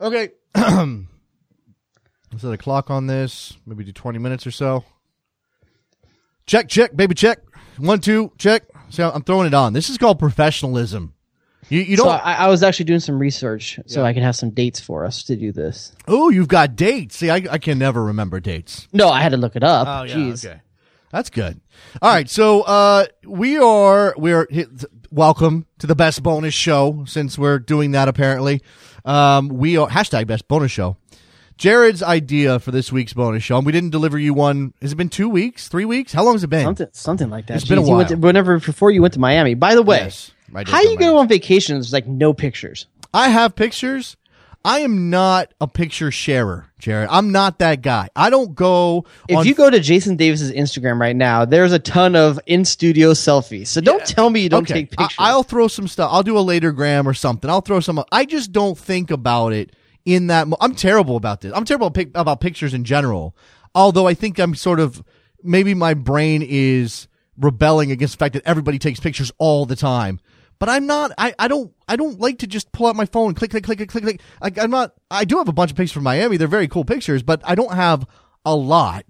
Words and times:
Okay. 0.00 0.30
Let's 0.54 1.06
set 2.38 2.52
a 2.52 2.58
clock 2.58 2.90
on 2.90 3.06
this. 3.06 3.56
Maybe 3.66 3.84
do 3.84 3.92
20 3.92 4.18
minutes 4.18 4.46
or 4.46 4.50
so. 4.50 4.84
Check, 6.46 6.68
check, 6.68 6.94
baby, 6.94 7.14
check. 7.14 7.38
One, 7.78 8.00
two, 8.00 8.32
check. 8.38 8.64
See, 8.90 9.02
I'm 9.02 9.22
throwing 9.22 9.46
it 9.46 9.54
on. 9.54 9.72
This 9.72 9.88
is 9.90 9.98
called 9.98 10.18
professionalism. 10.18 11.14
You, 11.70 11.80
you 11.80 11.96
don't. 11.96 12.08
I, 12.08 12.34
I 12.34 12.48
was 12.48 12.62
actually 12.62 12.84
doing 12.84 13.00
some 13.00 13.18
research 13.18 13.80
so 13.86 14.00
Yeah. 14.02 14.06
I 14.06 14.12
can 14.12 14.22
have 14.22 14.36
some 14.36 14.50
dates 14.50 14.78
for 14.78 15.06
us 15.06 15.22
to 15.24 15.36
do 15.36 15.50
this. 15.50 15.92
oh, 16.06 16.28
you've 16.28 16.48
got 16.48 16.76
dates. 16.76 17.16
See, 17.16 17.30
I, 17.30 17.36
I 17.50 17.56
can 17.58 17.78
never 17.78 18.04
remember 18.04 18.38
dates. 18.38 18.86
No, 18.92 19.08
I 19.08 19.22
had 19.22 19.30
to 19.30 19.38
look 19.38 19.56
it 19.56 19.62
up. 19.64 19.88
Oh 19.88 20.02
yeah, 20.04 20.14
Jeez. 20.14 20.44
okay. 20.44 20.60
That's 21.10 21.30
good. 21.30 21.58
All 22.02 22.12
right, 22.12 22.28
so 22.28 22.62
uh, 22.62 23.06
we 23.24 23.56
are 23.56 24.14
we 24.18 24.32
are 24.32 24.46
welcome 25.14 25.64
to 25.78 25.86
the 25.86 25.94
best 25.94 26.22
bonus 26.22 26.52
show 26.54 27.04
since 27.06 27.38
we're 27.38 27.58
doing 27.60 27.92
that. 27.92 28.08
Apparently, 28.08 28.60
um, 29.04 29.48
we 29.48 29.76
are 29.76 29.88
hashtag 29.88 30.26
best 30.26 30.48
bonus 30.48 30.72
show. 30.72 30.96
Jared's 31.56 32.02
idea 32.02 32.58
for 32.58 32.72
this 32.72 32.90
week's 32.90 33.12
bonus 33.12 33.44
show, 33.44 33.56
and 33.56 33.64
we 33.64 33.70
didn't 33.70 33.90
deliver 33.90 34.18
you 34.18 34.34
one. 34.34 34.74
Has 34.82 34.92
it 34.92 34.96
been 34.96 35.08
two 35.08 35.28
weeks, 35.28 35.68
three 35.68 35.84
weeks? 35.84 36.12
How 36.12 36.24
long 36.24 36.34
has 36.34 36.42
it 36.42 36.48
been? 36.48 36.64
Something, 36.64 36.88
something 36.92 37.30
like 37.30 37.46
that. 37.46 37.56
It's 37.58 37.64
been 37.68 37.78
a 37.78 37.82
Jeez, 37.82 37.86
you 37.88 37.94
went 37.94 38.10
while. 38.10 38.16
to- 38.20 38.26
whenever 38.26 38.58
before 38.58 38.90
you 38.90 39.00
went 39.02 39.14
to 39.14 39.20
Miami. 39.20 39.54
By 39.54 39.76
the 39.76 39.82
way, 39.82 39.98
Yes, 39.98 40.32
how 40.66 40.80
you 40.82 40.98
go 40.98 41.18
on 41.18 41.28
vacation? 41.28 41.76
There's 41.76 41.92
like 41.92 42.08
no 42.08 42.32
pictures. 42.34 42.86
I 43.12 43.28
have 43.28 43.54
pictures. 43.54 44.16
I 44.64 44.80
am 44.80 45.10
not 45.10 45.52
a 45.60 45.68
picture 45.68 46.10
sharer, 46.10 46.66
Jared. 46.78 47.10
I'm 47.10 47.32
not 47.32 47.58
that 47.58 47.82
guy. 47.82 48.08
I 48.16 48.30
don't 48.30 48.54
go. 48.54 49.04
If 49.28 49.36
on 49.36 49.46
you 49.46 49.54
go 49.54 49.68
to 49.68 49.78
Jason 49.78 50.16
Davis's 50.16 50.50
Instagram 50.50 50.98
right 50.98 51.14
now, 51.14 51.44
there's 51.44 51.72
a 51.72 51.78
ton 51.78 52.16
of 52.16 52.40
in 52.46 52.64
studio 52.64 53.12
selfies. 53.12 53.66
So 53.66 53.82
don't 53.82 54.04
tell 54.06 54.30
me 54.30 54.40
you 54.40 54.48
don't 54.48 54.66
take 54.66 54.90
pictures. 54.90 55.16
I, 55.18 55.34
will 55.34 55.42
throw 55.42 55.68
some 55.68 55.86
stuff. 55.86 56.08
I'll 56.10 56.22
do 56.22 56.38
a 56.38 56.40
later 56.40 56.72
gram 56.72 57.06
or 57.06 57.12
something. 57.12 57.50
I'll 57.50 57.60
throw 57.60 57.80
some. 57.80 58.02
I 58.10 58.24
just 58.24 58.52
don't 58.52 58.78
think 58.78 59.10
about 59.10 59.52
it 59.52 59.76
in 60.06 60.28
that. 60.28 60.48
Mo- 60.48 60.56
I'm 60.62 60.74
terrible 60.74 61.16
about 61.16 61.42
this. 61.42 61.52
I'm 61.54 61.66
terrible 61.66 61.90
pic- 61.90 62.16
about 62.16 62.40
pictures 62.40 62.72
in 62.72 62.84
general. 62.84 63.36
Although 63.74 64.06
I 64.06 64.14
think 64.14 64.38
I'm 64.38 64.54
sort 64.54 64.80
of 64.80 65.04
maybe 65.42 65.74
my 65.74 65.92
brain 65.92 66.42
is 66.42 67.06
rebelling 67.36 67.90
against 67.90 68.14
the 68.14 68.18
fact 68.18 68.32
that 68.32 68.44
everybody 68.46 68.78
takes 68.78 68.98
pictures 68.98 69.30
all 69.36 69.66
the 69.66 69.76
time. 69.76 70.20
But 70.64 70.70
I'm 70.70 70.86
not. 70.86 71.12
I, 71.18 71.34
I 71.38 71.46
don't. 71.46 71.74
I 71.86 71.96
don't 71.96 72.18
like 72.18 72.38
to 72.38 72.46
just 72.46 72.72
pull 72.72 72.86
out 72.86 72.96
my 72.96 73.04
phone, 73.04 73.34
click, 73.34 73.50
click, 73.50 73.64
click, 73.64 73.76
click, 73.76 73.90
click, 73.90 74.02
click. 74.40 74.58
I'm 74.58 74.70
not. 74.70 74.94
I 75.10 75.26
do 75.26 75.36
have 75.36 75.46
a 75.46 75.52
bunch 75.52 75.70
of 75.70 75.76
pictures 75.76 75.92
from 75.92 76.04
Miami. 76.04 76.38
They're 76.38 76.48
very 76.48 76.68
cool 76.68 76.86
pictures, 76.86 77.22
but 77.22 77.42
I 77.44 77.54
don't 77.54 77.74
have 77.74 78.06
a 78.46 78.56
lot. 78.56 79.04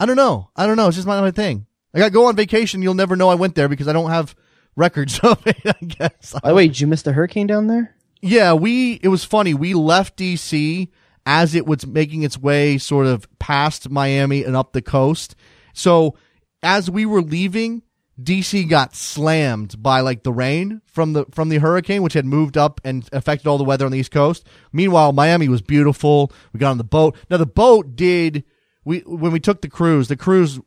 I 0.00 0.06
don't 0.06 0.16
know. 0.16 0.50
I 0.56 0.66
don't 0.66 0.76
know. 0.76 0.88
It's 0.88 0.96
just 0.96 1.06
not 1.06 1.22
my 1.22 1.30
thing. 1.30 1.66
Like 1.94 2.02
I 2.02 2.08
go 2.08 2.24
on 2.24 2.34
vacation, 2.34 2.82
you'll 2.82 2.94
never 2.94 3.14
know 3.14 3.28
I 3.28 3.36
went 3.36 3.54
there 3.54 3.68
because 3.68 3.86
I 3.86 3.92
don't 3.92 4.10
have 4.10 4.34
records 4.74 5.18
of 5.22 5.40
it. 5.46 5.60
I 5.64 5.84
guess. 5.84 6.34
By 6.42 6.48
the 6.48 6.54
way, 6.56 6.66
did 6.66 6.80
you 6.80 6.88
miss 6.88 7.02
the 7.02 7.12
hurricane 7.12 7.46
down 7.46 7.68
there? 7.68 7.94
Yeah, 8.20 8.54
we. 8.54 8.94
It 8.94 9.06
was 9.06 9.22
funny. 9.22 9.54
We 9.54 9.74
left 9.74 10.16
DC 10.16 10.88
as 11.24 11.54
it 11.54 11.64
was 11.64 11.86
making 11.86 12.24
its 12.24 12.36
way 12.36 12.76
sort 12.76 13.06
of 13.06 13.28
past 13.38 13.88
Miami 13.88 14.42
and 14.42 14.56
up 14.56 14.72
the 14.72 14.82
coast. 14.82 15.36
So 15.74 16.16
as 16.60 16.90
we 16.90 17.06
were 17.06 17.22
leaving, 17.22 17.84
DC 18.20 18.68
got 18.68 18.96
slammed 18.96 19.80
by 19.82 20.00
like 20.00 20.24
the 20.24 20.32
rain 20.32 20.80
from 20.86 21.12
the 21.12 21.24
from 21.30 21.48
the 21.50 21.58
hurricane, 21.58 22.02
which 22.02 22.14
had 22.14 22.26
moved 22.26 22.56
up 22.56 22.80
and 22.84 23.08
affected 23.12 23.46
all 23.48 23.58
the 23.58 23.64
weather 23.64 23.86
on 23.86 23.92
the 23.92 23.98
East 23.98 24.10
Coast. 24.10 24.44
Meanwhile, 24.72 25.12
Miami 25.12 25.48
was 25.48 25.62
beautiful. 25.62 26.32
We 26.52 26.58
got 26.58 26.70
on 26.72 26.78
the 26.78 26.84
boat. 26.84 27.16
Now 27.30 27.36
the 27.36 27.46
boat 27.46 27.94
did. 27.94 28.42
We 28.84 29.00
when 29.00 29.30
we 29.32 29.38
took 29.40 29.60
the 29.62 29.68
cruise, 29.68 30.08
the 30.08 30.16
cruise 30.16 30.58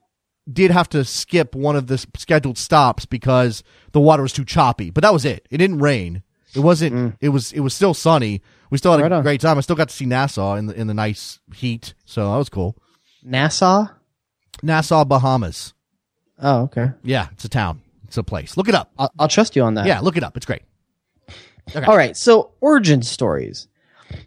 did 0.51 0.71
have 0.71 0.87
to 0.89 1.03
skip 1.03 1.53
one 1.53 1.75
of 1.75 1.87
the 1.87 1.97
scheduled 2.17 2.57
stops 2.57 3.05
because 3.05 3.63
the 3.91 3.99
water 3.99 4.23
was 4.23 4.33
too 4.33 4.45
choppy. 4.45 4.89
But 4.89 5.01
that 5.03 5.13
was 5.13 5.25
it. 5.25 5.45
It 5.51 5.57
didn't 5.57 5.79
rain. 5.79 6.23
It 6.55 6.59
wasn't. 6.59 6.95
Mm. 6.95 7.17
It 7.21 7.29
was. 7.29 7.51
It 7.51 7.61
was 7.61 7.73
still 7.73 7.93
sunny. 7.93 8.41
We 8.69 8.77
still 8.77 8.93
had 8.93 9.01
Right 9.01 9.11
a 9.11 9.15
on. 9.15 9.23
great 9.23 9.41
time. 9.41 9.57
I 9.57 9.61
still 9.61 9.75
got 9.75 9.89
to 9.89 9.95
see 9.95 10.05
Nassau 10.05 10.55
in 10.55 10.67
the 10.67 10.73
in 10.79 10.87
the 10.87 10.93
nice 10.93 11.39
heat, 11.53 11.93
so 12.05 12.31
that 12.31 12.37
was 12.37 12.49
cool. 12.49 12.77
Nassau? 13.23 13.87
Nassau, 14.63 15.03
Bahamas. 15.05 15.73
Oh, 16.41 16.63
okay. 16.63 16.91
Yeah, 17.03 17.27
it's 17.31 17.45
a 17.45 17.49
town. 17.49 17.81
It's 18.05 18.17
a 18.17 18.23
place. 18.23 18.57
Look 18.57 18.67
it 18.67 18.75
up. 18.75 18.91
I'll, 18.97 19.11
I'll 19.19 19.27
trust 19.27 19.55
you 19.55 19.61
on 19.63 19.75
that. 19.75 19.85
Yeah, 19.85 19.99
look 20.01 20.17
it 20.17 20.23
up. 20.23 20.35
It's 20.35 20.45
great. 20.45 20.63
All 21.75 21.95
right. 21.95 22.17
So 22.17 22.51
origin 22.59 23.01
stories. 23.03 23.67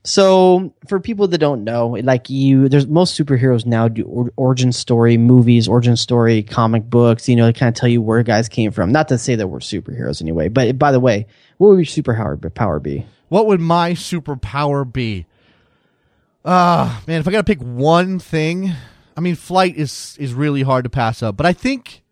So 0.03 0.73
for 0.89 0.99
people 1.01 1.29
that 1.29 1.39
don't 1.39 1.65
know, 1.65 1.89
like 1.89 2.31
you, 2.31 2.71
there's 2.71 2.87
most 2.87 3.19
superheroes 3.19 3.67
now 3.67 3.89
do 3.89 4.05
or, 4.05 4.33
origin 4.37 4.73
story 4.73 5.19
movies, 5.19 5.69
origin 5.69 5.97
story 5.97 6.43
comic 6.43 6.89
books. 6.89 7.29
You 7.29 7.37
know, 7.37 7.45
they 7.47 7.53
kind 7.53 7.69
of 7.69 7.79
tell 7.79 7.91
you 7.91 8.01
where 8.01 8.23
guys 8.23 8.49
came 8.49 8.71
from. 8.71 8.93
Not 8.93 9.09
to 9.09 9.19
say 9.19 9.35
that 9.35 9.49
we're 9.49 9.59
superheroes 9.59 10.23
anyway. 10.23 10.49
But 10.49 10.79
by 10.79 10.93
the 10.93 11.01
way, 11.01 11.27
what 11.59 11.69
would 11.69 11.77
your 11.77 11.85
superpower 11.85 12.55
power 12.55 12.81
be? 12.81 13.05
What 13.29 13.47
would 13.47 13.61
my 13.61 13.93
superpower 13.93 14.91
be? 14.91 15.27
Ah, 16.47 17.03
man, 17.07 17.21
if 17.21 17.29
I 17.29 17.31
got 17.31 17.39
to 17.39 17.45
pick 17.45 17.61
one 17.61 18.19
thing, 18.19 18.73
I 19.17 19.21
mean, 19.21 19.35
flight 19.35 19.77
is 19.77 20.17
is 20.19 20.33
really 20.33 20.63
hard 20.63 20.85
to 20.85 20.91
pass 20.91 21.23
up. 21.23 21.37
But 21.37 21.47
I 21.47 21.53
think, 21.53 22.03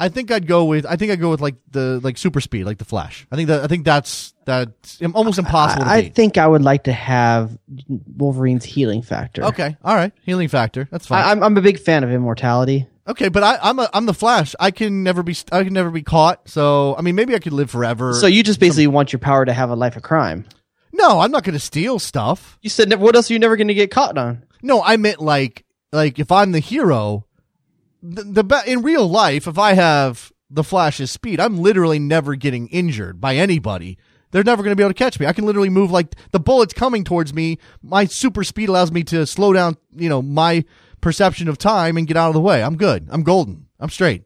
I 0.00 0.08
think 0.08 0.30
I'd 0.30 0.46
go 0.46 0.64
with, 0.64 0.84
I 0.86 0.96
think 0.96 1.12
I'd 1.12 1.20
go 1.20 1.30
with 1.30 1.40
like 1.40 1.54
the 1.70 2.00
like 2.02 2.18
super 2.18 2.40
speed, 2.40 2.64
like 2.64 2.78
the 2.78 2.84
Flash. 2.84 3.26
I 3.30 3.36
think 3.36 3.48
that 3.48 3.62
I 3.62 3.66
think 3.66 3.84
that's 3.84 4.34
that's 4.44 5.00
almost 5.14 5.38
impossible 5.38 5.84
I, 5.84 5.86
I 5.94 5.96
to 5.96 6.02
beat. 6.02 6.12
I 6.12 6.14
think 6.14 6.38
I 6.38 6.46
would 6.46 6.62
like 6.62 6.84
to 6.84 6.92
have 6.92 7.56
Wolverine's 8.16 8.64
healing 8.64 9.02
factor. 9.02 9.44
okay, 9.44 9.76
all 9.84 9.94
right, 9.94 10.12
healing 10.24 10.48
factor. 10.48 10.88
That's 10.90 11.06
fine. 11.06 11.24
I, 11.24 11.30
I'm 11.30 11.42
I'm 11.42 11.56
a 11.56 11.60
big 11.62 11.78
fan 11.78 12.04
of 12.04 12.10
immortality. 12.10 12.86
okay, 13.06 13.28
but 13.28 13.42
I, 13.42 13.58
I'm 13.62 13.78
a 13.78 13.88
I'm 13.94 14.06
the 14.06 14.14
Flash. 14.14 14.54
I 14.58 14.70
can 14.70 15.02
never 15.02 15.22
be 15.22 15.36
I 15.52 15.64
can 15.64 15.72
never 15.72 15.90
be 15.90 16.02
caught. 16.02 16.48
So 16.48 16.96
I 16.96 17.02
mean, 17.02 17.14
maybe 17.14 17.34
I 17.34 17.38
could 17.38 17.52
live 17.52 17.70
forever. 17.70 18.14
So 18.14 18.26
you 18.26 18.42
just 18.42 18.60
basically 18.60 18.86
want 18.88 19.12
your 19.12 19.20
power 19.20 19.44
to 19.44 19.52
have 19.52 19.70
a 19.70 19.76
life 19.76 19.96
of 19.96 20.02
crime. 20.02 20.46
no, 20.92 21.20
I'm 21.20 21.30
not 21.30 21.44
going 21.44 21.54
to 21.54 21.60
steal 21.60 21.98
stuff. 21.98 22.58
You 22.62 22.70
said 22.70 22.92
what 22.94 23.14
else 23.14 23.30
are 23.30 23.34
you 23.34 23.38
never 23.38 23.56
going 23.56 23.68
to 23.68 23.74
get 23.74 23.90
caught 23.90 24.18
on? 24.18 24.44
No, 24.62 24.82
I 24.82 24.96
meant 24.96 25.20
like 25.20 25.64
like 25.92 26.18
if 26.18 26.32
I'm 26.32 26.52
the 26.52 26.58
hero, 26.60 27.26
the, 28.02 28.24
the 28.24 28.44
be- 28.44 28.70
in 28.70 28.82
real 28.82 29.08
life, 29.08 29.46
if 29.46 29.58
I 29.58 29.74
have 29.74 30.32
the 30.50 30.64
Flash's 30.64 31.10
speed, 31.10 31.40
I'm 31.40 31.56
literally 31.58 31.98
never 31.98 32.34
getting 32.34 32.68
injured 32.68 33.20
by 33.20 33.36
anybody. 33.36 33.98
They're 34.32 34.44
never 34.44 34.62
going 34.62 34.72
to 34.72 34.76
be 34.76 34.82
able 34.82 34.90
to 34.90 34.98
catch 34.98 35.20
me. 35.20 35.26
I 35.26 35.32
can 35.32 35.44
literally 35.44 35.68
move 35.68 35.90
like 35.90 36.14
the 36.32 36.40
bullet's 36.40 36.72
coming 36.72 37.04
towards 37.04 37.34
me. 37.34 37.58
My 37.82 38.06
super 38.06 38.44
speed 38.44 38.68
allows 38.68 38.90
me 38.90 39.02
to 39.04 39.26
slow 39.26 39.52
down, 39.52 39.76
you 39.94 40.08
know, 40.08 40.22
my 40.22 40.64
perception 41.00 41.48
of 41.48 41.58
time 41.58 41.96
and 41.96 42.06
get 42.06 42.16
out 42.16 42.28
of 42.28 42.34
the 42.34 42.40
way. 42.40 42.62
I'm 42.62 42.76
good. 42.76 43.08
I'm 43.10 43.22
golden. 43.22 43.66
I'm 43.78 43.90
straight. 43.90 44.24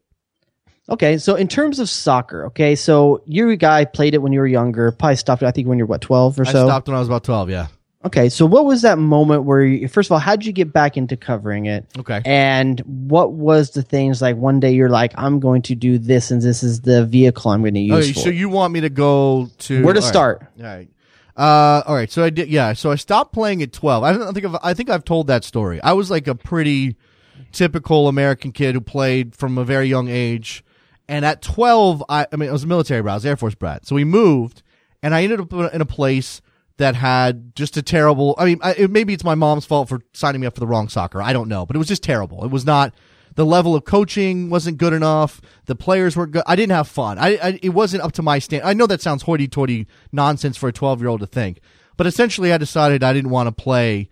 Okay, 0.89 1.19
so 1.19 1.35
in 1.35 1.49
terms 1.49 1.81
of 1.81 1.91
soccer, 1.91 2.47
okay, 2.47 2.77
so 2.77 3.21
you're 3.27 3.51
a 3.51 3.57
guy 3.57 3.85
played 3.85 4.15
it 4.15 4.19
when 4.19 4.33
you 4.33 4.39
were 4.39 4.47
younger, 4.47 4.93
probably 4.93 5.17
stopped. 5.17 5.43
I 5.43 5.51
think 5.51 5.67
when 5.67 5.79
you're 5.79 5.87
what 5.89 6.01
twelve 6.01 6.39
or 6.39 6.47
I 6.47 6.53
so. 6.53 6.65
stopped 6.67 6.87
when 6.87 6.95
I 6.97 7.01
was 7.01 7.09
about 7.09 7.25
12. 7.25 7.51
Yeah. 7.51 7.67
Okay, 8.07 8.29
so 8.29 8.47
what 8.47 8.65
was 8.65 8.83
that 8.83 8.99
moment 8.99 9.43
where, 9.43 9.63
you, 9.63 9.89
first 9.89 10.09
of 10.09 10.13
all, 10.13 10.21
how 10.21 10.37
did 10.37 10.47
you 10.47 10.53
get 10.53 10.73
back 10.73 10.97
into 10.97 11.17
covering 11.17 11.67
it? 11.67 11.85
Okay. 11.99 12.23
And 12.25 12.81
what 12.81 13.33
was 13.33 13.71
the 13.71 13.83
things 13.83 14.23
like 14.23 14.37
one 14.37 14.61
day 14.61 14.73
you're 14.73 14.89
like, 14.89 15.13
I'm 15.17 15.41
going 15.41 15.63
to 15.63 15.75
do 15.75 15.99
this, 15.99 16.31
and 16.31 16.41
this 16.41 16.63
is 16.63 16.83
the 16.83 17.05
vehicle 17.05 17.51
I'm 17.51 17.63
going 17.63 17.75
to 17.75 17.81
use 17.81 18.11
Okay, 18.11 18.13
so 18.13 18.29
you 18.29 18.49
want 18.49 18.73
me 18.73 18.81
to 18.83 18.89
go 18.89 19.49
to 19.59 19.85
Where 19.85 19.93
to 19.93 19.99
all 19.99 20.05
right. 20.05 20.09
start? 20.09 20.47
All 20.59 20.65
right. 20.65 20.89
Uh, 21.37 21.83
all 21.87 21.95
right. 21.95 22.11
So 22.11 22.25
I 22.25 22.31
did. 22.31 22.49
Yeah. 22.49 22.73
So 22.73 22.91
I 22.91 22.95
stopped 22.95 23.35
playing 23.35 23.61
at 23.61 23.71
twelve. 23.71 24.05
I 24.05 24.13
don't 24.13 24.33
think 24.33 24.47
I've, 24.47 24.57
I 24.63 24.73
think 24.73 24.89
I've 24.89 25.05
told 25.05 25.27
that 25.27 25.45
story. 25.45 25.83
I 25.83 25.93
was 25.93 26.11
like 26.11 26.27
a 26.29 26.35
pretty 26.35 26.97
typical 27.53 28.09
American 28.09 28.53
kid 28.53 28.75
who 28.75 28.81
played 28.81 29.35
from 29.35 29.59
a 29.59 29.65
very 29.65 29.87
young 29.87 30.09
age. 30.09 30.65
And 31.09 31.27
at 31.27 31.43
twelve, 31.43 32.03
I, 32.09 32.27
I 32.33 32.37
mean, 32.37 32.49
I 32.49 32.53
was 32.53 32.65
a 32.65 32.67
military 32.67 33.03
brat. 33.03 33.13
I 33.13 33.17
was 33.17 33.27
Air 33.27 33.37
Force 33.37 33.55
brat. 33.55 33.85
So 33.85 33.95
we 33.95 34.05
moved, 34.05 34.63
and 35.03 35.15
I 35.15 35.25
ended 35.25 35.41
up 35.41 35.53
in 35.53 35.81
a 35.83 35.87
place 35.87 36.41
that 36.79 36.95
had 36.95 37.55
just 37.55 37.77
a 37.77 37.83
terrible. 37.83 38.35
I 38.39 38.45
mean, 38.45 38.59
I, 38.63 38.75
it, 38.75 38.91
maybe 38.91 39.13
it's 39.13 39.25
my 39.25 39.35
mom's 39.35 39.65
fault 39.65 39.89
for 39.89 40.01
signing 40.13 40.41
me 40.41 40.47
up 40.47 40.55
for 40.55 40.61
the 40.61 40.67
wrong 40.67 40.89
soccer. 40.89 41.23
I 41.23 41.33
don't 41.33 41.49
know, 41.49 41.65
but 41.67 41.77
it 41.77 41.79
was 41.79 41.89
just 41.89 42.03
terrible. 42.03 42.45
It 42.45 42.51
was 42.51 42.65
not. 42.65 42.95
The 43.35 43.45
level 43.45 43.75
of 43.75 43.85
coaching 43.85 44.49
wasn't 44.49 44.79
good 44.79 44.95
enough. 44.95 45.43
The 45.67 45.77
players 45.77 46.17
were 46.17 46.27
good. 46.27 46.43
I 46.47 46.57
didn't 46.57 46.73
have 46.73 46.89
fun. 46.89 47.19
I, 47.19 47.37
I 47.37 47.59
it 47.63 47.71
wasn't 47.71 48.03
up 48.03 48.13
to 48.13 48.23
my 48.23 48.39
stand. 48.39 48.63
I 48.65 48.73
know 48.73 48.87
that 48.87 49.03
sounds 49.03 49.23
hoity-toity 49.23 49.87
nonsense 50.11 50.57
for 50.57 50.69
a 50.69 50.73
12-year-old 50.73 51.21
to 51.21 51.27
think, 51.27 51.61
but 51.97 52.07
essentially, 52.07 52.53
I 52.53 52.59
decided 52.59 53.03
I 53.03 53.13
didn't 53.13 53.31
want 53.31 53.47
to 53.49 53.53
play 53.53 54.09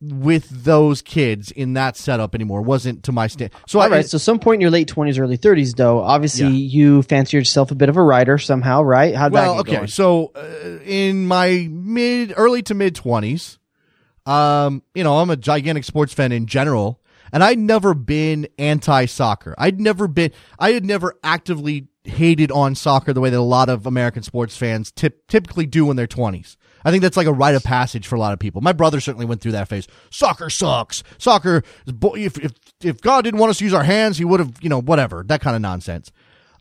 with 0.00 0.48
those 0.48 1.02
kids 1.02 1.50
in 1.50 1.74
that 1.74 1.96
setup 1.96 2.34
anymore. 2.34 2.62
Wasn't 2.62 3.02
to 3.04 3.12
my 3.12 3.26
stand. 3.26 3.50
So 3.66 3.80
All 3.80 3.86
I 3.86 3.88
right, 3.88 4.06
so 4.06 4.16
some 4.18 4.38
point 4.38 4.56
in 4.56 4.60
your 4.62 4.70
late 4.70 4.88
twenties, 4.88 5.18
early 5.18 5.36
thirties, 5.36 5.74
though, 5.74 6.00
obviously 6.00 6.46
Yeah. 6.46 6.78
you 6.78 7.02
fancy 7.02 7.36
yourself 7.36 7.70
a 7.70 7.74
bit 7.74 7.88
of 7.88 7.96
a 7.96 8.02
writer 8.02 8.38
somehow, 8.38 8.82
right? 8.82 9.14
How'd 9.14 9.32
well, 9.32 9.56
that 9.56 9.64
get 9.66 9.70
okay. 9.70 9.76
going? 9.78 9.88
So 9.88 10.32
uh, 10.34 10.82
in 10.84 11.26
my 11.26 11.68
mid, 11.70 12.32
early 12.36 12.62
to 12.62 12.74
mid 12.74 12.94
twenties, 12.94 13.58
um, 14.26 14.82
you 14.94 15.04
know, 15.04 15.18
I'm 15.18 15.30
a 15.30 15.36
gigantic 15.36 15.84
sports 15.84 16.14
fan 16.14 16.32
in 16.32 16.46
general, 16.46 17.00
and 17.32 17.44
I'd 17.44 17.58
never 17.58 17.92
been 17.94 18.48
anti 18.58 19.04
soccer. 19.06 19.54
I'd 19.58 19.80
never 19.80 20.08
been. 20.08 20.32
I 20.58 20.72
had 20.72 20.84
never 20.84 21.14
actively 21.22 21.88
hated 22.04 22.50
on 22.50 22.74
soccer 22.74 23.12
the 23.12 23.20
way 23.20 23.28
that 23.28 23.38
a 23.38 23.42
lot 23.42 23.68
of 23.68 23.84
American 23.84 24.22
sports 24.22 24.56
fans 24.56 24.90
tip, 24.90 25.26
typically 25.26 25.66
do 25.66 25.90
in 25.90 25.96
their 25.96 26.06
twenties. 26.06 26.56
I 26.84 26.90
think 26.90 27.02
that's 27.02 27.16
like 27.16 27.26
a 27.26 27.32
rite 27.32 27.54
of 27.54 27.62
passage 27.62 28.06
for 28.06 28.16
a 28.16 28.18
lot 28.18 28.32
of 28.32 28.38
people. 28.38 28.60
My 28.60 28.72
brother 28.72 29.00
certainly 29.00 29.26
went 29.26 29.40
through 29.40 29.52
that 29.52 29.68
phase. 29.68 29.86
Soccer 30.10 30.50
sucks. 30.50 31.02
Soccer, 31.18 31.62
bo- 31.86 32.16
if 32.16 32.38
if 32.38 32.52
if 32.82 33.00
God 33.00 33.22
didn't 33.22 33.40
want 33.40 33.50
us 33.50 33.58
to 33.58 33.64
use 33.64 33.74
our 33.74 33.84
hands, 33.84 34.18
He 34.18 34.24
would 34.24 34.40
have, 34.40 34.52
you 34.60 34.68
know, 34.68 34.80
whatever 34.80 35.24
that 35.28 35.40
kind 35.40 35.56
of 35.56 35.62
nonsense. 35.62 36.10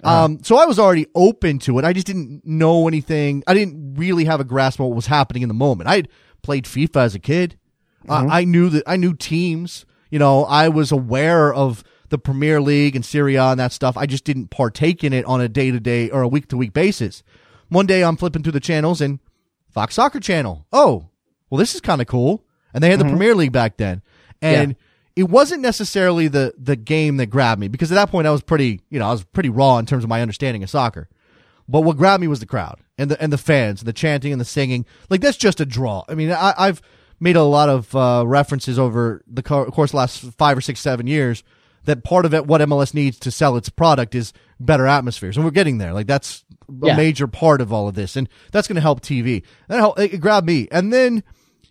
Um, 0.04 0.44
so 0.44 0.56
I 0.56 0.66
was 0.66 0.80
already 0.80 1.08
open 1.14 1.60
to 1.60 1.78
it. 1.78 1.84
I 1.86 1.92
just 1.92 2.08
didn't 2.08 2.46
know 2.46 2.88
anything. 2.88 3.44
I 3.48 3.54
didn't 3.54 3.96
really 3.96 4.24
have 4.26 4.40
a 4.40 4.46
grasp 4.46 4.80
of 4.80 4.88
what 4.88 4.96
was 4.96 5.08
happening 5.08 5.44
in 5.44 5.50
the 5.50 5.54
moment. 5.54 5.90
I 5.90 6.04
played 6.42 6.64
FIFA 6.66 7.02
as 7.02 7.16
a 7.16 7.20
kid. 7.20 7.58
Uh, 8.08 8.28
I 8.30 8.46
knew 8.46 8.70
that 8.70 8.84
I 8.88 8.96
knew 8.96 9.14
teams. 9.14 9.86
You 10.10 10.20
know, 10.20 10.46
I 10.46 10.70
was 10.70 10.92
aware 10.92 11.54
of 11.54 11.84
the 12.10 12.18
Premier 12.18 12.62
League 12.62 12.96
and 12.96 13.06
Serie 13.06 13.36
A 13.36 13.44
and 13.52 13.60
that 13.60 13.72
stuff. 13.74 13.98
I 13.98 14.06
just 14.06 14.24
didn't 14.24 14.48
partake 14.48 15.04
in 15.04 15.14
it 15.14 15.26
on 15.26 15.42
a 15.42 15.50
day 15.50 15.70
to 15.70 15.80
day 15.80 16.10
or 16.10 16.22
a 16.22 16.28
week 16.28 16.48
to 16.50 16.58
week 16.58 16.74
basis. 16.74 17.22
One 17.68 17.86
day 17.86 18.04
I'm 18.04 18.18
flipping 18.18 18.42
through 18.42 18.54
the 18.54 18.60
channels 18.60 19.02
and 19.02 19.20
Fox 19.72 19.96
Soccer 19.96 20.20
Channel. 20.20 20.66
Oh, 20.72 21.10
well, 21.50 21.60
this 21.60 21.76
is 21.76 21.82
kind 21.82 22.02
of 22.02 22.08
cool. 22.08 22.44
And 22.74 22.84
they 22.84 22.90
had 22.90 23.00
the 23.00 23.06
Premier 23.06 23.34
League 23.34 23.52
back 23.52 23.78
then. 23.78 24.02
And 24.42 24.76
it 25.16 25.24
wasn't 25.24 25.62
necessarily 25.62 26.28
the, 26.28 26.54
the 26.58 26.76
game 26.76 27.18
that 27.18 27.28
grabbed 27.28 27.60
me 27.60 27.68
because 27.68 27.92
at 27.92 27.96
that 27.96 28.12
point 28.12 28.28
I 28.28 28.32
was 28.32 28.42
pretty, 28.42 28.82
you 28.90 29.00
know, 29.00 29.08
I 29.08 29.12
was 29.12 29.24
pretty 29.24 29.50
raw 29.50 29.78
in 29.78 29.86
terms 29.86 30.04
of 30.04 30.10
my 30.10 30.22
understanding 30.22 30.64
of 30.64 30.70
soccer. 30.70 31.10
But 31.68 31.82
what 31.82 31.98
grabbed 31.98 32.22
me 32.22 32.28
was 32.28 32.40
the 32.40 32.46
crowd 32.46 32.80
and 32.98 33.12
the 33.12 33.22
and 33.22 33.32
the 33.32 33.38
fans 33.38 33.82
and 33.82 33.88
the 33.88 33.94
chanting 33.94 34.32
and 34.32 34.42
the 34.42 34.46
singing. 34.46 34.86
Like 35.10 35.22
that's 35.22 35.38
just 35.38 35.60
a 35.60 35.66
draw. 35.66 36.04
I 36.08 36.16
mean, 36.16 36.32
I, 36.32 36.54
I've 36.58 36.82
made 37.20 37.36
a 37.36 37.44
lot 37.44 37.70
of 37.70 37.96
uh, 37.96 38.24
references 38.26 38.80
over 38.80 39.24
the 39.28 39.44
co- 39.44 39.66
course 39.66 39.90
of 39.90 39.92
the 39.92 39.98
last 39.98 40.20
five 40.38 40.58
or 40.58 40.62
six, 40.62 40.80
seven 40.80 41.06
years 41.06 41.44
that 41.86 42.04
part 42.04 42.26
of 42.26 42.34
it, 42.34 42.46
what 42.46 42.62
MLS 42.62 42.94
needs 42.94 43.20
to 43.20 43.32
sell 43.32 43.58
its 43.58 43.70
product 43.70 44.16
is 44.16 44.34
better 44.60 44.86
atmospheres, 44.88 45.36
and 45.38 45.46
we're 45.46 45.52
getting 45.52 45.78
there. 45.78 45.94
Like 45.94 46.08
that's 46.08 46.44
a 46.82 46.88
Yeah. 46.88 46.96
major 46.98 47.28
part 47.28 47.62
of 47.62 47.72
all 47.74 47.88
of 47.88 47.96
this, 47.96 48.16
and 48.16 48.28
that's 48.52 48.68
going 48.68 48.76
to 48.76 48.82
help 48.82 49.02
TV. 49.02 49.44
That 49.68 49.78
help, 49.78 50.00
it 50.00 50.20
grabbed 50.20 50.46
me, 50.48 50.68
and 50.72 50.92
then 50.94 51.24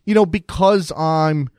you 0.05 0.15
know 0.15 0.27
because 0.27 0.91
I'm 0.97 1.51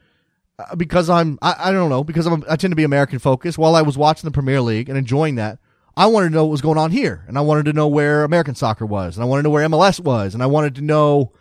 uh, 0.58 0.76
because 0.76 1.10
I'm 1.10 1.38
I, 1.42 1.56
I 1.66 1.72
don't 1.72 1.90
know 1.90 2.04
because 2.04 2.26
I'm 2.26 2.44
I 2.50 2.56
tend 2.56 2.72
to 2.72 2.76
be 2.76 2.84
American 2.84 3.20
focused. 3.20 3.58
While 3.58 3.76
I 3.76 3.82
was 3.82 3.98
watching 3.98 4.28
the 4.28 4.34
Premier 4.34 4.62
League 4.62 4.90
and 4.90 4.98
enjoying 4.98 5.36
that, 5.36 5.60
I 5.96 6.08
wanted 6.08 6.30
to 6.30 6.36
know 6.36 6.46
what 6.46 6.52
was 6.52 6.62
going 6.62 6.78
on 6.78 6.92
here, 6.92 7.24
and 7.28 7.38
I 7.38 7.42
wanted 7.42 7.66
to 7.66 7.74
know 7.74 7.88
where 7.88 8.24
American 8.24 8.56
soccer 8.56 8.86
was, 8.86 9.16
and 9.18 9.24
I 9.24 9.28
wanted 9.28 9.44
to 9.44 9.48
know 9.50 9.54
where 9.54 9.68
MLS 9.70 10.00
was, 10.00 10.34
and 10.34 10.42
I 10.44 10.48
wanted 10.48 10.76
to 10.76 10.82
know, 10.82 11.32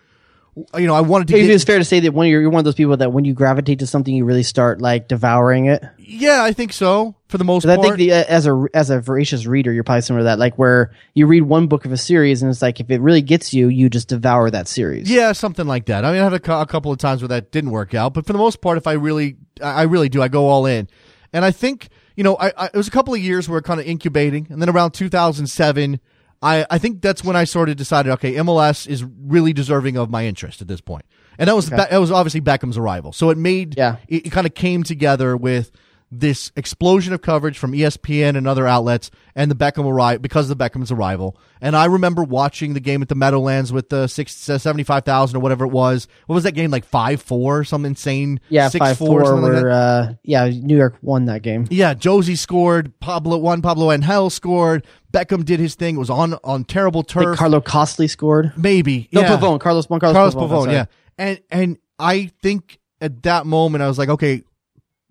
you 0.76 0.86
know, 0.86 0.94
I 0.94 1.00
wanted 1.00 1.28
to 1.28 1.34
Maybe 1.34 1.46
get 1.46 1.54
it's 1.54 1.64
fair 1.64 1.78
to 1.78 1.84
say 1.84 2.00
that 2.00 2.12
when 2.12 2.28
you're, 2.28 2.40
you're 2.40 2.50
one 2.50 2.60
of 2.60 2.64
those 2.64 2.74
people 2.74 2.96
that 2.96 3.12
when 3.12 3.24
you 3.24 3.34
gravitate 3.34 3.80
to 3.80 3.86
something, 3.86 4.14
you 4.14 4.24
really 4.24 4.42
start 4.42 4.80
like 4.80 5.08
devouring 5.08 5.66
it. 5.66 5.84
yeah, 5.98 6.42
I 6.42 6.52
think 6.52 6.72
so 6.72 7.14
for 7.28 7.38
the 7.38 7.44
most 7.44 7.64
part. 7.64 7.78
I 7.78 7.82
think 7.82 7.96
the, 7.96 8.12
uh, 8.12 8.24
as 8.28 8.46
a 8.46 8.66
as 8.74 8.90
a 8.90 9.00
voracious 9.00 9.46
reader, 9.46 9.72
you're 9.72 9.84
probably 9.84 10.02
similar 10.02 10.20
to 10.20 10.24
that. 10.24 10.38
Like 10.38 10.56
where 10.58 10.92
you 11.14 11.26
read 11.26 11.42
one 11.42 11.66
book 11.66 11.84
of 11.84 11.92
a 11.92 11.96
series, 11.96 12.42
and 12.42 12.50
it's 12.50 12.62
like 12.62 12.80
if 12.80 12.90
it 12.90 13.00
really 13.00 13.22
gets 13.22 13.52
you, 13.52 13.68
you 13.68 13.88
just 13.88 14.08
devour 14.08 14.50
that 14.50 14.68
series. 14.68 15.10
Yeah, 15.10 15.32
something 15.32 15.66
like 15.66 15.86
that. 15.86 16.04
I 16.04 16.12
mean, 16.12 16.20
I 16.20 16.24
had 16.24 16.34
a, 16.34 16.60
a 16.60 16.66
couple 16.66 16.90
of 16.92 16.98
times 16.98 17.22
where 17.22 17.28
that 17.28 17.52
didn't 17.52 17.70
work 17.70 17.94
out, 17.94 18.14
but 18.14 18.26
for 18.26 18.32
the 18.32 18.38
most 18.38 18.60
part, 18.60 18.78
if 18.78 18.86
I 18.86 18.92
really, 18.92 19.36
I 19.62 19.70
I 19.70 19.82
really 19.82 20.08
do, 20.08 20.22
I 20.22 20.28
go 20.28 20.46
all 20.48 20.66
in. 20.66 20.88
And 21.32 21.44
I 21.44 21.50
think, 21.50 21.88
you 22.16 22.24
know, 22.24 22.36
I, 22.36 22.52
I 22.56 22.66
it 22.66 22.76
was 22.76 22.88
a 22.88 22.92
couple 22.92 23.12
of 23.14 23.20
years 23.20 23.48
where 23.48 23.60
kind 23.60 23.80
of 23.80 23.86
incubating, 23.86 24.46
and 24.50 24.60
then 24.62 24.68
around 24.68 24.92
2007, 24.92 26.00
I, 26.40 26.64
I 26.70 26.78
think 26.78 27.02
that's 27.02 27.24
when 27.24 27.34
I 27.36 27.44
sort 27.44 27.68
of 27.68 27.76
decided, 27.76 28.12
okay, 28.12 28.34
MLS 28.34 28.86
is 28.86 29.04
really 29.04 29.52
deserving 29.52 29.96
of 29.96 30.08
my 30.10 30.24
interest 30.26 30.62
at 30.62 30.68
this 30.68 30.80
point. 30.80 31.04
And 31.38 31.48
that 31.48 31.56
was, 31.56 31.68
Be- 31.70 31.76
that 31.76 31.98
was 31.98 32.10
obviously 32.12 32.40
Beckham's 32.40 32.78
arrival. 32.78 33.12
So 33.12 33.30
it 33.30 33.38
made, 33.38 33.76
Yeah. 33.76 33.96
it, 34.08 34.26
it 34.26 34.30
kind 34.30 34.46
of 34.46 34.54
came 34.54 34.82
together 34.82 35.36
with 35.36 35.72
this 36.10 36.50
explosion 36.56 37.12
of 37.12 37.20
coverage 37.20 37.58
from 37.58 37.72
ESPN 37.72 38.36
and 38.36 38.48
other 38.48 38.66
outlets 38.66 39.10
and 39.34 39.50
the 39.50 39.54
Beckham 39.54 39.84
arrival 39.84 40.20
because 40.20 40.48
of 40.48 40.56
the 40.56 40.64
Beckham's 40.64 40.90
arrival. 40.90 41.36
And 41.60 41.76
I 41.76 41.84
remember 41.84 42.22
watching 42.24 42.72
the 42.74 42.80
game 42.80 43.02
at 43.02 43.08
the 43.08 43.14
Meadowlands 43.14 43.72
with 43.72 43.90
the 43.90 44.06
six, 44.06 44.48
uh, 44.48 44.58
75,000 44.58 45.36
or 45.36 45.40
whatever 45.40 45.66
it 45.66 45.70
was. 45.70 46.08
What 46.26 46.34
was 46.34 46.44
that 46.44 46.52
game? 46.52 46.70
Like 46.70 46.90
5-4, 46.90 47.66
some 47.66 47.84
insane 47.84 48.40
yeah, 48.48 48.68
6-4 48.68 48.78
five 48.78 48.98
four. 48.98 49.40
like 49.40 49.64
uh, 49.64 50.12
yeah, 50.22 50.48
New 50.48 50.76
York 50.76 50.96
won 51.02 51.26
that 51.26 51.42
game. 51.42 51.66
Yeah, 51.70 51.94
Jozy 51.94 52.38
scored. 52.38 52.98
Pablo 53.00 53.36
won. 53.36 53.60
Pablo 53.60 53.92
Angel 53.92 54.30
scored. 54.30 54.86
Beckham 55.12 55.44
did 55.44 55.60
his 55.60 55.74
thing. 55.74 55.96
It 55.96 55.98
was 55.98 56.10
on 56.10 56.34
on 56.44 56.64
terrible 56.64 57.02
turf. 57.02 57.36
Carlo 57.38 57.60
Costly 57.60 58.08
scored. 58.08 58.52
Maybe. 58.56 59.08
No, 59.12 59.22
yeah. 59.22 59.36
Pavone. 59.36 59.60
Carlos 59.60 59.88
Juan 59.88 60.00
Carlos, 60.00 60.14
Carlos 60.14 60.34
Pavone. 60.34 60.66
Pavone, 60.68 60.72
yeah. 60.72 60.84
And 61.16 61.40
and 61.50 61.78
I 61.98 62.30
think 62.42 62.78
at 63.00 63.22
that 63.22 63.46
moment 63.46 63.82
I 63.82 63.88
was 63.88 63.98
like, 63.98 64.08
okay, 64.08 64.42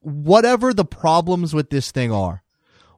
whatever 0.02 0.74
the 0.74 0.86
problems 0.86 1.54
with 1.54 1.70
this 1.70 1.92
thing 1.92 2.12
are, 2.12 2.44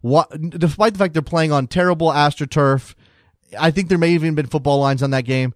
what 0.01 0.29
despite 0.51 0.93
the 0.93 0.99
fact 0.99 1.13
they're 1.13 1.21
playing 1.21 1.51
on 1.51 1.67
terrible 1.67 2.09
astroturf, 2.09 2.95
I 3.59 3.71
think 3.71 3.89
there 3.89 3.97
may 3.97 4.13
have 4.13 4.23
even 4.23 4.35
been 4.35 4.47
football 4.47 4.79
lines 4.79 5.03
on 5.03 5.11
that 5.11 5.25
game. 5.25 5.53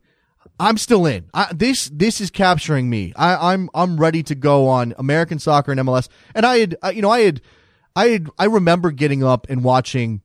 I'm 0.60 0.78
still 0.78 1.06
in. 1.06 1.30
I, 1.34 1.52
this 1.54 1.90
this 1.92 2.22
is 2.22 2.30
capturing 2.30 2.90
me. 2.90 3.14
I, 3.16 3.54
I'm 3.54 3.70
I'm 3.74 3.98
ready 3.98 4.24
to 4.24 4.36
go 4.36 4.68
on 4.68 4.94
American 4.98 5.40
soccer 5.40 5.72
and 5.72 5.80
MLS. 5.82 6.10
And 6.36 6.46
I 6.46 6.60
had, 6.60 6.76
you 6.94 7.02
know, 7.02 7.10
I 7.10 7.22
had, 7.22 7.42
I 7.96 8.08
had, 8.08 8.30
I 8.38 8.46
remember 8.46 8.92
getting 8.92 9.24
up 9.24 9.48
and 9.50 9.64
watching 9.64 10.22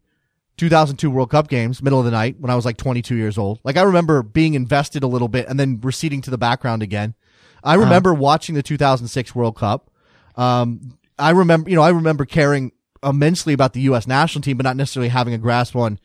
2002 0.57 1.11
World 1.11 1.31
Cup 1.31 1.49
games, 1.49 1.83
middle 1.83 1.99
of 1.99 2.05
the 2.05 2.11
night, 2.11 2.37
when 2.41 2.51
I 2.51 2.57
was 2.57 2.65
like 2.65 2.77
22 2.77 3.15
years 3.15 3.39
old. 3.39 3.61
Like 3.65 3.77
I 3.77 3.83
remember 3.83 4.23
being 4.23 4.55
invested 4.55 5.03
a 5.03 5.07
little 5.07 5.29
bit 5.29 5.47
and 5.49 5.59
then 5.59 5.81
receding 5.81 6.21
to 6.23 6.31
the 6.31 6.39
background 6.39 6.83
again. 6.83 7.15
I 7.63 7.75
remember 7.75 8.15
watching 8.15 8.55
the 8.55 8.63
2006 8.63 9.35
World 9.35 9.57
Cup. 9.57 9.91
Um, 10.37 10.98
I 11.19 11.31
remember, 11.31 11.71
you 11.71 11.77
know, 11.77 11.83
I 11.83 11.91
remember 11.91 12.25
caring 12.25 12.73
immensely 13.03 13.53
about 13.53 13.73
the 13.73 13.81
U.S. 13.83 14.07
national 14.07 14.43
team, 14.43 14.57
but 14.57 14.65
not 14.65 14.77
necessarily 14.77 15.09
having 15.09 15.35
a 15.35 15.39
grasp 15.39 15.77
on 15.77 15.99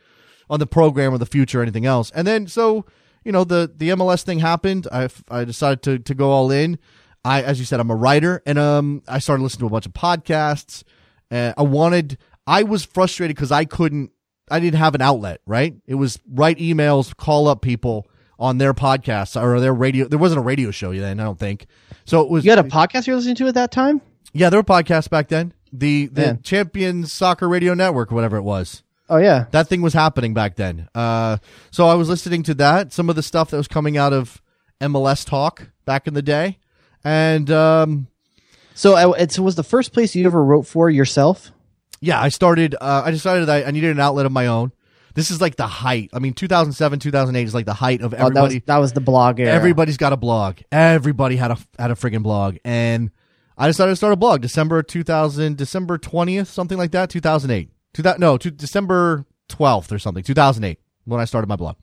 on 0.49 0.59
the 0.59 0.67
program 0.67 1.13
or 1.13 1.17
the 1.17 1.25
future 1.25 1.59
or 1.59 1.61
anything 1.63 1.85
else. 1.85 2.11
And 2.11 2.27
then, 2.27 2.47
so 2.47 2.85
you 3.23 3.31
know, 3.31 3.43
the 3.43 3.71
the 3.75 3.89
MLS 3.89 4.23
thing 4.23 4.39
happened. 4.39 4.87
I 4.91 5.09
I 5.29 5.43
decided 5.45 5.81
to 5.83 5.99
to 5.99 6.13
go 6.13 6.31
all 6.31 6.51
in. 6.51 6.79
I, 7.25 7.41
as 7.41 7.57
you 7.57 7.65
said, 7.65 7.79
I'm 7.79 7.89
a 7.89 7.95
writer, 7.95 8.43
and 8.45 8.59
um, 8.59 9.01
I 9.07 9.19
started 9.19 9.43
listening 9.43 9.61
to 9.61 9.67
a 9.67 9.69
bunch 9.69 9.85
of 9.85 9.93
podcasts. 9.93 10.83
I 11.31 11.61
wanted. 11.61 12.17
I 12.45 12.63
was 12.63 12.83
frustrated 12.83 13.35
because 13.35 13.51
I 13.51 13.65
couldn't. 13.65 14.11
I 14.51 14.59
didn't 14.59 14.79
have 14.79 14.93
an 14.93 15.01
outlet. 15.01 15.41
Right? 15.45 15.75
It 15.87 15.95
was 15.95 16.19
write 16.29 16.57
emails, 16.57 17.15
call 17.15 17.47
up 17.47 17.61
people 17.61 18.07
on 18.37 18.57
their 18.57 18.73
podcasts 18.73 19.41
or 19.41 19.59
their 19.59 19.73
radio. 19.73 20.07
There 20.07 20.19
wasn't 20.19 20.39
a 20.39 20.43
radio 20.43 20.71
show 20.71 20.93
then. 20.93 21.19
I 21.19 21.23
don't 21.23 21.39
think. 21.39 21.67
So 22.05 22.21
it 22.21 22.29
was. 22.29 22.43
You 22.43 22.51
had 22.51 22.59
a 22.59 22.63
podcast 22.63 23.07
you're 23.07 23.15
listening 23.15 23.35
to 23.35 23.47
at 23.47 23.55
that 23.55 23.71
time? 23.71 24.01
Yeah, 24.33 24.49
there 24.49 24.59
were 24.59 24.63
podcasts 24.63 25.09
back 25.09 25.27
then. 25.29 25.53
The 25.71 26.07
the 26.07 26.21
Man. 26.21 26.41
Champions 26.43 27.11
Soccer 27.13 27.47
Radio 27.49 27.73
Network, 27.73 28.11
or 28.11 28.15
whatever 28.15 28.37
it 28.37 28.43
was. 28.43 28.83
Oh 29.09 29.17
yeah. 29.17 29.45
That 29.51 29.67
thing 29.67 29.81
was 29.81 29.93
happening 29.93 30.33
back 30.33 30.55
then. 30.55 30.87
Uh, 30.95 31.37
so 31.71 31.87
I 31.87 31.95
was 31.95 32.09
listening 32.09 32.43
to 32.43 32.53
that, 32.55 32.93
some 32.93 33.09
of 33.09 33.15
the 33.15 33.23
stuff 33.23 33.49
that 33.51 33.57
was 33.57 33.67
coming 33.67 33.97
out 33.97 34.13
of 34.13 34.41
MLS 34.81 35.25
Talk 35.25 35.69
back 35.85 36.07
in 36.07 36.13
the 36.13 36.21
day, 36.21 36.57
and 37.03 37.49
um, 37.51 38.07
So 38.75 38.95
uh, 38.95 39.11
it 39.17 39.37
was 39.39 39.55
the 39.55 39.63
first 39.63 39.93
place 39.93 40.15
you 40.15 40.25
ever 40.25 40.43
wrote 40.43 40.63
for 40.67 40.89
yourself. 40.89 41.51
yeah, 42.01 42.21
I 42.21 42.29
started. 42.29 42.75
Uh, 42.79 43.03
I 43.05 43.11
decided 43.11 43.49
I, 43.49 43.63
I 43.63 43.71
needed 43.71 43.91
an 43.91 43.99
outlet 43.99 44.25
of 44.25 44.31
my 44.31 44.47
own. 44.47 44.71
This 45.15 45.29
is 45.31 45.39
like 45.41 45.57
the 45.57 45.67
height. 45.67 46.09
I 46.13 46.19
mean, 46.19 46.33
2007, 46.33 46.99
2008 46.99 47.43
is 47.43 47.53
like 47.53 47.65
the 47.67 47.73
height 47.73 48.01
of 48.01 48.13
Oh, 48.13 48.17
that 48.17 48.23
was 48.23 48.29
everybody. 48.37 48.59
that 48.65 48.77
was 48.77 48.93
the 48.93 49.01
blog 49.01 49.39
era. 49.39 49.51
Everybody's 49.53 49.97
got 49.97 50.11
a 50.13 50.17
blog. 50.17 50.59
Everybody 50.71 51.35
had 51.35 51.51
a 51.51 51.57
had 51.77 51.91
a 51.91 51.95
friggin' 51.95 52.23
blog, 52.23 52.57
and 52.65 53.11
I 53.57 53.67
decided 53.67 53.91
to 53.91 53.95
start 53.95 54.13
a 54.13 54.17
blog. 54.17 54.41
December 54.41 54.81
2000, 54.83 55.57
December 55.57 55.97
20th, 55.97 56.47
something 56.47 56.77
like 56.77 56.91
that. 56.91 57.09
2008. 57.09 57.69
2000, 57.93 58.19
no, 58.19 58.37
to 58.37 58.49
December 58.51 59.25
12th 59.49 59.91
or 59.91 59.99
something. 59.99 60.23
2008 60.23 60.79
when 61.05 61.19
I 61.19 61.25
started 61.25 61.47
my 61.47 61.55
blog. 61.55 61.75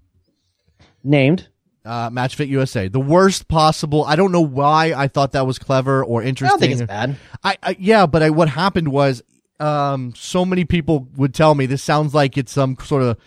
named. 1.04 1.48
uh, 1.84 2.10
Match 2.10 2.34
Fit 2.36 2.48
USA. 2.48 2.88
The 2.88 3.00
worst 3.00 3.48
possible. 3.48 4.04
I 4.04 4.16
don't 4.16 4.32
know 4.32 4.40
why 4.40 4.92
I 4.96 5.08
thought 5.08 5.32
that 5.32 5.46
was 5.46 5.58
clever 5.58 6.04
or 6.04 6.22
interesting. 6.22 6.46
I 6.46 6.50
don't 6.50 6.60
think 6.60 6.72
it's 6.80 6.88
bad. 6.88 7.16
I, 7.44 7.56
I 7.62 7.76
yeah, 7.78 8.06
but 8.06 8.22
I, 8.22 8.30
what 8.30 8.48
happened 8.48 8.88
was, 8.88 9.22
um, 9.60 10.14
so 10.16 10.44
many 10.44 10.64
people 10.64 11.06
would 11.16 11.34
tell 11.34 11.54
me 11.54 11.66
this 11.66 11.82
sounds 11.82 12.14
like 12.14 12.38
it's 12.38 12.52
some 12.52 12.76
sort 12.82 13.02
of 13.02 13.18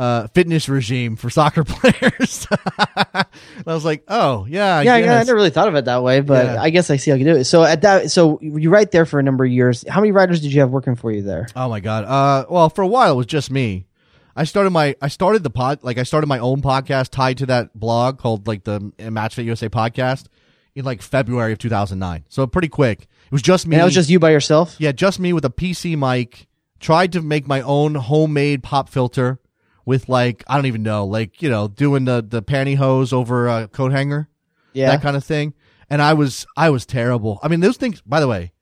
uh, 0.00 0.26
fitness 0.28 0.66
regime 0.66 1.14
for 1.14 1.28
soccer 1.28 1.62
players. 1.66 2.46
I 2.50 3.26
was 3.66 3.84
like, 3.84 4.02
oh 4.08 4.46
yeah, 4.48 4.76
I 4.78 4.82
yeah, 4.82 4.96
yeah, 4.96 5.14
I 5.16 5.18
never 5.18 5.34
really 5.34 5.50
thought 5.50 5.68
of 5.68 5.74
it 5.74 5.84
that 5.84 6.02
way, 6.02 6.20
but 6.22 6.46
Yeah. 6.46 6.62
I 6.62 6.70
guess 6.70 6.88
I 6.90 6.96
see 6.96 7.10
how 7.10 7.18
you 7.18 7.24
do 7.24 7.36
it. 7.36 7.44
So 7.44 7.62
at 7.64 7.82
that, 7.82 8.10
so 8.10 8.38
you 8.40 8.70
write 8.70 8.92
there 8.92 9.04
for 9.04 9.20
a 9.20 9.22
number 9.22 9.44
of 9.44 9.50
years. 9.50 9.84
How 9.86 10.00
many 10.00 10.12
writers 10.12 10.40
did 10.40 10.52
you 10.54 10.60
have 10.60 10.70
working 10.70 10.94
for 10.96 11.12
you 11.12 11.20
there? 11.22 11.48
Oh 11.54 11.68
my 11.68 11.80
god. 11.80 12.04
Uh, 12.04 12.46
well, 12.48 12.70
for 12.70 12.80
a 12.80 12.86
while 12.86 13.12
it 13.12 13.16
was 13.16 13.26
just 13.26 13.50
me. 13.50 13.86
I 14.34 14.44
started 14.44 14.70
my 14.70 14.96
I 15.02 15.08
started 15.08 15.42
the 15.42 15.50
pod 15.50 15.80
like 15.82 15.98
I 15.98 16.04
started 16.04 16.28
my 16.28 16.38
own 16.38 16.62
podcast 16.62 17.10
tied 17.10 17.36
to 17.38 17.46
that 17.46 17.78
blog 17.78 18.18
called 18.18 18.46
like 18.46 18.64
the 18.64 18.92
Match 18.98 19.34
Fit 19.34 19.44
USA 19.44 19.68
podcast 19.68 20.28
in 20.74 20.84
like 20.84 21.02
February 21.02 21.52
of 21.52 21.58
2009. 21.58 22.24
So 22.28 22.46
pretty 22.46 22.68
quick. 22.68 23.02
It 23.02 23.32
was 23.32 23.42
just 23.42 23.66
me. 23.66 23.76
And 23.76 23.82
that 23.82 23.84
was 23.84 23.94
just 23.94 24.08
you 24.08 24.18
by 24.18 24.30
yourself. 24.30 24.76
Yeah, 24.78 24.92
just 24.92 25.20
me 25.20 25.34
with 25.34 25.44
a 25.44 25.50
PC 25.50 25.98
mic. 25.98 26.46
Tried 26.78 27.12
to 27.12 27.20
make 27.20 27.46
my 27.46 27.60
own 27.60 27.96
homemade 27.96 28.62
pop 28.62 28.88
filter 28.88 29.38
with 29.84 30.08
like 30.08 30.44
I 30.48 30.56
don't 30.56 30.66
even 30.66 30.82
know, 30.82 31.04
like 31.06 31.42
you 31.42 31.50
know, 31.50 31.68
doing 31.68 32.04
the 32.04 32.24
the 32.26 32.42
pantyhose 32.42 33.12
over 33.12 33.48
a 33.48 33.68
coat 33.68 33.92
hanger, 33.92 34.28
Yeah, 34.72 34.90
that 34.90 35.02
kind 35.02 35.16
of 35.16 35.24
thing. 35.24 35.54
And 35.88 36.00
I 36.00 36.14
was 36.14 36.46
I 36.56 36.70
was 36.70 36.86
terrible. 36.86 37.40
I 37.42 37.48
mean, 37.48 37.60
those 37.60 37.76
things. 37.76 38.00
By 38.02 38.20
the 38.20 38.28
way, 38.28 38.52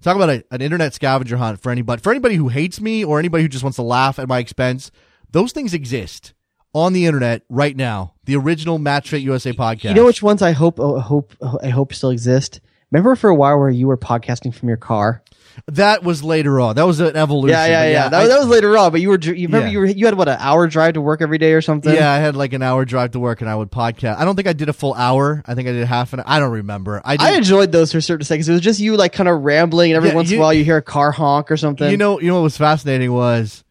talk 0.00 0.16
about 0.16 0.30
a, 0.30 0.44
an 0.50 0.62
internet 0.62 0.94
scavenger 0.94 1.36
hunt 1.36 1.60
for 1.60 1.70
anybody 1.70 2.00
for 2.00 2.10
anybody 2.10 2.36
who 2.36 2.48
hates 2.48 2.80
me 2.80 3.04
or 3.04 3.18
anybody 3.18 3.42
who 3.42 3.48
just 3.48 3.64
wants 3.64 3.76
to 3.76 3.82
laugh 3.82 4.18
at 4.18 4.28
my 4.28 4.38
expense. 4.38 4.90
Those 5.30 5.52
things 5.52 5.74
exist 5.74 6.32
on 6.72 6.92
the 6.92 7.06
internet 7.06 7.42
right 7.48 7.76
now. 7.76 8.14
The 8.24 8.36
original 8.36 8.78
Match 8.78 9.10
Fit 9.10 9.22
USA 9.22 9.52
podcast. 9.52 9.90
You 9.90 9.94
know 9.94 10.04
which 10.04 10.22
ones 10.22 10.42
I 10.42 10.52
hope, 10.52 10.78
oh, 10.78 10.98
hope, 11.00 11.34
I 11.62 11.68
hope 11.68 11.92
still 11.92 12.10
exist. 12.10 12.60
Remember 12.90 13.16
for 13.16 13.28
a 13.28 13.34
while 13.34 13.58
where 13.58 13.70
you 13.70 13.86
were 13.86 13.98
podcasting 13.98 14.54
from 14.54 14.68
your 14.68 14.78
car? 14.78 15.22
That 15.66 16.02
was 16.02 16.22
later 16.24 16.60
on. 16.60 16.76
That 16.76 16.86
was 16.86 17.00
an 17.00 17.16
evolution. 17.16 17.50
Yeah, 17.58 17.66
yeah, 17.66 17.80
but 17.82 17.90
yeah. 17.90 18.08
That, 18.08 18.20
I- 18.22 18.28
that 18.28 18.38
was 18.38 18.48
later 18.48 18.78
on, 18.78 18.90
but 18.92 19.00
you 19.00 19.08
were 19.10 19.18
you 19.18 19.48
remember 19.48 19.66
Yeah. 19.66 19.72
you 19.72 19.78
were 19.80 19.86
you 19.86 20.06
had 20.06 20.14
what 20.14 20.28
an 20.28 20.36
hour 20.40 20.66
drive 20.66 20.94
to 20.94 21.00
work 21.00 21.20
every 21.20 21.38
day 21.38 21.52
or 21.52 21.60
something. 21.60 21.92
yeah, 21.94 22.10
I 22.10 22.18
had 22.18 22.36
like 22.36 22.52
an 22.52 22.62
hour 22.62 22.84
drive 22.84 23.10
to 23.12 23.18
work, 23.20 23.40
and 23.40 23.50
I 23.50 23.54
would 23.56 23.70
podcast. 23.70 24.16
I 24.18 24.24
don't 24.24 24.36
think 24.36 24.48
I 24.48 24.52
did 24.54 24.68
a 24.68 24.72
full 24.72 24.94
hour. 24.94 25.42
I 25.46 25.54
think 25.54 25.68
I 25.68 25.72
did 25.72 25.86
half 25.86 26.12
an. 26.12 26.20
I 26.24 26.38
don't 26.38 26.52
remember. 26.52 27.02
I 27.04 27.16
did. 27.16 27.26
I 27.26 27.36
enjoyed 27.36 27.72
those 27.72 27.92
for 27.92 28.00
certain 28.00 28.24
seconds. 28.24 28.48
It 28.48 28.52
was 28.52 28.60
just 28.62 28.80
you 28.80 28.96
like 28.96 29.12
kind 29.12 29.28
of 29.28 29.42
rambling, 29.42 29.90
and 29.92 29.96
every 29.96 30.10
Yeah, 30.10 30.14
once 30.14 30.30
in 30.30 30.38
a 30.38 30.40
while 30.40 30.54
you 30.54 30.64
hear 30.64 30.76
a 30.78 30.82
car 30.82 31.10
honk 31.10 31.50
or 31.50 31.56
something. 31.56 31.90
you 31.90 31.96
know, 31.96 32.20
you 32.20 32.28
know 32.28 32.34
what 32.36 32.42
was 32.44 32.56
fascinating 32.56 33.12
was 33.12 33.64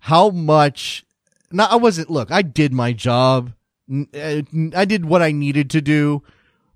how 0.00 0.30
much. 0.30 1.04
Not, 1.52 1.70
I 1.70 1.76
wasn't. 1.76 2.10
Look, 2.10 2.32
I 2.32 2.42
did 2.42 2.72
my 2.72 2.92
job. 2.92 3.52
N- 3.88 4.08
eh, 4.12 4.42
I 4.74 4.84
did 4.84 5.04
what 5.04 5.22
I 5.22 5.30
needed 5.30 5.70
to 5.70 5.80
do, 5.80 6.22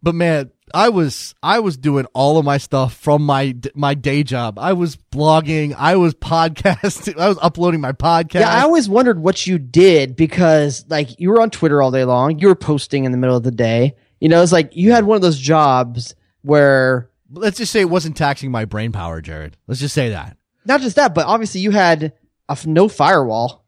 but 0.01 0.15
man, 0.15 0.53
I 0.75 0.89
was 0.89 1.35
I 1.43 1.61
was 1.61 1.77
doing 1.77 2.07
all 2.15 2.39
of 2.39 2.45
my 2.45 2.59
stuff 2.59 2.95
from 2.95 3.23
my 3.23 3.57
my 3.75 3.95
day 3.95 4.23
job. 4.23 4.59
I 4.59 4.73
was 4.73 4.97
blogging. 4.97 5.75
I 5.77 5.97
was 5.97 6.15
podcasting. 6.21 7.19
I 7.19 7.29
was 7.29 7.39
uploading 7.43 7.81
my 7.81 7.93
podcast. 7.93 8.41
Yeah, 8.41 8.51
I 8.53 8.63
always 8.63 8.89
wondered 8.89 9.19
what 9.21 9.47
you 9.47 9.59
did 9.59 10.17
because 10.17 10.85
like 10.89 11.19
you 11.21 11.31
were 11.31 11.41
on 11.41 11.51
Twitter 11.51 11.81
all 11.83 11.91
day 11.91 12.05
long, 12.05 12.39
you 12.39 12.49
were 12.49 12.55
posting 12.55 13.05
in 13.05 13.13
the 13.13 13.19
middle 13.19 13.37
of 13.37 13.43
the 13.43 13.51
day. 13.51 13.97
You 14.21 14.29
know, 14.29 14.43
it's 14.43 14.53
like 14.53 14.77
you 14.77 14.93
had 14.93 15.05
one 15.05 15.17
of 15.17 15.23
those 15.23 15.39
jobs 15.39 16.15
where 16.43 17.09
Let's 17.33 17.59
just 17.59 17.71
say 17.71 17.81
it 17.81 17.89
wasn't 17.89 18.17
taxing 18.17 18.51
my 18.51 18.65
brain 18.65 18.91
power, 18.91 19.21
Jared. 19.21 19.57
Let's 19.69 19.81
just 19.81 19.95
say 19.95 20.09
that. 20.09 20.37
not 20.65 20.81
just 20.81 20.97
that, 20.97 21.15
but 21.15 21.27
obviously 21.27 21.61
you 21.61 21.71
had 21.71 22.03
a 22.49 22.53
f- 22.53 22.67
no 22.67 22.89
firewall. 22.89 23.65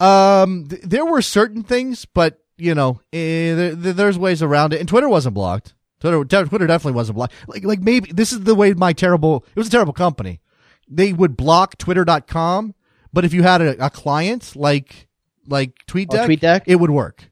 Um, 0.00 0.66
th- 0.68 0.80
there 0.82 1.04
were 1.04 1.20
certain 1.22 1.62
things, 1.62 2.06
but 2.06 2.40
you 2.56 2.74
know, 2.74 3.00
eh, 3.12 3.54
there, 3.54 3.74
there- 3.74 3.92
there's 3.92 4.18
ways 4.18 4.42
around 4.42 4.72
it. 4.72 4.80
And 4.80 4.88
Twitter 4.88 5.08
wasn't 5.08 5.34
blocked. 5.34 5.74
Twitter, 6.04 6.44
Twitter 6.46 6.66
definitely 6.66 6.96
wasn't 6.96 7.16
blocked. 7.16 7.32
Like, 7.46 7.64
like 7.64 7.80
maybe 7.80 8.12
this 8.12 8.32
is 8.32 8.40
the 8.40 8.54
way 8.54 8.74
my 8.74 8.92
terrible. 8.92 9.44
It 9.54 9.58
was 9.58 9.68
a 9.68 9.70
terrible 9.70 9.92
company. 9.94 10.40
They 10.88 11.12
would 11.12 11.36
block 11.36 11.78
Twitter.com, 11.78 12.74
but 13.12 13.24
if 13.24 13.32
you 13.32 13.42
had 13.42 13.62
a, 13.62 13.86
a 13.86 13.90
client 13.90 14.54
like 14.54 15.08
like 15.46 15.72
TweetDeck, 15.88 16.24
Oh, 16.24 16.28
TweetDeck? 16.28 16.62
it 16.66 16.76
would 16.76 16.90
work. 16.90 17.30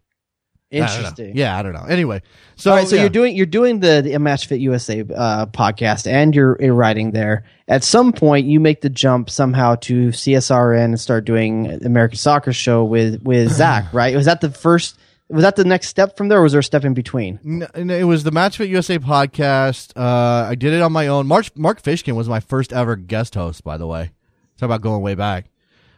I. 0.72 0.76
Interesting. 0.76 1.36
Yeah, 1.36 1.58
I 1.58 1.62
don't 1.62 1.74
know. 1.74 1.84
Anyway, 1.84 2.22
so 2.56 2.70
All 2.70 2.78
right, 2.78 2.88
so 2.88 2.96
yeah. 2.96 3.02
you're 3.02 3.10
doing 3.10 3.36
you're 3.36 3.44
doing 3.44 3.80
the, 3.80 4.00
the 4.02 4.18
Match 4.18 4.46
Fit 4.46 4.60
USA 4.60 5.00
uh, 5.00 5.46
podcast, 5.46 6.10
and 6.10 6.34
you're, 6.34 6.56
you're 6.58 6.74
writing 6.74 7.10
there. 7.10 7.44
At 7.68 7.84
some 7.84 8.12
point, 8.14 8.46
you 8.46 8.58
make 8.58 8.80
the 8.80 8.88
jump 8.88 9.28
somehow 9.28 9.74
to 9.82 10.08
CSRN 10.08 10.84
and 10.84 11.00
start 11.00 11.26
doing 11.26 11.84
American 11.84 12.16
Soccer 12.16 12.54
Show 12.54 12.84
with 12.84 13.22
with 13.22 13.50
Zach. 13.52 13.92
Right? 13.92 14.16
Was 14.16 14.24
that 14.24 14.40
the 14.40 14.50
first? 14.50 14.98
Was 15.32 15.42
that 15.42 15.56
the 15.56 15.64
next 15.64 15.88
step 15.88 16.16
from 16.16 16.28
there, 16.28 16.38
or 16.38 16.42
was 16.42 16.52
there 16.52 16.60
a 16.60 16.64
step 16.64 16.84
in 16.84 16.94
between? 16.94 17.38
N- 17.44 17.66
n- 17.74 17.90
It 17.90 18.04
was 18.04 18.22
the 18.24 18.30
Match 18.30 18.58
Fit 18.58 18.68
USA 18.68 18.98
podcast. 18.98 19.92
Uh, 19.96 20.48
I 20.48 20.54
did 20.54 20.72
it 20.72 20.82
on 20.82 20.92
my 20.92 21.06
own. 21.08 21.26
Mark 21.26 21.56
Mark 21.58 21.82
Fishkin 21.82 22.14
was 22.14 22.28
my 22.28 22.40
first 22.40 22.72
ever 22.72 22.96
guest 22.96 23.34
host, 23.34 23.64
by 23.64 23.76
the 23.78 23.86
way. 23.86 24.10
Talk 24.58 24.66
about 24.66 24.82
going 24.82 25.02
way 25.02 25.14
back. 25.14 25.46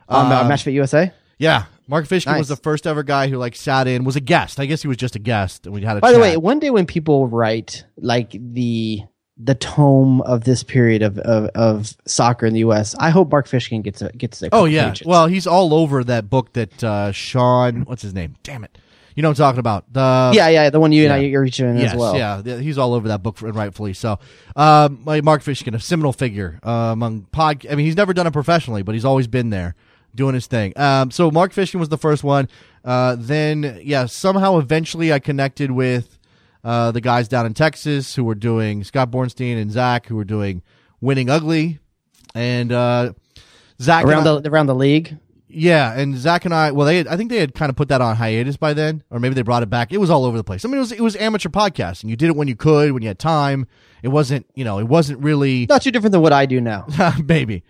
Um, 0.09 0.31
Um, 0.33 0.49
Match 0.49 0.63
Fit 0.63 0.73
USA. 0.75 1.13
Yeah, 1.39 1.65
Mark 1.89 2.07
Fishkin 2.07 2.27
Nice. 2.27 2.39
was 2.39 2.49
the 2.49 2.57
first 2.57 2.87
ever 2.87 3.03
guy 3.03 3.29
who 3.29 3.37
like 3.39 3.57
sat 3.57 3.89
in, 3.89 4.05
was 4.05 4.15
a 4.17 4.21
guest. 4.21 4.61
I 4.61 4.67
guess 4.67 4.83
he 4.83 4.89
was 4.89 4.97
just 4.97 5.17
a 5.17 5.19
guest, 5.19 5.67
and 5.67 5.75
we 5.75 5.83
had 5.83 5.97
a. 5.97 6.01
By 6.01 6.13
the 6.13 6.21
way, 6.21 6.37
one 6.37 6.61
day 6.61 6.71
when 6.71 6.87
people 6.87 7.27
write 7.27 7.85
like 7.97 8.31
the 8.39 9.01
the 9.37 9.57
tome 9.57 10.21
of 10.21 10.45
this 10.45 10.63
period 10.63 11.03
of, 11.03 11.19
of, 11.19 11.47
of 11.57 11.97
soccer 12.07 12.47
in 12.47 12.53
the 12.53 12.61
U.S., 12.61 12.95
I 13.01 13.11
hope 13.11 13.33
Mark 13.33 13.49
Fishkin 13.49 13.83
gets 13.83 14.01
a 14.01 14.13
gets 14.13 14.41
a 14.45 14.49
oh 14.53 14.65
yeah, 14.65 14.91
pages. 14.91 15.07
well 15.09 15.27
he's 15.27 15.49
all 15.49 15.75
over 15.75 16.05
that 16.05 16.31
book 16.31 16.53
that 16.53 16.85
uh, 16.85 17.11
Sean, 17.11 17.81
what's 17.83 18.03
his 18.03 18.15
name? 18.15 18.37
Damn 18.45 18.63
it, 18.63 18.79
you 19.15 19.23
know 19.23 19.29
what 19.31 19.39
I'm 19.39 19.45
talking 19.45 19.59
about. 19.61 19.93
The 19.93 20.33
yeah, 20.35 20.49
yeah, 20.49 20.71
the 20.71 20.81
one 20.81 20.93
you 20.93 21.05
and 21.05 21.13
I 21.13 21.19
yeah. 21.19 21.29
you're 21.29 21.43
reaching 21.43 21.77
Yes, 21.77 21.93
as 21.93 21.99
well. 21.99 22.17
yeah, 22.17 22.43
he's 22.59 22.79
all 22.79 22.95
over 22.95 23.09
that 23.09 23.23
book, 23.23 23.41
and 23.43 23.55
rightfully 23.55 23.93
so. 23.95 24.19
Um, 24.57 25.01
my 25.05 25.21
Mark 25.21 25.43
Fishkin, 25.43 25.75
a 25.75 25.81
seminal 25.81 26.13
figure 26.13 26.59
uh, 26.63 26.91
among 26.93 27.23
pod. 27.33 27.67
I 27.71 27.75
mean, 27.75 27.87
he's 27.87 27.97
never 27.97 28.13
done 28.13 28.27
it 28.27 28.33
professionally, 28.33 28.83
but 28.83 28.95
he's 28.95 29.05
always 29.05 29.27
been 29.27 29.51
there 29.51 29.75
doing 30.15 30.35
his 30.35 30.47
thing. 30.47 30.73
Um, 30.79 31.11
so 31.11 31.31
Mark 31.31 31.53
Fishkin 31.53 31.81
was 31.81 31.89
the 31.89 31.99
first 31.99 32.23
one. 32.25 32.49
Uh, 32.85 33.17
then 33.19 33.81
yeah, 33.83 34.07
somehow 34.07 34.59
eventually 34.59 35.13
I 35.13 35.19
connected 35.19 35.71
with 35.71 36.19
uh, 36.63 36.91
the 36.93 37.01
guys 37.01 37.29
down 37.29 37.47
in 37.47 37.55
Texas 37.55 38.15
who 38.15 38.25
were 38.25 38.35
doing 38.35 38.85
Scott 38.85 39.11
Bornstein 39.11 39.61
and 39.61 39.71
Zach 39.71 40.07
who 40.07 40.17
were 40.17 40.25
doing 40.25 40.63
Winning 41.01 41.29
Ugly, 41.31 41.79
and 42.35 42.73
uh, 42.73 43.13
Zach 43.81 44.05
around 44.05 44.27
I- 44.27 44.41
the 44.41 44.51
around 44.51 44.67
the 44.67 44.75
league. 44.75 45.19
Yeah, 45.55 45.93
and 45.99 46.17
Zach 46.17 46.45
and 46.45 46.53
I, 46.55 46.73
well, 46.73 46.87
they, 46.87 46.99
had, 46.99 47.09
I 47.09 47.17
think 47.17 47.31
they 47.31 47.39
had 47.39 47.55
kind 47.55 47.71
of 47.71 47.77
put 47.77 47.89
that 47.89 48.01
on 48.01 48.17
hiatus 48.17 48.57
by 48.57 48.75
then, 48.75 49.03
or 49.11 49.19
maybe 49.21 49.35
they 49.35 49.43
brought 49.43 49.63
it 49.63 49.71
back. 49.71 49.93
It 49.93 49.99
was 49.99 50.11
all 50.11 50.25
over 50.25 50.37
the 50.37 50.45
place. 50.45 50.65
I 50.65 50.69
mean, 50.69 50.77
it 50.77 50.81
was 50.81 50.93
it 50.93 51.01
was 51.01 51.17
amateur 51.17 51.49
podcasting. 51.49 52.09
You 52.09 52.17
did 52.17 52.29
it 52.29 52.37
when 52.37 52.49
you 52.49 52.57
could, 52.57 52.93
when 52.93 53.03
you 53.03 53.09
had 53.09 53.19
time. 53.19 53.67
It 54.03 54.09
wasn't, 54.09 54.47
you 54.55 54.65
know, 54.65 54.79
it 54.79 54.85
wasn't 54.89 55.23
really 55.23 55.67
Not 55.71 55.83
too 55.83 55.91
different 55.91 56.13
than 56.13 56.21
what 56.21 56.33
I 56.33 56.47
do 56.47 56.61
now. 56.61 56.87
maybe. 57.25 57.63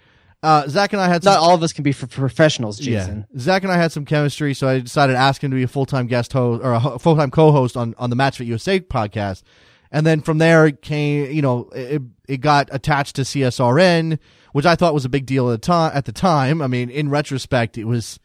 Uh, 0.43 0.69
Zach 0.69 0.93
and 0.93 1.01
I 1.01 1.09
had 1.09 1.23
some, 1.25 1.33
Not 1.33 1.41
all 1.41 1.55
of 1.55 1.63
us 1.63 1.73
can 1.73 1.85
be 1.85 1.93
for 1.93 2.07
professionals, 2.07 2.79
Jason. 2.79 3.27
yeah. 3.33 3.41
Zach 3.41 3.63
and 3.63 3.73
I 3.73 3.77
had 3.77 3.93
some 3.93 4.05
chemistry, 4.05 4.53
so 4.53 4.69
I 4.69 4.81
decided 4.81 5.15
to 5.15 5.19
ask 5.19 5.43
him 5.43 5.51
to 5.51 5.55
be 5.55 5.63
a 5.63 5.69
full 5.69 5.87
time 5.87 6.07
guest 6.07 6.33
host 6.35 6.63
or 6.63 6.75
a 6.75 6.99
full 6.99 7.17
time 7.17 7.31
co 7.31 7.51
host 7.53 7.77
on 7.77 7.95
on 7.99 8.11
the 8.11 8.17
Match 8.17 8.39
Fit 8.39 8.47
USA 8.47 8.81
podcast. 8.81 9.43
And 9.91 10.05
then 10.05 10.21
from 10.23 10.39
there 10.39 10.67
it 10.67 10.83
came, 10.83 11.31
you 11.31 11.41
know, 11.41 11.71
it, 11.73 12.03
it 12.27 12.41
got 12.41 12.69
attached 12.73 13.15
to 13.17 13.23
CSRN, 13.23 14.19
which 14.55 14.67
I 14.67 14.77
thought 14.77 14.95
was 14.95 15.05
a 15.05 15.09
big 15.09 15.27
deal 15.27 15.51
at 15.51 15.61
the 15.61 15.67
time. 15.67 15.91
At 15.93 16.05
the 16.05 16.13
time, 16.13 16.63
I 16.63 16.69
mean, 16.69 16.89
in 16.89 17.11
retrospect, 17.11 17.77
it 17.77 17.87
was 17.87 18.21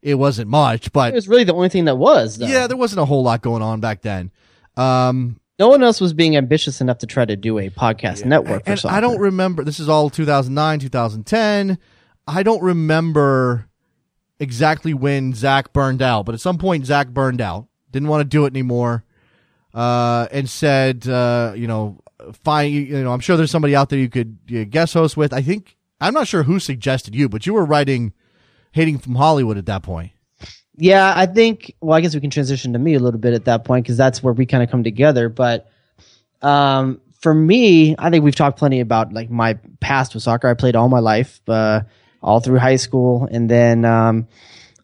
it 0.00 0.14
wasn't 0.14 0.48
much, 0.48 0.92
but 0.92 1.12
It 1.12 1.16
was 1.16 1.26
really 1.26 1.42
the 1.42 1.54
only 1.54 1.68
thing 1.68 1.86
that 1.86 1.96
was. 1.96 2.38
Though. 2.38 2.46
yeah, 2.46 2.68
there 2.68 2.76
wasn't 2.76 3.00
a 3.00 3.04
whole 3.04 3.24
lot 3.24 3.42
going 3.42 3.62
on 3.62 3.80
back 3.80 4.02
then. 4.02 4.30
Um, 4.76 5.40
no 5.58 5.66
one 5.66 5.82
else 5.82 6.00
was 6.00 6.12
being 6.12 6.36
ambitious 6.36 6.80
enough 6.80 6.98
to 6.98 7.06
try 7.06 7.24
to 7.24 7.34
do 7.34 7.58
a 7.58 7.68
podcast 7.68 8.24
network 8.24 8.64
for 8.64 8.70
and. 8.70 8.86
I 8.86 9.00
don't 9.00 9.18
remember. 9.18 9.64
This 9.64 9.80
is 9.80 9.88
all 9.88 10.08
2009, 10.08 10.78
2010. 10.78 11.78
I 12.28 12.44
don't 12.44 12.62
remember 12.62 13.66
exactly 14.38 14.94
when 14.94 15.34
Zach 15.34 15.72
burned 15.72 16.00
out, 16.00 16.26
but 16.26 16.36
at 16.36 16.40
some 16.40 16.58
point 16.58 16.86
Zach 16.86 17.08
burned 17.08 17.40
out, 17.40 17.66
didn't 17.90 18.08
want 18.08 18.20
to 18.20 18.24
do 18.24 18.44
it 18.44 18.52
anymore, 18.52 19.02
uh, 19.74 20.28
and 20.30 20.48
said, 20.48 21.08
uh, 21.08 21.54
you 21.56 21.66
know, 21.66 21.98
You, 22.46 22.80
you 22.80 23.02
know, 23.02 23.12
I'm 23.12 23.20
sure 23.20 23.36
there's 23.36 23.50
somebody 23.50 23.74
out 23.76 23.88
there 23.88 23.98
you 23.98 24.08
could 24.08 24.38
you 24.46 24.64
guest 24.64 24.94
host 24.94 25.16
with. 25.16 25.32
I 25.32 25.42
think 25.42 25.76
I'm 26.00 26.14
not 26.14 26.26
sure 26.28 26.42
who 26.42 26.58
suggested 26.58 27.14
you, 27.14 27.28
but 27.28 27.46
you 27.46 27.54
were 27.54 27.64
writing 27.64 28.12
"Hating 28.72 28.98
from 28.98 29.14
Hollywood" 29.14 29.58
at 29.58 29.66
that 29.66 29.82
point. 29.82 30.12
Yeah, 30.76 31.12
I 31.14 31.26
think. 31.26 31.74
Well, 31.80 31.96
I 31.96 32.00
guess 32.00 32.14
we 32.14 32.20
can 32.20 32.30
transition 32.30 32.72
to 32.72 32.78
me 32.78 32.94
a 32.94 32.98
little 32.98 33.20
bit 33.20 33.34
at 33.34 33.44
that 33.44 33.64
point 33.64 33.84
because 33.84 33.96
that's 33.96 34.22
where 34.22 34.32
we 34.32 34.46
kind 34.46 34.62
of 34.62 34.70
come 34.70 34.82
together. 34.82 35.28
But 35.28 35.70
um, 36.40 37.00
for 37.20 37.32
me, 37.32 37.94
I 37.98 38.10
think 38.10 38.24
we've 38.24 38.34
talked 38.34 38.58
plenty 38.58 38.80
about 38.80 39.12
like 39.12 39.30
my 39.30 39.58
past 39.80 40.14
with 40.14 40.22
soccer. 40.22 40.48
I 40.48 40.54
played 40.54 40.76
all 40.76 40.88
my 40.88 40.98
life, 40.98 41.40
uh, 41.48 41.82
all 42.22 42.40
through 42.40 42.58
high 42.58 42.76
school, 42.76 43.28
and 43.30 43.48
then 43.48 43.84
um, 43.84 44.28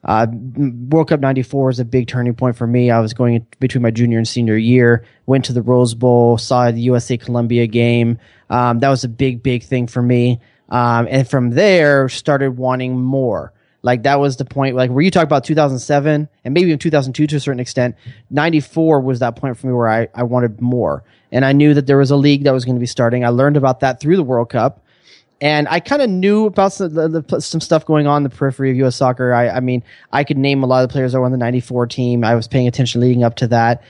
uh, 0.05 0.27
World 0.31 1.09
Cup 1.09 1.21
'94 1.21 1.67
was 1.67 1.81
a 1.81 1.85
big 1.85 2.09
turning 2.09 2.35
point 2.35 2.57
for 2.57 2.67
me. 2.67 2.91
I 2.91 3.01
was 3.01 3.15
going 3.15 3.47
between 3.59 3.83
my 3.83 3.91
junior 3.91 4.19
and 4.19 4.29
senior 4.29 4.57
year. 4.57 5.05
Went 5.27 5.47
to 5.47 5.53
the 5.53 5.63
Rose 5.63 5.95
Bowl, 5.95 6.39
saw 6.39 6.71
the 6.71 6.81
USA 6.81 7.17
Colombia 7.17 7.67
game. 7.67 8.19
Um, 8.49 8.79
that 8.81 8.89
was 8.89 9.05
a 9.05 9.09
big, 9.09 9.43
big 9.43 9.65
thing 9.65 9.87
for 9.87 10.03
me. 10.03 10.41
Um, 10.69 11.09
and 11.11 11.29
from 11.29 11.51
there, 11.51 12.09
started 12.09 12.57
wanting 12.57 12.99
more. 12.99 13.53
Like 13.83 14.03
that 14.05 14.21
was 14.21 14.37
the 14.37 14.45
point. 14.45 14.77
Like 14.77 14.91
where 14.91 15.03
you 15.03 15.11
talk 15.11 15.25
about 15.25 15.45
2007 15.45 16.29
and 16.45 16.55
maybe 16.55 16.69
even 16.69 16.79
2002 16.79 17.27
to 17.27 17.37
a 17.37 17.41
certain 17.41 17.61
extent, 17.61 17.97
94 18.31 19.01
was 19.01 19.21
that 19.21 19.37
point 19.37 19.57
for 19.57 19.67
me 19.67 19.73
where 19.73 19.89
I, 19.89 20.09
I 20.15 20.25
wanted 20.25 20.61
more. 20.61 21.05
And 21.31 21.45
I 21.45 21.53
knew 21.53 21.75
that 21.75 21.87
there 21.87 21.99
was 21.99 22.11
a 22.11 22.17
league 22.17 22.45
that 22.45 22.53
was 22.53 22.65
going 22.65 22.77
to 22.77 22.81
be 22.81 22.87
starting. 22.87 23.25
I 23.25 23.29
learned 23.29 23.57
about 23.57 23.81
that 23.81 24.01
through 24.01 24.17
the 24.17 24.23
World 24.23 24.51
Cup. 24.51 24.83
And 25.41 25.69
I 25.69 25.79
kind 25.81 26.03
of 26.03 26.11
knew 26.11 26.47
about 26.47 26.73
some, 26.73 26.93
the, 26.93 27.23
the, 27.23 27.41
some 27.41 27.61
stuff 27.61 27.87
going 27.87 28.07
on 28.07 28.19
in 28.19 28.23
the 28.25 28.35
periphery 28.35 28.71
of 28.71 28.77
U.S. 28.79 28.97
soccer. 28.97 29.33
I, 29.33 29.49
I 29.49 29.61
mean, 29.61 29.85
I 30.13 30.25
could 30.25 30.37
name 30.37 30.65
a 30.65 30.67
lot 30.67 30.83
of 30.83 30.89
the 30.89 30.93
players 30.93 31.13
that 31.13 31.21
were 31.21 31.27
on 31.27 31.33
the 31.33 31.39
94 31.39 31.87
team. 31.87 32.25
I 32.25 32.35
was 32.35 32.49
paying 32.49 32.67
attention 32.67 33.01
leading 33.01 33.23
up 33.23 33.37
to 33.37 33.47
that. 33.49 33.85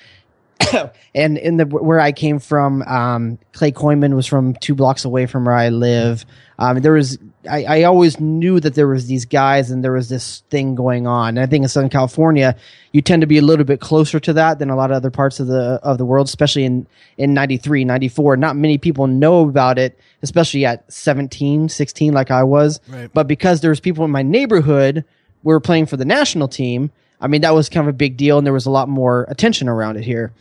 and 1.14 1.38
in 1.38 1.56
the 1.56 1.64
where 1.64 2.00
I 2.00 2.12
came 2.12 2.38
from, 2.38 2.82
um, 2.82 3.38
Cle 3.52 3.70
Kooiman 3.70 4.14
was 4.14 4.26
from 4.26 4.54
two 4.54 4.74
blocks 4.74 5.04
away 5.04 5.26
from 5.26 5.44
where 5.44 5.54
I 5.54 5.68
live. 5.70 6.26
Um, 6.58 6.80
there 6.80 6.92
was 6.92 7.18
I, 7.48 7.80
I 7.80 7.82
always 7.84 8.20
knew 8.20 8.60
that 8.60 8.74
there 8.74 8.86
was 8.86 9.06
these 9.06 9.24
guys 9.24 9.70
and 9.70 9.82
there 9.82 9.92
was 9.92 10.08
this 10.08 10.40
thing 10.50 10.74
going 10.74 11.06
on. 11.06 11.30
And 11.30 11.40
I 11.40 11.46
think 11.46 11.62
in 11.62 11.68
Southern 11.68 11.90
California, 11.90 12.56
you 12.92 13.02
tend 13.02 13.22
to 13.22 13.26
be 13.26 13.38
a 13.38 13.42
little 13.42 13.64
bit 13.64 13.80
closer 13.80 14.20
to 14.20 14.32
that 14.34 14.58
than 14.58 14.70
a 14.70 14.76
lot 14.76 14.90
of 14.90 14.96
other 14.96 15.10
parts 15.10 15.40
of 15.40 15.46
the 15.46 15.80
of 15.82 15.98
the 15.98 16.04
world, 16.04 16.26
especially 16.26 16.64
in 16.64 16.86
in 17.16 17.34
93, 17.34 17.84
94. 17.84 18.36
Not 18.36 18.56
many 18.56 18.78
people 18.78 19.06
know 19.06 19.48
about 19.48 19.78
it, 19.78 19.98
especially 20.22 20.64
at 20.64 20.90
17, 20.92 21.68
16 21.68 22.12
like 22.12 22.30
I 22.30 22.44
was. 22.44 22.80
Right. 22.88 23.10
But 23.12 23.26
because 23.26 23.60
there 23.60 23.70
was 23.70 23.80
people 23.80 24.04
in 24.04 24.10
my 24.10 24.22
neighborhood 24.22 25.04
who 25.42 25.48
were 25.48 25.60
playing 25.60 25.86
for 25.86 25.96
the 25.96 26.04
national 26.04 26.48
team, 26.48 26.90
I 27.20 27.26
mean 27.26 27.40
that 27.40 27.54
was 27.54 27.68
kind 27.68 27.88
of 27.88 27.94
a 27.94 27.96
big 27.96 28.16
deal 28.16 28.38
and 28.38 28.46
there 28.46 28.54
was 28.54 28.66
a 28.66 28.70
lot 28.70 28.88
more 28.88 29.24
attention 29.28 29.68
around 29.68 29.96
it 29.96 30.04
here 30.04 30.32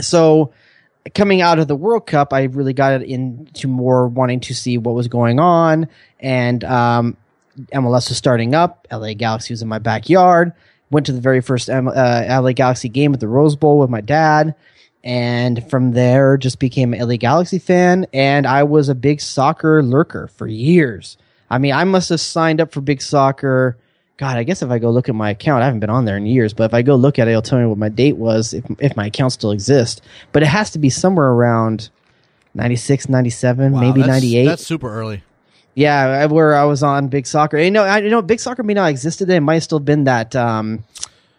so 0.00 0.52
coming 1.14 1.40
out 1.40 1.58
of 1.58 1.68
the 1.68 1.76
World 1.76 2.06
Cup, 2.06 2.32
I 2.32 2.44
really 2.44 2.72
got 2.72 3.02
into 3.02 3.68
more 3.68 4.08
wanting 4.08 4.40
to 4.40 4.54
see 4.54 4.78
what 4.78 4.94
was 4.94 5.08
going 5.08 5.40
on, 5.40 5.88
and 6.20 6.62
um, 6.64 7.16
MLS 7.72 8.08
was 8.08 8.16
starting 8.16 8.54
up. 8.54 8.86
LA 8.90 9.14
Galaxy 9.14 9.52
was 9.52 9.62
in 9.62 9.68
my 9.68 9.78
backyard. 9.78 10.52
Went 10.90 11.06
to 11.06 11.12
the 11.12 11.20
very 11.20 11.40
first 11.40 11.70
M- 11.70 11.88
uh, 11.88 12.24
LA 12.28 12.52
Galaxy 12.52 12.88
game 12.88 13.14
at 13.14 13.20
the 13.20 13.28
Rose 13.28 13.56
Bowl 13.56 13.78
with 13.78 13.90
my 13.90 14.00
dad, 14.00 14.54
and 15.02 15.68
from 15.68 15.92
there 15.92 16.36
just 16.36 16.58
became 16.58 16.94
an 16.94 17.08
LA 17.08 17.16
Galaxy 17.16 17.58
fan. 17.58 18.06
And 18.12 18.46
I 18.46 18.62
was 18.62 18.88
a 18.88 18.94
big 18.94 19.20
soccer 19.20 19.82
lurker 19.82 20.28
for 20.28 20.46
years. 20.46 21.16
I 21.50 21.58
mean, 21.58 21.72
I 21.72 21.84
must 21.84 22.08
have 22.10 22.20
signed 22.20 22.60
up 22.60 22.72
for 22.72 22.80
big 22.80 23.02
soccer. 23.02 23.76
God, 24.22 24.36
I 24.36 24.44
guess 24.44 24.62
if 24.62 24.70
I 24.70 24.78
go 24.78 24.90
look 24.90 25.08
at 25.08 25.14
my 25.16 25.30
account, 25.30 25.62
I 25.62 25.66
haven't 25.66 25.80
been 25.80 25.90
on 25.90 26.04
there 26.04 26.16
in 26.16 26.26
years, 26.26 26.52
but 26.54 26.64
if 26.64 26.74
I 26.74 26.82
go 26.82 26.94
look 26.94 27.18
at 27.18 27.26
it, 27.26 27.32
it'll 27.32 27.42
tell 27.42 27.58
me 27.58 27.66
what 27.66 27.76
my 27.76 27.88
date 27.88 28.16
was 28.16 28.54
if, 28.54 28.64
if 28.78 28.96
my 28.96 29.06
account 29.06 29.32
still 29.32 29.50
exists. 29.50 30.00
But 30.30 30.44
it 30.44 30.46
has 30.46 30.70
to 30.70 30.78
be 30.78 30.90
somewhere 30.90 31.26
around 31.28 31.90
96, 32.54 33.08
97, 33.08 33.72
Wow, 33.72 33.80
maybe 33.80 34.00
that's- 34.00 34.16
98. 34.22 34.44
That's 34.46 34.64
super 34.64 34.92
early. 34.94 35.22
Yeah, 35.74 36.26
where 36.26 36.54
I 36.54 36.64
was 36.64 36.82
on 36.84 37.08
Big 37.08 37.26
Soccer. 37.26 37.58
You 37.58 37.70
know, 37.72 37.82
I 37.82 37.98
you 37.98 38.10
know 38.10 38.20
Big 38.22 38.38
Soccer 38.40 38.62
may 38.62 38.74
not 38.74 38.90
existed. 38.90 39.26
Then. 39.26 39.38
It 39.38 39.40
might 39.40 39.54
have 39.54 39.62
still 39.64 39.80
been 39.80 40.04
that 40.04 40.36
um, 40.36 40.84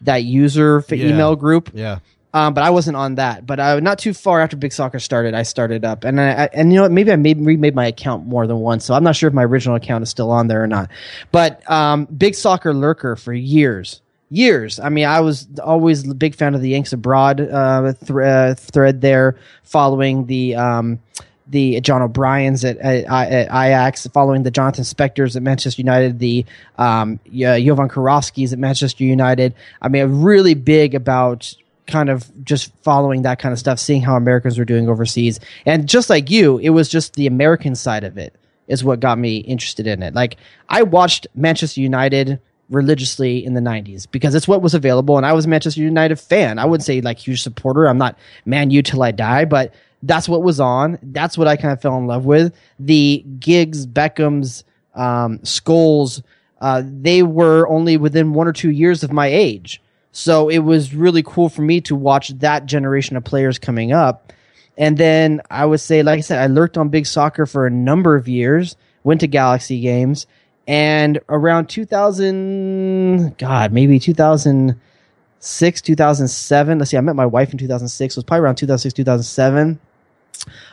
that 0.02 0.24
user 0.24 0.84
Yeah. 0.90 1.06
email 1.06 1.36
group. 1.36 1.70
Yeah. 1.72 2.00
Um, 2.34 2.52
but 2.52 2.64
I 2.64 2.70
wasn't 2.70 2.96
on 2.96 3.14
that. 3.14 3.46
But 3.46 3.60
uh, 3.60 3.78
not 3.78 4.00
too 4.00 4.12
far 4.12 4.40
after 4.40 4.56
Big 4.56 4.72
Soccer 4.72 4.98
started, 4.98 5.34
I 5.34 5.44
started 5.44 5.84
up, 5.84 6.02
and 6.02 6.20
I, 6.20 6.44
I 6.44 6.48
and 6.52 6.72
you 6.72 6.76
know 6.76 6.82
what? 6.82 6.90
Maybe 6.90 7.12
I 7.12 7.16
made 7.16 7.38
remade 7.40 7.76
my 7.76 7.86
account 7.86 8.26
more 8.26 8.48
than 8.48 8.58
once, 8.58 8.84
so 8.84 8.92
I'm 8.92 9.04
not 9.04 9.14
sure 9.14 9.28
if 9.28 9.34
my 9.34 9.44
original 9.44 9.76
account 9.76 10.02
is 10.02 10.10
still 10.10 10.32
on 10.32 10.48
there 10.48 10.62
or 10.62 10.66
not. 10.66 10.90
But 11.30 11.68
um, 11.70 12.06
Big 12.06 12.34
Soccer 12.34 12.74
lurker 12.74 13.14
for 13.14 13.32
years, 13.32 14.02
years. 14.30 14.80
I 14.80 14.88
mean, 14.88 15.06
I 15.06 15.20
was 15.20 15.46
always 15.62 16.10
a 16.10 16.14
big 16.14 16.34
fan 16.34 16.56
of 16.56 16.60
the 16.60 16.70
Yanks 16.70 16.92
Abroad 16.92 17.40
uh, 17.40 17.92
thr 17.92 18.22
uh, 18.22 18.54
thread 18.54 19.00
there, 19.00 19.38
following 19.62 20.26
the. 20.26 20.56
Um, 20.56 20.98
the 21.46 21.78
John 21.82 22.00
O'Brien's 22.00 22.64
at, 22.64 22.78
at, 22.78 23.04
at 23.04 23.46
Ajax, 23.48 24.06
following 24.06 24.44
the 24.44 24.50
Jonathan 24.50 24.82
Spectors 24.82 25.36
at 25.36 25.42
Manchester 25.42 25.82
United, 25.82 26.18
the 26.18 26.46
um, 26.78 27.20
Jovan 27.30 27.90
at 27.90 28.58
Manchester 28.58 29.04
United. 29.04 29.54
I 29.82 29.88
mean, 29.88 30.02
I'm 30.02 30.22
really 30.22 30.54
big 30.54 30.94
about 30.94 31.54
kind 31.86 32.08
of 32.08 32.30
just 32.44 32.72
following 32.82 33.22
that 33.22 33.38
kind 33.38 33.52
of 33.52 33.58
stuff, 33.58 33.78
seeing 33.78 34.02
how 34.02 34.16
Americans 34.16 34.58
were 34.58 34.64
doing 34.64 34.88
overseas. 34.88 35.40
And 35.66 35.88
just 35.88 36.10
like 36.10 36.30
you, 36.30 36.58
it 36.58 36.70
was 36.70 36.88
just 36.88 37.14
the 37.14 37.26
American 37.26 37.74
side 37.74 38.04
of 38.04 38.16
it 38.16 38.34
is 38.66 38.82
what 38.82 39.00
got 39.00 39.18
me 39.18 39.38
interested 39.38 39.86
in 39.86 40.02
it. 40.02 40.14
Like, 40.14 40.36
I 40.68 40.82
watched 40.82 41.26
Manchester 41.34 41.80
United 41.80 42.40
religiously 42.70 43.44
in 43.44 43.54
the 43.54 43.60
90s 43.60 44.06
because 44.10 44.34
it's 44.34 44.48
what 44.48 44.62
was 44.62 44.72
available 44.72 45.18
and 45.18 45.26
I 45.26 45.34
was 45.34 45.44
a 45.44 45.48
Manchester 45.48 45.82
United 45.82 46.16
fan. 46.16 46.58
I 46.58 46.64
wouldn't 46.64 46.84
say 46.84 47.02
like 47.02 47.18
huge 47.18 47.42
supporter. 47.42 47.86
I'm 47.86 47.98
not 47.98 48.18
Man 48.46 48.70
U 48.70 48.82
till 48.82 49.02
I 49.02 49.10
die, 49.10 49.44
but 49.44 49.74
that's 50.02 50.28
what 50.28 50.42
was 50.42 50.60
on. 50.60 50.98
That's 51.02 51.36
what 51.36 51.46
I 51.46 51.56
kind 51.56 51.72
of 51.72 51.80
fell 51.80 51.98
in 51.98 52.06
love 52.06 52.24
with. 52.24 52.54
The 52.78 53.24
Giggs, 53.38 53.86
Beckham's, 53.86 54.64
um, 54.94 55.38
Scholes, 55.40 56.22
uh, 56.60 56.82
they 56.84 57.22
were 57.22 57.68
only 57.68 57.96
within 57.96 58.32
one 58.32 58.46
or 58.46 58.52
two 58.52 58.70
years 58.70 59.02
of 59.02 59.12
my 59.12 59.26
age. 59.26 59.82
So 60.16 60.48
it 60.48 60.60
was 60.60 60.94
really 60.94 61.24
cool 61.24 61.48
for 61.48 61.62
me 61.62 61.80
to 61.82 61.96
watch 61.96 62.28
that 62.38 62.66
generation 62.66 63.16
of 63.16 63.24
players 63.24 63.58
coming 63.58 63.90
up. 63.90 64.32
And 64.78 64.96
then 64.96 65.42
I 65.50 65.66
would 65.66 65.80
say, 65.80 66.04
like 66.04 66.18
I 66.18 66.20
said, 66.20 66.38
I 66.40 66.46
lurked 66.46 66.78
on 66.78 66.88
big 66.88 67.06
soccer 67.06 67.46
for 67.46 67.66
a 67.66 67.70
number 67.70 68.14
of 68.14 68.28
years, 68.28 68.76
went 69.02 69.22
to 69.22 69.26
Galaxy 69.26 69.80
games, 69.80 70.28
and 70.68 71.18
around 71.28 71.66
2000, 71.66 73.36
God, 73.38 73.72
maybe 73.72 73.98
2006, 73.98 75.82
2007. 75.82 76.78
Let's 76.78 76.90
see, 76.92 76.96
I 76.96 77.00
met 77.00 77.16
my 77.16 77.26
wife 77.26 77.50
in 77.50 77.58
2006. 77.58 78.14
It 78.14 78.16
was 78.16 78.24
probably 78.24 78.44
around 78.44 78.54
2006, 78.54 78.94
2007. 78.94 79.80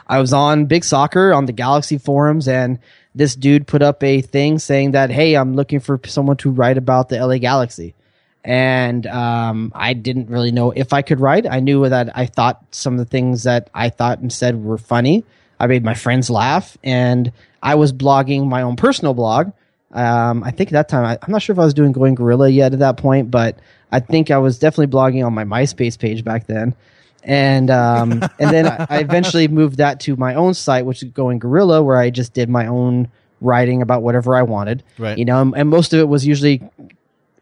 I 0.07 0.19
was 0.19 0.33
on 0.33 0.65
Big 0.65 0.83
Soccer 0.83 1.33
on 1.33 1.48
the 1.48 1.51
Galaxy 1.51 1.98
forums, 1.98 2.48
and 2.48 2.77
this 3.15 3.36
dude 3.36 3.65
put 3.65 3.81
up 3.81 4.03
a 4.03 4.21
thing 4.21 4.60
saying 4.60 4.91
that, 4.91 5.10
hey, 5.10 5.33
I'm 5.33 5.55
looking 5.55 5.79
for 5.79 6.00
someone 6.05 6.38
to 6.38 6.51
write 6.51 6.77
about 6.77 7.10
the 7.10 7.25
LA 7.25 7.39
Galaxy. 7.39 7.95
And 8.43 9.05
um, 9.05 9.71
I 9.75 9.93
didn't 9.93 10.29
really 10.29 10.51
know 10.51 10.71
if 10.71 10.93
I 10.93 11.03
could 11.03 11.19
write. 11.19 11.45
I 11.45 11.60
knew 11.60 11.88
that 11.88 12.17
I 12.17 12.25
thought 12.25 12.63
some 12.71 12.93
of 12.93 13.00
the 13.00 13.05
things 13.05 13.43
that 13.43 13.69
I 13.74 13.89
thought 13.89 14.19
and 14.19 14.33
said 14.33 14.63
were 14.63 14.79
funny. 14.79 15.24
I 15.60 15.67
made 15.67 15.83
my 15.83 15.93
friends 15.93 16.29
laugh, 16.29 16.75
and 16.83 17.31
I 17.62 17.75
was 17.75 17.93
blogging 17.93 18.48
my 18.48 18.63
own 18.63 18.77
personal 18.77 19.13
blog. 19.13 19.51
Um, 19.91 20.43
I 20.43 20.50
think 20.50 20.69
at 20.69 20.74
that 20.74 20.89
time, 20.89 21.05
I, 21.05 21.19
I'm 21.21 21.31
not 21.31 21.43
sure 21.43 21.53
if 21.53 21.60
I 21.60 21.65
was 21.65 21.75
doing 21.75 21.91
Going 21.91 22.15
Gorilla 22.15 22.50
yet 22.50 22.74
at 22.74 22.79
that 22.79 22.98
point, 22.98 23.29
but 23.29 23.60
I 23.91 24.00
think 24.00 24.31
I 24.31 24.39
was 24.39 24.57
definitely 24.57 24.88
blogging 24.88 25.24
on 25.24 25.33
my 25.33 25.43
MySpace 25.43 26.00
page 26.00 26.24
back 26.24 26.48
then 26.48 26.75
and 27.24 27.69
um, 27.69 28.12
and 28.39 28.50
then 28.51 28.67
I, 28.67 28.88
I 28.89 29.00
eventually 29.00 29.48
moved 29.48 29.77
that 29.77 30.00
to 30.01 30.15
my 30.15 30.36
own 30.36 30.53
site, 30.53 30.86
which 30.86 31.03
is 31.03 31.10
Going 31.12 31.39
Gorilla, 31.39 31.83
where 31.83 31.98
I 31.98 32.10
just 32.10 32.33
did 32.33 32.50
my 32.50 32.67
own 32.67 33.10
writing 33.39 33.81
about 33.81 34.04
whatever 34.04 34.36
I 34.36 34.43
wanted. 34.43 34.84
Right. 34.97 35.17
You 35.17 35.25
know, 35.25 35.41
and, 35.41 35.56
and 35.56 35.69
most 35.69 35.93
of 35.93 35.99
it 35.99 36.08
was 36.08 36.25
usually 36.25 36.62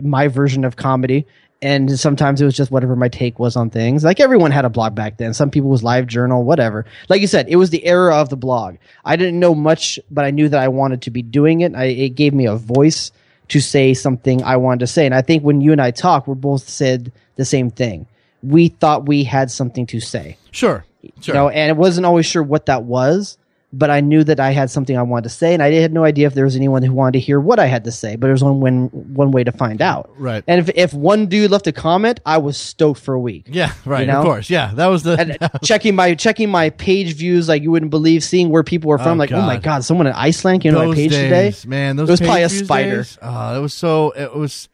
my 0.02 0.28
version 0.28 0.64
of 0.66 0.76
comedy, 0.76 1.26
and 1.62 2.00
sometimes 2.00 2.42
it 2.42 2.46
was 2.46 2.56
just 2.56 2.72
whatever 2.72 2.96
my 2.96 3.10
take 3.10 3.40
was 3.40 3.56
on 3.56 3.70
things. 3.70 4.04
Like 4.04 4.20
everyone 4.20 4.52
had 4.52 4.66
a 4.66 4.70
blog 4.70 4.96
back 4.96 5.18
then. 5.18 5.34
Some 5.34 5.52
people 5.52 5.70
was 5.70 5.84
live 5.84 6.08
journal, 6.08 6.44
whatever. 6.44 6.86
Like 7.10 7.22
you 7.22 7.28
said, 7.28 7.48
it 7.50 7.58
was 7.58 7.70
the 7.70 7.86
era 7.86 8.16
of 8.16 8.30
the 8.30 8.38
blog. 8.38 8.78
I 9.04 9.16
didn't 9.16 9.40
know 9.40 9.54
much, 9.54 10.00
but 10.10 10.26
I 10.26 10.32
knew 10.32 10.48
that 10.50 10.60
I 10.60 10.70
wanted 10.70 11.02
to 11.04 11.12
be 11.12 11.22
doing 11.22 11.62
it. 11.62 11.76
I, 11.76 11.86
it 11.86 12.10
gave 12.10 12.34
me 12.34 12.46
a 12.46 12.56
voice 12.56 13.12
to 13.50 13.60
say 13.60 13.94
something 13.94 14.44
I 14.44 14.58
wanted 14.58 14.82
to 14.82 14.88
say, 14.88 15.06
and 15.06 15.16
I 15.16 15.22
think 15.22 15.44
when 15.44 15.60
you 15.60 15.72
and 15.72 15.82
I 15.82 15.92
talk, 15.92 16.28
we 16.28 16.36
both 16.36 16.70
said 16.70 17.12
the 17.36 17.46
same 17.46 17.72
thing 17.72 18.06
we 18.44 18.70
thought 18.70 19.08
we 19.08 19.24
had 19.24 19.52
something 19.52 19.86
to 19.88 20.00
say. 20.00 20.38
Sure. 20.52 20.86
Sure. 21.22 21.34
You 21.34 21.34
know, 21.34 21.50
and 21.50 21.70
it 21.70 21.78
wasn't 21.78 22.06
always 22.06 22.26
sure 22.26 22.44
what 22.44 22.66
that 22.66 22.84
was, 22.84 23.38
but 23.72 23.92
I 23.92 24.02
knew 24.02 24.24
that 24.24 24.40
I 24.40 24.50
had 24.52 24.72
something 24.72 24.98
I 24.98 25.04
wanted 25.04 25.24
to 25.24 25.30
say, 25.30 25.54
and 25.54 25.62
I 25.62 25.72
had 25.74 25.94
no 25.94 26.04
idea 26.04 26.26
if 26.26 26.34
there 26.34 26.44
was 26.46 26.56
anyone 26.56 26.82
who 26.82 26.92
wanted 26.92 27.12
to 27.14 27.20
hear 27.20 27.40
what 27.40 27.60
I 27.60 27.68
had 27.68 27.84
to 27.84 27.92
say. 27.92 28.16
But 28.16 28.28
there 28.28 28.32
was 28.32 28.44
one 28.44 28.60
one, 28.60 28.88
one 28.92 29.30
way 29.32 29.44
to 29.44 29.52
find 29.52 29.80
out. 29.82 30.10
Right. 30.18 30.44
And 30.48 30.60
if 30.60 30.76
if 30.76 30.94
one 30.94 31.28
dude 31.28 31.52
left 31.52 31.68
a 31.68 31.72
comment, 31.72 32.20
I 32.26 32.40
was 32.40 32.58
stoked 32.58 33.00
for 33.00 33.14
a 33.14 33.20
week. 33.20 33.46
yeah. 33.48 33.74
Right. 33.86 34.08
know? 34.08 34.20
Of 34.20 34.26
course. 34.26 34.50
Yeah. 34.50 34.72
That 34.74 34.88
was 34.88 35.04
the. 35.04 35.20
And 35.20 35.38
checking 35.64 35.96
my 35.96 36.16
checking 36.16 36.50
my 36.50 36.72
page 36.72 37.14
views 37.14 37.48
like 37.48 37.62
you 37.62 37.70
wouldn't 37.70 37.92
believe, 37.92 38.24
seeing 38.24 38.50
where 38.50 38.64
people 38.64 38.90
were 38.90 38.98
from. 38.98 39.18
Oh, 39.18 39.20
like, 39.20 39.32
oh 39.32 39.42
my 39.42 39.56
God. 39.58 39.64
god, 39.64 39.84
someone 39.84 40.08
in 40.08 40.14
Iceland 40.14 40.64
came 40.64 40.74
to 40.74 40.88
my 40.88 40.96
page 40.96 41.12
days, 41.12 41.62
today. 41.62 41.70
man. 41.70 41.96
Those 41.96 42.10
It 42.10 42.14
was 42.14 42.22
probably 42.22 42.44
a 42.44 42.50
spider. 42.50 42.98
days, 42.98 43.18
Oh, 43.22 43.58
it 43.58 43.62
was 43.62 43.74
so. 43.74 44.12
It 44.12 44.34
was. 44.36 44.68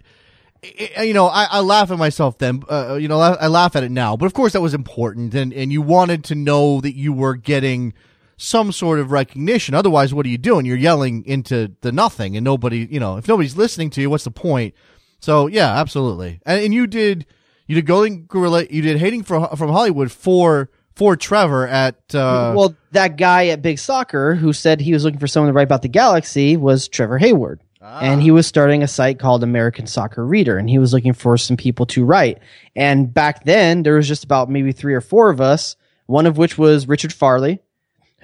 it- 0.63 1.05
you 1.05 1.13
know, 1.13 1.27
I, 1.27 1.47
I 1.51 1.60
laugh 1.60 1.91
at 1.91 1.97
myself 1.97 2.38
then. 2.38 2.63
Uh, 2.69 2.97
you 2.99 3.08
know, 3.08 3.19
I, 3.19 3.34
I 3.34 3.47
laugh 3.47 3.75
at 3.75 3.84
it 3.84 3.91
now. 3.91 4.15
But 4.17 4.25
of 4.25 4.34
course, 4.34 4.53
that 4.53 4.62
was 4.62 4.73
important, 4.73 5.36
and 5.36 5.53
and 5.53 5.71
you 5.71 5.81
wanted 5.81 6.23
to 6.25 6.36
know 6.36 6.79
that 6.81 6.95
you 6.95 7.12
were 7.13 7.36
getting 7.36 7.93
some 8.37 8.71
sort 8.71 8.99
of 8.99 9.11
recognition. 9.11 9.73
Otherwise, 9.75 10.13
what 10.13 10.25
are 10.25 10.29
you 10.29 10.37
doing? 10.37 10.65
You're 10.65 10.77
yelling 10.77 11.25
into 11.25 11.71
the 11.81 11.91
nothing, 11.91 12.35
and 12.35 12.43
nobody. 12.43 12.87
You 12.89 12.99
know, 12.99 13.17
if 13.17 13.27
nobody's 13.27 13.57
listening 13.57 13.89
to 13.91 14.01
you, 14.01 14.09
what's 14.09 14.23
the 14.23 14.31
point? 14.31 14.73
So 15.19 15.47
yeah, 15.47 15.79
absolutely. 15.79 16.39
And, 16.45 16.65
and 16.65 16.73
you 16.73 16.87
did 16.87 17.25
you 17.67 17.75
did 17.75 17.85
Going 17.85 18.25
Gorilla. 18.27 18.65
You 18.69 18.81
did 18.81 18.97
hating 18.97 19.23
for, 19.23 19.47
from 19.55 19.71
Hollywood 19.71 20.11
for 20.11 20.69
for 20.93 21.15
Trevor 21.15 21.67
at. 21.67 21.95
Uh, 22.13 22.53
well, 22.55 22.75
that 22.91 23.17
guy 23.17 23.47
at 23.47 23.61
Big 23.61 23.79
Soccer 23.79 24.35
who 24.35 24.53
said 24.53 24.79
he 24.79 24.93
was 24.93 25.03
looking 25.03 25.19
for 25.19 25.27
someone 25.27 25.51
to 25.51 25.53
write 25.53 25.63
about 25.63 25.81
the 25.81 25.87
Galaxy 25.87 26.57
was 26.57 26.87
Trevor 26.87 27.17
Hayward. 27.17 27.61
And 27.87 28.19
he 28.19 28.31
was 28.31 28.47
starting 28.47 28.81
a 28.81 28.87
site 28.87 29.19
called 29.19 29.43
American 29.43 29.85
Soccer 29.85 30.25
Reader, 30.25 30.57
and 30.57 30.67
he 30.67 30.79
was 30.79 30.91
looking 30.91 31.13
for 31.13 31.37
some 31.37 31.55
people 31.55 31.85
to 31.87 32.03
write. 32.03 32.39
And 32.75 33.13
back 33.13 33.43
then, 33.43 33.83
there 33.83 33.93
was 33.93 34.07
just 34.07 34.23
about 34.23 34.49
maybe 34.49 34.71
three 34.71 34.95
or 34.95 35.01
four 35.01 35.29
of 35.29 35.39
us, 35.39 35.75
one 36.07 36.25
of 36.25 36.35
which 36.35 36.57
was 36.57 36.87
Richard 36.87 37.13
Farley, 37.13 37.59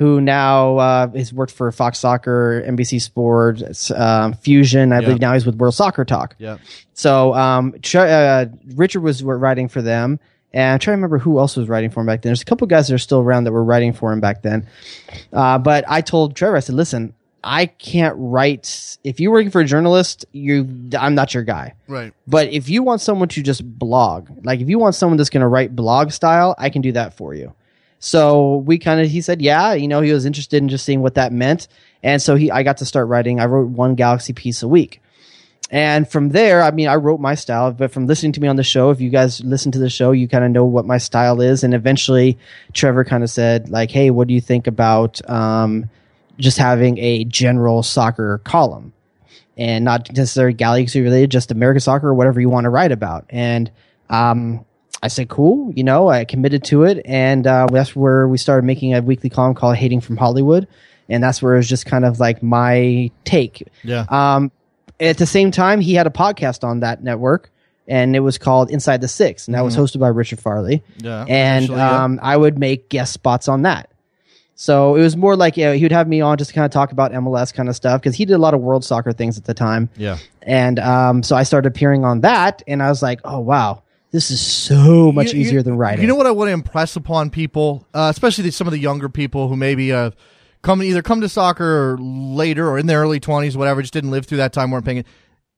who 0.01 0.19
now 0.19 0.77
uh, 0.77 1.07
has 1.11 1.31
worked 1.31 1.51
for 1.53 1.71
Fox 1.71 1.99
Soccer, 1.99 2.63
NBC 2.67 2.99
Sports, 2.99 3.91
um, 3.91 4.33
Fusion. 4.33 4.91
I 4.91 4.95
Yeah. 4.95 5.01
believe 5.01 5.21
now 5.21 5.33
he's 5.33 5.45
with 5.45 5.57
World 5.57 5.75
Soccer 5.75 6.03
Talk. 6.03 6.35
yeah. 6.39 6.57
So 6.95 7.35
um, 7.35 7.75
uh, 7.93 8.45
Richard 8.75 9.01
was 9.01 9.21
writing 9.23 9.67
for 9.67 9.83
them, 9.83 10.19
and 10.53 10.73
I'm 10.73 10.79
trying 10.79 10.93
to 10.93 10.97
remember 10.97 11.19
who 11.19 11.37
else 11.37 11.55
was 11.55 11.69
writing 11.69 11.91
for 11.91 11.99
him 11.99 12.07
back 12.07 12.23
then. 12.23 12.29
There's 12.31 12.41
a 12.41 12.45
couple 12.45 12.65
guys 12.65 12.87
that 12.87 12.95
are 12.95 12.97
still 12.97 13.19
around 13.19 13.43
that 13.43 13.51
were 13.51 13.63
writing 13.63 13.93
for 13.93 14.11
him 14.11 14.19
back 14.19 14.41
then. 14.41 14.65
Uh, 15.31 15.59
but 15.59 15.85
I 15.87 16.01
told 16.01 16.35
Trevor, 16.35 16.57
I 16.57 16.61
said, 16.61 16.73
"Listen, 16.73 17.13
I 17.43 17.67
can't 17.67 18.15
write. 18.17 18.97
If 19.03 19.19
you're 19.19 19.31
working 19.31 19.51
for 19.51 19.61
a 19.61 19.65
journalist, 19.65 20.25
you, 20.31 20.67
I'm 20.97 21.13
not 21.13 21.33
your 21.35 21.43
guy. 21.43 21.73
Right. 21.87 22.11
But 22.27 22.51
if 22.51 22.69
you 22.69 22.81
want 22.81 23.01
someone 23.01 23.27
to 23.29 23.43
just 23.43 23.63
blog, 23.79 24.29
like 24.43 24.61
if 24.61 24.67
you 24.69 24.79
want 24.79 24.95
someone 24.95 25.17
that's 25.17 25.29
going 25.29 25.41
to 25.41 25.47
write 25.47 25.75
blog 25.75 26.09
style, 26.11 26.55
I 26.57 26.71
can 26.71 26.81
do 26.81 26.91
that 26.93 27.13
for 27.13 27.35
you." 27.35 27.53
So 28.03 28.57
we 28.57 28.79
kind 28.79 28.99
of, 28.99 29.07
he 29.09 29.21
said, 29.21 29.43
yeah, 29.43 29.73
you 29.73 29.87
know, 29.87 30.01
he 30.01 30.11
was 30.11 30.25
interested 30.25 30.57
in 30.57 30.69
just 30.69 30.83
seeing 30.83 31.01
what 31.01 31.13
that 31.15 31.31
meant. 31.31 31.67
And 32.01 32.19
so 32.19 32.35
he, 32.35 32.49
I 32.49 32.63
got 32.63 32.77
to 32.77 32.85
start 32.85 33.07
writing. 33.07 33.39
I 33.39 33.45
wrote 33.45 33.69
one 33.69 33.93
Galaxy 33.93 34.33
piece 34.33 34.63
a 34.63 34.67
week. 34.67 35.03
And 35.69 36.09
from 36.09 36.29
there, 36.29 36.63
I 36.63 36.71
mean, 36.71 36.87
I 36.87 36.95
wrote 36.95 37.19
my 37.19 37.35
style, 37.35 37.71
but 37.71 37.91
from 37.91 38.07
listening 38.07 38.31
to 38.33 38.41
me 38.41 38.47
on 38.47 38.55
the 38.55 38.63
show, 38.63 38.89
if 38.89 38.99
you 39.01 39.11
guys 39.11 39.41
listen 39.43 39.71
to 39.73 39.79
the 39.79 39.89
show, 39.89 40.13
you 40.13 40.27
kind 40.27 40.43
of 40.43 40.49
know 40.49 40.65
what 40.65 40.85
my 40.85 40.97
style 40.97 41.41
is. 41.41 41.63
And 41.63 41.75
eventually 41.75 42.39
Trevor 42.73 43.05
kind 43.05 43.23
of 43.23 43.29
said 43.29 43.69
like, 43.69 43.91
Hey, 43.91 44.09
what 44.09 44.27
do 44.27 44.33
you 44.33 44.41
think 44.41 44.65
about, 44.65 45.21
um, 45.29 45.87
just 46.39 46.57
having 46.57 46.97
a 46.97 47.23
general 47.25 47.83
soccer 47.83 48.39
column 48.39 48.93
and 49.55 49.85
not 49.85 50.11
necessarily 50.11 50.55
Galaxy 50.55 51.01
related, 51.01 51.29
just 51.29 51.51
American 51.51 51.81
soccer 51.81 52.07
or 52.07 52.15
whatever 52.15 52.41
you 52.41 52.49
want 52.49 52.63
to 52.63 52.71
write 52.71 52.91
about. 52.91 53.25
And, 53.29 53.69
um, 54.09 54.65
I 55.03 55.07
said, 55.07 55.29
cool, 55.29 55.73
you 55.75 55.83
know, 55.83 56.09
I 56.09 56.25
committed 56.25 56.63
to 56.65 56.83
it. 56.83 57.01
And, 57.05 57.47
uh, 57.47 57.67
that's 57.71 57.95
where 57.95 58.27
we 58.27 58.37
started 58.37 58.65
making 58.65 58.93
a 58.93 59.01
weekly 59.01 59.29
column 59.29 59.55
called 59.55 59.75
Hating 59.75 60.01
from 60.01 60.17
Hollywood. 60.17 60.67
And 61.09 61.23
that's 61.23 61.41
where 61.41 61.55
it 61.55 61.57
was 61.57 61.69
just 61.69 61.85
kind 61.85 62.05
of 62.05 62.19
like 62.19 62.41
my 62.43 63.11
take. 63.25 63.67
Yeah. 63.83 64.05
Um, 64.09 64.51
at 64.99 65.17
the 65.17 65.25
same 65.25 65.51
time, 65.51 65.81
he 65.81 65.95
had 65.95 66.07
a 66.07 66.11
podcast 66.11 66.63
on 66.63 66.81
that 66.81 67.03
network 67.03 67.51
and 67.87 68.15
it 68.15 68.19
was 68.19 68.37
called 68.37 68.69
Inside 68.71 69.01
the 69.01 69.07
Six, 69.07 69.47
and 69.47 69.55
that 69.55 69.61
was 69.65 69.75
hosted 69.75 69.99
by 69.99 70.07
Richard 70.07 70.39
Farley. 70.39 70.83
Yeah, 70.97 71.25
and 71.27 71.65
initially, 71.65 71.77
yeah. 71.77 72.03
um, 72.03 72.19
I 72.21 72.37
would 72.37 72.57
make 72.57 72.89
guest 72.89 73.11
spots 73.11 73.47
on 73.47 73.63
that. 73.63 73.91
So 74.55 74.95
it 74.95 75.01
was 75.01 75.17
more 75.17 75.35
like 75.35 75.57
uh, 75.57 75.73
he 75.73 75.83
would 75.83 75.91
have 75.91 76.07
me 76.07 76.21
on 76.21 76.37
just 76.37 76.51
to 76.51 76.53
kind 76.53 76.65
of 76.65 76.71
talk 76.71 76.91
about 76.91 77.11
MLS 77.11 77.53
kind 77.53 77.67
of 77.67 77.75
stuff 77.75 77.99
because 77.99 78.15
he 78.15 78.25
did 78.25 78.33
a 78.33 78.37
lot 78.37 78.53
of 78.53 78.61
world 78.61 78.85
soccer 78.85 79.11
things 79.11 79.37
at 79.37 79.45
the 79.45 79.55
time. 79.55 79.89
Yeah. 79.97 80.19
And 80.43 80.77
um, 80.77 81.23
so 81.23 81.35
I 81.35 81.43
started 81.43 81.67
appearing 81.67 82.05
on 82.05 82.21
that, 82.21 82.61
and 82.67 82.81
I 82.81 82.89
was 82.89 83.01
like, 83.01 83.19
oh 83.25 83.39
wow, 83.39 83.83
this 84.11 84.31
is 84.31 84.41
so 84.41 85.11
much 85.11 85.33
You- 85.33 85.39
you- 85.39 85.45
easier 85.45 85.63
than 85.63 85.77
writing. 85.77 86.01
You 86.01 86.07
know 86.07 86.15
what 86.15 86.27
I 86.27 86.31
want 86.31 86.49
to 86.49 86.53
impress 86.53 86.95
upon 86.95 87.29
people, 87.29 87.85
uh, 87.93 88.07
especially 88.11 88.43
the, 88.45 88.51
some 88.51 88.67
of 88.67 88.71
the 88.73 88.79
younger 88.79 89.09
people 89.09 89.47
who 89.47 89.55
maybe 89.55 89.91
uh, 89.91 90.11
come 90.61 90.83
either 90.83 91.01
come 91.01 91.21
to 91.21 91.29
soccer 91.29 91.97
later 91.99 92.67
or 92.69 92.77
in 92.77 92.85
their 92.87 93.01
early 93.01 93.19
twenties, 93.19 93.55
whatever, 93.57 93.81
just 93.81 93.93
didn't 93.93 94.11
live 94.11 94.25
through 94.25 94.37
that 94.39 94.53
time, 94.53 94.71
weren't 94.71 94.85
paying 94.85 94.97
it. 94.97 95.07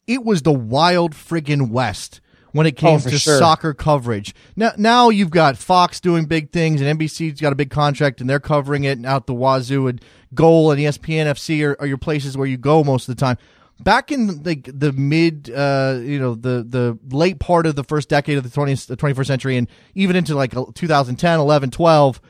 It 0.07 0.23
was 0.23 0.41
the 0.41 0.51
wild 0.53 1.13
friggin' 1.13 1.69
west 1.69 2.19
when 2.51 2.67
it 2.67 2.77
came 2.77 2.97
Oh, 2.97 2.99
to 2.99 3.17
sure. 3.17 3.39
soccer 3.39 3.73
coverage. 3.73 4.35
Now, 4.55 4.73
now 4.77 5.09
you've 5.09 5.31
got 5.31 5.57
Fox 5.57 5.99
doing 5.99 6.25
big 6.25 6.51
things, 6.51 6.81
and 6.81 6.99
NBC's 6.99 7.41
got 7.41 7.51
a 7.53 7.55
big 7.55 7.71
contract, 7.71 8.21
and 8.21 8.29
they're 8.29 8.39
covering 8.39 8.83
it 8.83 8.97
and 8.97 9.05
out 9.07 9.25
the 9.25 9.33
wazoo. 9.33 9.87
And 9.87 9.99
Goal 10.35 10.71
and 10.71 10.79
ESPN 10.79 11.25
FC 11.27 11.63
are, 11.65 11.75
are 11.79 11.87
your 11.87 11.97
places 11.97 12.37
where 12.37 12.45
you 12.47 12.57
go 12.57 12.83
most 12.83 13.07
of 13.09 13.15
the 13.15 13.19
time. 13.19 13.37
Back 13.79 14.11
in 14.11 14.43
like 14.43 14.69
the 14.71 14.93
mid, 14.93 15.51
uh, 15.53 15.99
you 16.01 16.19
know, 16.19 16.35
the 16.35 16.63
the 16.67 16.97
late 17.15 17.39
part 17.39 17.65
of 17.65 17.75
the 17.75 17.83
first 17.83 18.07
decade 18.07 18.37
of 18.37 18.43
the 18.43 18.49
20th, 18.49 18.85
the 18.87 18.95
21st 18.95 19.25
century, 19.25 19.57
and 19.57 19.67
even 19.95 20.15
into 20.15 20.35
like 20.35 20.51
2010, 20.75 21.39
11, 21.39 21.71
12, 21.71 22.21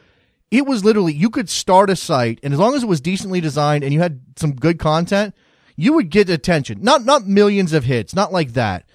it 0.52 0.66
was 0.66 0.84
literally 0.84 1.14
you 1.14 1.30
could 1.30 1.50
start 1.50 1.90
a 1.90 1.96
site, 1.96 2.40
and 2.44 2.54
as 2.54 2.60
long 2.60 2.74
as 2.76 2.84
it 2.84 2.88
was 2.88 3.02
decently 3.02 3.40
designed 3.42 3.84
and 3.84 3.94
you 3.94 4.00
had 4.00 4.22
some 4.36 4.54
good 4.56 4.80
content, 4.80 5.36
you 5.76 5.94
would 5.94 6.10
get 6.10 6.30
attention. 6.30 6.80
Not 6.82 7.04
not 7.06 7.28
millions 7.28 7.74
of 7.74 7.84
hits, 7.84 8.16
not 8.16 8.32
like 8.32 8.54
that, 8.54 8.86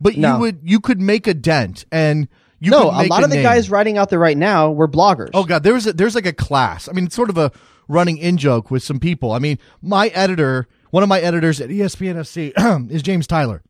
but 0.00 0.16
No. 0.16 0.34
you 0.34 0.40
would 0.40 0.60
you 0.64 0.80
could 0.80 1.00
make 1.00 1.26
a 1.26 1.34
dent, 1.34 1.84
and 1.92 2.26
you 2.58 2.70
no, 2.72 2.84
a 2.90 3.06
lot 3.06 3.22
of 3.22 3.30
the 3.30 3.36
name. 3.36 3.44
guys 3.44 3.70
writing 3.70 3.96
out 3.98 4.08
there 4.10 4.18
right 4.18 4.36
now 4.36 4.72
were 4.72 4.88
bloggers. 4.88 5.30
Oh 5.34 5.44
god, 5.44 5.62
there's 5.62 5.86
a, 5.86 5.92
there's 5.92 6.14
like 6.16 6.26
a 6.26 6.32
class. 6.32 6.88
I 6.88 6.92
mean, 6.92 7.04
it's 7.04 7.14
sort 7.14 7.30
of 7.30 7.38
a 7.38 7.52
running 7.86 8.16
in 8.18 8.38
joke 8.38 8.70
with 8.72 8.82
some 8.82 8.98
people. 8.98 9.30
I 9.30 9.38
mean, 9.38 9.58
my 9.82 10.08
editor, 10.08 10.66
one 10.90 11.02
of 11.02 11.08
my 11.08 11.20
editors 11.20 11.60
at 11.60 11.70
ESPN 11.70 12.16
FC 12.16 12.90
is 12.90 13.02
James 13.02 13.26
Tyler. 13.26 13.62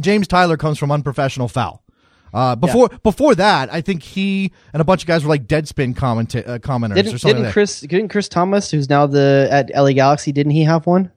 James 0.00 0.26
Tyler 0.26 0.56
comes 0.56 0.78
from 0.78 0.90
Unprofessional 0.90 1.48
Foul. 1.48 1.84
Uh, 2.32 2.56
before 2.56 2.88
before 3.04 3.36
that, 3.36 3.72
I 3.72 3.80
think 3.80 4.02
he 4.02 4.52
and 4.72 4.80
a 4.80 4.84
bunch 4.84 5.02
of 5.02 5.06
guys 5.06 5.22
were 5.22 5.28
like 5.28 5.46
Deadspin 5.46 5.94
commenta- 5.94 6.46
uh, 6.48 6.58
commenters 6.58 6.90
or 6.90 6.94
didn't, 6.94 7.10
something. 7.10 7.28
didn't 7.28 7.36
like 7.36 7.46
that. 7.46 7.52
Chris 7.52 7.80
didn't 7.80 8.08
Chris 8.08 8.28
Thomas, 8.28 8.72
who's 8.72 8.90
now 8.90 9.06
the 9.06 9.46
at 9.52 9.70
LA 9.72 9.92
Galaxy, 9.92 10.32
didn't 10.32 10.50
he 10.50 10.64
have 10.64 10.84
one? 10.84 11.12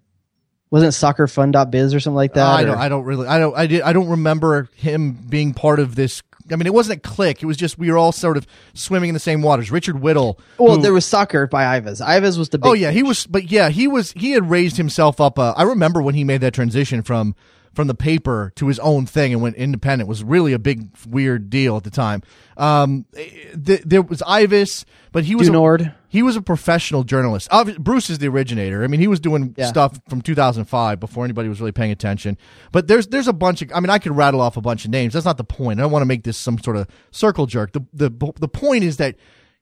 Wasn't 0.69 0.93
it 0.93 0.97
soccerfund.biz 0.97 1.95
or 1.95 1.99
something 1.99 2.15
like 2.15 2.33
that? 2.33 2.45
I 2.45 2.63
don't. 2.63 2.77
I 2.77 2.89
don't 2.89 3.05
really. 3.05 3.27
I 3.27 3.39
don't. 3.39 3.57
I 3.57 3.65
did. 3.67 3.81
I 3.81 3.93
don't 3.93 4.09
remember 4.09 4.69
him 4.75 5.13
being 5.13 5.53
part 5.53 5.79
of 5.79 5.95
this. 5.95 6.21
I 6.51 6.55
mean, 6.55 6.67
it 6.67 6.73
wasn't 6.73 6.97
a 6.97 7.01
clique. 7.07 7.43
It 7.43 7.45
was 7.45 7.57
just 7.57 7.77
we 7.77 7.91
were 7.91 7.97
all 7.97 8.11
sort 8.11 8.37
of 8.37 8.45
swimming 8.73 9.09
in 9.09 9.13
the 9.13 9.19
same 9.19 9.41
waters. 9.41 9.71
Richard 9.71 9.99
Whittle. 10.01 10.39
well, 10.57 10.75
who- 10.75 10.81
there 10.81 10.93
was 10.93 11.05
soccer 11.05 11.47
by 11.47 11.65
Ives. 11.65 12.01
Ives 12.01 12.37
was 12.37 12.49
the 12.49 12.57
big 12.57 12.67
Oh 12.67 12.73
yeah, 12.73 12.91
he 12.91 13.03
was. 13.03 13.25
But 13.27 13.51
yeah, 13.51 13.69
he 13.69 13.87
was. 13.87 14.11
He 14.13 14.31
had 14.31 14.49
raised 14.49 14.77
himself 14.77 15.19
up. 15.21 15.37
Uh, 15.39 15.53
I 15.57 15.63
remember 15.63 16.01
when 16.01 16.15
he 16.15 16.23
made 16.23 16.41
that 16.41 16.53
transition 16.53 17.03
from 17.03 17.35
from 17.73 17.87
the 17.87 17.93
paper 17.93 18.51
to 18.55 18.67
his 18.67 18.79
own 18.79 19.05
thing 19.05 19.33
and 19.33 19.41
went 19.41 19.55
independent. 19.55 20.07
It 20.07 20.09
was 20.09 20.23
really 20.23 20.51
a 20.53 20.57
big 20.59 20.89
weird 21.07 21.49
deal 21.51 21.77
at 21.77 21.83
the 21.83 21.91
time. 21.91 22.23
Um, 22.57 23.05
th- 23.13 23.83
there 23.85 24.01
was 24.01 24.23
Ives, 24.25 24.83
but 25.11 25.25
he 25.25 25.35
was 25.35 25.47
a, 25.47 25.51
Dunord. 25.51 25.93
He 26.09 26.23
was 26.23 26.35
a 26.35 26.41
professional 26.41 27.03
journalist. 27.03 27.49
Obvi- 27.49 27.77
Bruce 27.77 28.09
is 28.09 28.19
the 28.19 28.27
originator. 28.27 28.83
I 28.83 28.87
mean, 28.87 28.99
he 28.99 29.07
was 29.07 29.19
doing 29.19 29.53
Yeah. 29.57 29.67
stuff 29.67 29.99
from 30.09 30.21
2005 30.21 30.99
before 30.99 31.25
anybody 31.25 31.49
was 31.49 31.59
really 31.59 31.71
paying 31.73 31.91
attention. 31.91 32.37
But 32.71 32.87
there's 32.87 33.07
there's 33.07 33.27
a 33.27 33.33
bunch 33.33 33.61
of. 33.61 33.71
I 33.75 33.79
mean, 33.79 33.89
I 33.89 33.99
could 33.99 34.15
rattle 34.15 34.41
off 34.41 34.55
a 34.57 34.61
bunch 34.61 34.85
of 34.85 34.91
names. 34.91 35.13
That's 35.13 35.25
not 35.25 35.37
the 35.37 35.43
point. 35.43 35.79
I 35.79 35.83
don't 35.83 35.91
want 35.91 36.01
to 36.01 36.07
make 36.07 36.23
this 36.23 36.37
some 36.37 36.57
sort 36.59 36.77
of 36.77 36.87
circle 37.11 37.45
jerk. 37.45 37.73
The 37.73 37.81
the 37.93 38.09
the 38.39 38.47
point 38.47 38.83
is 38.83 38.97
that 38.97 39.15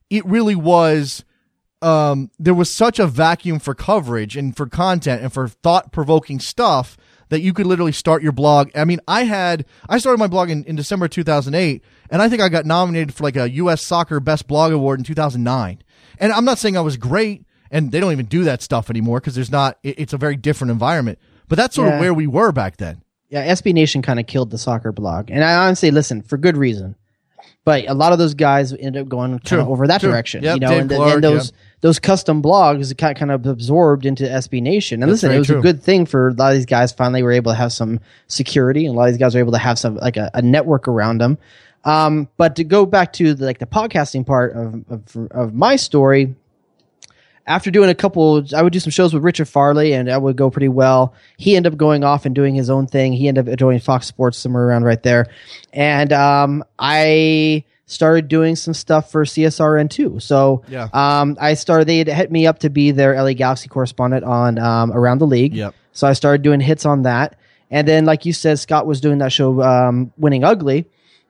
it 0.10 0.26
really 0.26 0.56
was 0.56 1.24
um, 1.82 2.30
there 2.40 2.54
was 2.54 2.70
such 2.70 3.00
a 3.00 3.08
vacuum 3.08 3.60
for 3.60 3.76
coverage 3.76 4.38
and 4.38 4.56
for 4.56 4.66
content 4.68 5.22
and 5.22 5.32
for 5.34 5.48
thought 5.48 5.92
provoking 5.92 6.40
stuff 6.40 6.98
that 7.30 7.42
you 7.42 7.54
could 7.54 7.66
literally 7.66 7.92
start 7.92 8.22
your 8.24 8.32
blog. 8.32 8.70
I 8.76 8.86
mean, 8.86 9.00
I 9.08 9.24
had 9.24 9.66
I 9.90 9.98
started 9.98 10.20
my 10.20 10.28
blog 10.28 10.50
in, 10.50 10.64
in 10.66 10.76
December 10.76 11.08
2008, 11.08 11.84
and 12.12 12.22
I 12.22 12.30
think 12.30 12.42
I 12.42 12.50
got 12.50 12.66
nominated 12.66 13.14
for 13.16 13.24
like 13.24 13.36
a 13.36 13.50
U.S. 13.50 13.82
Soccer 13.82 14.20
Best 14.20 14.48
Blog 14.48 14.72
Award 14.72 15.00
in 15.00 15.04
2009. 15.06 15.80
And 16.20 16.32
I'm 16.32 16.46
not 16.46 16.58
saying 16.58 16.78
I 16.78 16.82
was 16.82 16.98
great, 16.98 17.46
and 17.72 17.92
they 17.92 18.00
don't 18.00 18.12
even 18.12 18.26
do 18.26 18.44
that 18.46 18.62
stuff 18.62 18.90
anymore 18.90 19.20
because 19.20 19.36
there's 19.36 19.52
not. 19.52 19.78
It, 19.84 20.00
it's 20.00 20.14
a 20.14 20.18
very 20.18 20.36
different 20.36 20.72
environment. 20.72 21.20
But 21.48 21.58
that's 21.58 21.76
sort 21.76 21.90
Yeah. 21.90 21.96
of 21.96 22.00
where 22.00 22.14
we 22.14 22.28
were 22.28 22.52
back 22.52 22.78
then. 22.78 23.02
Yeah, 23.30 23.46
SB 23.54 23.74
Nation 23.74 24.02
kind 24.02 24.20
of 24.20 24.28
killed 24.28 24.52
the 24.52 24.58
soccer 24.58 24.92
blog, 24.92 25.30
and 25.30 25.44
I 25.44 25.56
honestly 25.66 25.92
listen 25.92 26.22
for 26.22 26.38
good 26.38 26.58
reason. 26.58 26.96
But 27.64 27.90
a 27.90 27.96
lot 27.96 28.14
of 28.14 28.20
those 28.20 28.36
guys 28.36 28.74
ended 28.74 28.98
up 29.02 29.08
going 29.08 29.40
kind 29.40 29.60
of 29.62 29.68
over 29.70 29.88
that 29.88 30.00
true. 30.02 30.12
direction, 30.12 30.44
Yep, 30.44 30.54
you 30.56 30.60
know, 30.60 30.72
and, 30.78 30.90
Clark, 30.90 31.14
and 31.16 31.24
those 31.24 31.46
yep. 31.48 31.56
those 31.82 31.98
custom 31.98 32.44
blogs 32.44 32.96
got 32.96 33.16
kind 33.16 33.32
of 33.32 33.46
absorbed 33.48 34.06
into 34.06 34.24
SB 34.24 34.62
Nation. 34.62 35.02
And 35.02 35.12
That's 35.12 35.24
listen, 35.24 35.36
it 35.36 35.40
was 35.40 35.48
true. 35.48 35.60
a 35.60 35.62
good 35.64 35.82
thing 35.82 36.06
for 36.06 36.28
a 36.30 36.34
lot 36.34 36.52
of 36.52 36.58
these 36.58 36.68
guys. 36.68 36.92
Finally, 36.92 37.24
were 37.24 37.32
able 37.32 37.52
to 37.52 37.56
have 37.58 37.74
some 37.74 38.00
security, 38.28 38.86
and 38.86 38.96
a 38.96 38.98
lot 38.98 39.08
of 39.08 39.14
these 39.14 39.20
guys 39.20 39.34
were 39.34 39.40
able 39.40 39.52
to 39.54 39.58
have 39.58 39.80
some 39.80 39.96
like 39.96 40.16
a, 40.18 40.30
a 40.36 40.44
network 40.44 40.88
around 40.88 41.20
them. 41.20 41.40
Um, 41.86 42.28
but 42.38 42.56
to 42.58 42.64
go 42.64 42.86
back 42.86 43.14
to 43.14 43.34
the, 43.36 43.46
like 43.46 43.60
the 43.60 43.66
podcasting 43.68 44.26
part 44.26 44.56
of, 44.56 44.84
of 44.90 45.28
of 45.32 45.54
my 45.54 45.76
story, 45.76 46.36
after 47.48 47.70
doing 47.70 47.90
a 47.92 47.96
couple, 47.96 48.44
I 48.56 48.64
would 48.64 48.74
do 48.74 48.80
some 48.80 48.90
shows 48.90 49.14
with 49.14 49.24
Richard 49.24 49.48
Farley, 49.48 49.94
and 49.94 50.08
that 50.08 50.22
would 50.22 50.36
go 50.36 50.50
pretty 50.50 50.68
well. 50.68 51.14
He 51.38 51.56
ended 51.56 51.74
up 51.74 51.78
going 51.78 52.04
off 52.04 52.26
and 52.26 52.34
doing 52.34 52.56
his 52.56 52.72
own 52.72 52.88
thing. 52.88 53.14
He 53.14 53.28
ended 53.28 53.48
up 53.48 53.60
joining 53.60 53.80
Fox 53.82 54.08
Sports 54.08 54.38
somewhere 54.40 54.64
around 54.68 54.84
right 54.84 55.02
there, 55.04 55.28
and 55.72 56.12
um, 56.12 56.64
I 56.80 57.64
started 57.88 58.28
doing 58.28 58.56
some 58.56 58.74
stuff 58.74 59.12
for 59.12 59.26
CSRN 59.26 59.88
too. 59.92 60.20
So 60.20 60.64
Yeah. 60.68 60.88
um, 60.92 61.38
I 61.40 61.54
started. 61.54 61.88
They 61.88 62.00
had 62.00 62.08
hit 62.08 62.32
me 62.32 62.48
up 62.48 62.60
to 62.60 62.72
be 62.72 62.90
their 62.90 63.14
LA 63.14 63.34
Galaxy 63.34 63.68
correspondent 63.70 64.24
on 64.26 64.58
um, 64.58 64.92
Around 64.92 65.20
the 65.20 65.28
League. 65.28 65.54
Yep. 65.54 65.76
So 65.92 66.08
I 66.08 66.14
started 66.14 66.42
doing 66.42 66.62
hits 66.62 66.84
on 66.88 67.04
that, 67.04 67.38
and 67.70 67.88
then 67.88 68.06
like 68.06 68.26
you 68.26 68.34
said, 68.34 68.58
Scott 68.58 68.88
was 68.88 69.00
doing 69.02 69.20
that 69.20 69.32
show, 69.32 69.62
um, 69.62 70.12
Winning 70.18 70.44
Ugly, 70.44 70.88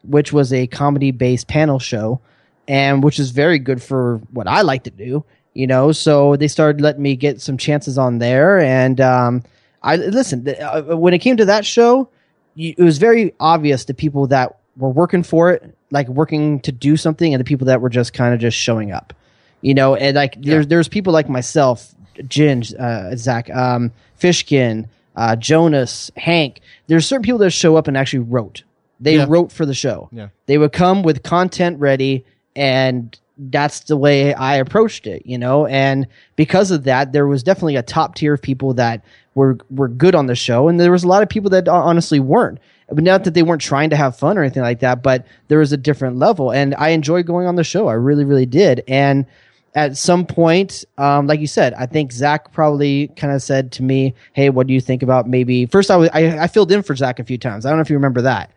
which 0.07 0.31
was 0.33 0.51
a 0.53 0.67
comedy 0.67 1.11
based 1.11 1.47
panel 1.47 1.79
show, 1.79 2.19
and 2.67 3.03
which 3.03 3.19
is 3.19 3.31
very 3.31 3.59
good 3.59 3.81
for 3.81 4.17
what 4.31 4.47
I 4.47 4.61
like 4.61 4.83
to 4.83 4.91
do. 4.91 5.23
You 5.53 5.67
know, 5.67 5.91
so 5.93 6.35
they 6.35 6.47
started 6.49 6.81
letting 6.81 7.01
me 7.01 7.15
get 7.15 7.41
some 7.41 7.57
chances 7.57 7.97
on 7.97 8.19
there, 8.19 8.59
and 8.59 8.99
um, 8.99 9.43
I 9.83 9.95
listen. 9.95 10.43
th- 10.45 10.59
Uh, 10.59 10.97
when 10.97 11.13
it 11.13 11.19
came 11.19 11.37
to 11.37 11.45
that 11.45 11.65
show, 11.65 12.09
you, 12.55 12.73
it 12.77 12.83
was 12.83 12.97
very 12.97 13.33
obvious 13.39 13.85
the 13.85 13.93
people 13.93 14.27
that 14.27 14.57
were 14.77 14.89
working 14.89 15.23
for 15.23 15.51
it, 15.51 15.73
like 15.91 16.09
working 16.09 16.59
to 16.61 16.71
do 16.73 16.97
something, 16.97 17.33
and 17.33 17.39
the 17.39 17.45
people 17.45 17.67
that 17.67 17.79
were 17.79 17.89
just 17.89 18.11
kind 18.13 18.33
of 18.33 18.39
just 18.41 18.57
showing 18.57 18.91
up. 18.91 19.13
You 19.61 19.73
know, 19.73 19.95
and 19.95 20.15
like 20.15 20.35
there's 20.41 20.67
there's 20.67 20.89
people 20.89 21.13
like 21.13 21.29
myself, 21.29 21.95
Ginge, 22.17 22.77
uh, 22.77 23.15
Zach, 23.15 23.49
um, 23.55 23.91
Fishkin, 24.19 24.87
uh, 25.15 25.37
Jonas, 25.37 26.11
Hank. 26.17 26.59
There's 26.87 27.07
certain 27.07 27.23
people 27.23 27.39
that 27.39 27.51
show 27.51 27.77
up 27.77 27.87
and 27.87 27.95
actually 27.95 28.19
wrote. 28.19 28.63
They 28.99 29.17
Yeah. 29.17 29.25
wrote 29.27 29.51
for 29.51 29.65
the 29.65 29.73
show. 29.73 30.09
Yeah. 30.11 30.27
They 30.45 30.57
would 30.57 30.71
come 30.71 31.03
with 31.03 31.23
content 31.23 31.79
ready, 31.79 32.23
and 32.55 33.17
that's 33.37 33.81
the 33.81 33.97
way 33.97 34.33
I 34.33 34.55
approached 34.55 35.07
it. 35.07 35.23
You 35.25 35.37
know, 35.37 35.65
and 35.65 36.07
because 36.35 36.71
of 36.71 36.83
that, 36.85 37.11
there 37.11 37.27
was 37.27 37.43
definitely 37.43 37.75
a 37.75 37.81
top 37.83 38.15
tier 38.15 38.33
of 38.33 38.41
people 38.41 38.73
that 38.75 39.01
were 39.35 39.57
were 39.69 39.89
good 39.89 40.15
on 40.15 40.27
the 40.27 40.35
show, 40.35 40.67
and 40.69 40.79
there 40.79 40.91
was 40.91 41.03
a 41.03 41.07
lot 41.07 41.23
of 41.23 41.29
people 41.29 41.49
that 41.51 41.67
honestly 41.67 42.19
weren't. 42.19 42.59
But 42.89 43.03
not 43.03 43.23
that 43.23 43.33
they 43.33 43.41
weren't 43.41 43.61
trying 43.61 43.89
to 43.89 43.95
have 43.95 44.15
fun 44.15 44.37
or 44.37 44.43
anything 44.43 44.61
like 44.61 44.79
that, 44.81 45.01
but 45.01 45.25
there 45.47 45.57
was 45.57 45.73
a 45.73 45.77
different 45.77 46.17
level, 46.17 46.51
and 46.51 46.75
I 46.75 46.89
enjoyed 46.89 47.25
going 47.25 47.47
on 47.47 47.55
the 47.55 47.63
show. 47.63 47.87
I 47.87 47.93
really, 47.93 48.25
really 48.25 48.45
did, 48.45 48.83
and 48.87 49.25
at 49.73 49.97
some 49.97 50.25
point, 50.25 50.85
um, 50.97 51.27
like 51.27 51.41
you 51.41 51.47
said, 51.47 51.73
I 51.73 51.85
think 51.87 52.13
Zach 52.13 52.53
probably 52.53 53.07
kind 53.17 53.33
of 53.33 53.41
said 53.41 53.71
to 53.73 53.83
me, 53.83 54.13
"Hey, 54.33 54.49
what 54.51 54.67
do 54.67 54.73
you 54.73 54.79
think 54.79 55.01
about 55.03 55.27
maybe?" 55.27 55.65
First, 55.65 55.91
I 55.91 55.97
was 55.97 56.09
I, 56.13 56.37
I 56.43 56.47
filled 56.47 56.71
in 56.71 56.81
for 56.83 56.95
Zach 56.95 57.19
a 57.19 57.23
few 57.25 57.37
times. 57.39 57.65
I 57.65 57.69
don't 57.69 57.79
know 57.79 57.81
if 57.81 57.89
you 57.89 57.97
remember 57.97 58.21
that. 58.21 58.51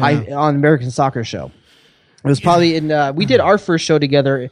I 0.00 0.26
on 0.32 0.54
American 0.54 0.90
Soccer 0.90 1.24
Show. 1.24 1.50
It 2.24 2.28
was 2.28 2.40
probably 2.40 2.76
in. 2.76 2.92
Uh, 2.92 3.12
we 3.14 3.24
did 3.26 3.40
our 3.40 3.58
first 3.58 3.84
show 3.84 3.98
together 3.98 4.50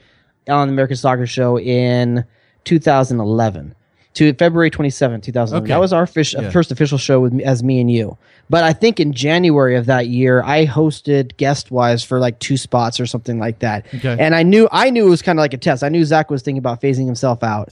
on 0.49 0.69
American 0.69 0.97
Soccer 0.97 1.27
Show 1.27 1.59
in 1.59 2.25
2011 2.65 3.75
to 4.15 4.33
February 4.35 4.71
27, 4.71 5.21
2011. 5.21 5.65
Okay. 5.65 5.69
That 5.75 5.81
was 5.81 5.93
our 5.93 6.07
fish, 6.07 6.35
uh, 6.35 6.41
Yeah. 6.43 6.51
first 6.51 6.73
official 6.73 6.99
show 6.99 7.21
with 7.21 7.33
me, 7.33 7.45
as 7.45 7.63
me 7.63 7.81
and 7.81 7.91
you. 7.91 8.17
But 8.51 8.65
I 8.65 8.73
think 8.73 8.99
in 8.99 9.13
January 9.13 9.77
of 9.77 9.87
that 9.87 10.09
year, 10.09 10.43
I 10.43 10.67
hosted 10.67 11.37
guest 11.37 11.71
wise 11.71 12.03
for 12.03 12.19
like 12.19 12.39
two 12.39 12.57
spots 12.57 12.99
or 12.99 13.07
something 13.07 13.39
like 13.39 13.59
that. 13.61 13.87
Okay. 13.95 14.17
And 14.19 14.35
I 14.35 14.43
knew 14.43 14.67
I 14.73 14.91
knew 14.91 15.07
it 15.07 15.11
was 15.11 15.23
kind 15.23 15.39
of 15.39 15.43
like 15.43 15.53
a 15.55 15.59
test. 15.59 15.85
I 15.85 15.89
knew 15.91 16.05
Zach 16.05 16.31
was 16.31 16.43
thinking 16.43 16.59
about 16.59 16.81
phasing 16.81 17.07
himself 17.07 17.43
out. 17.43 17.69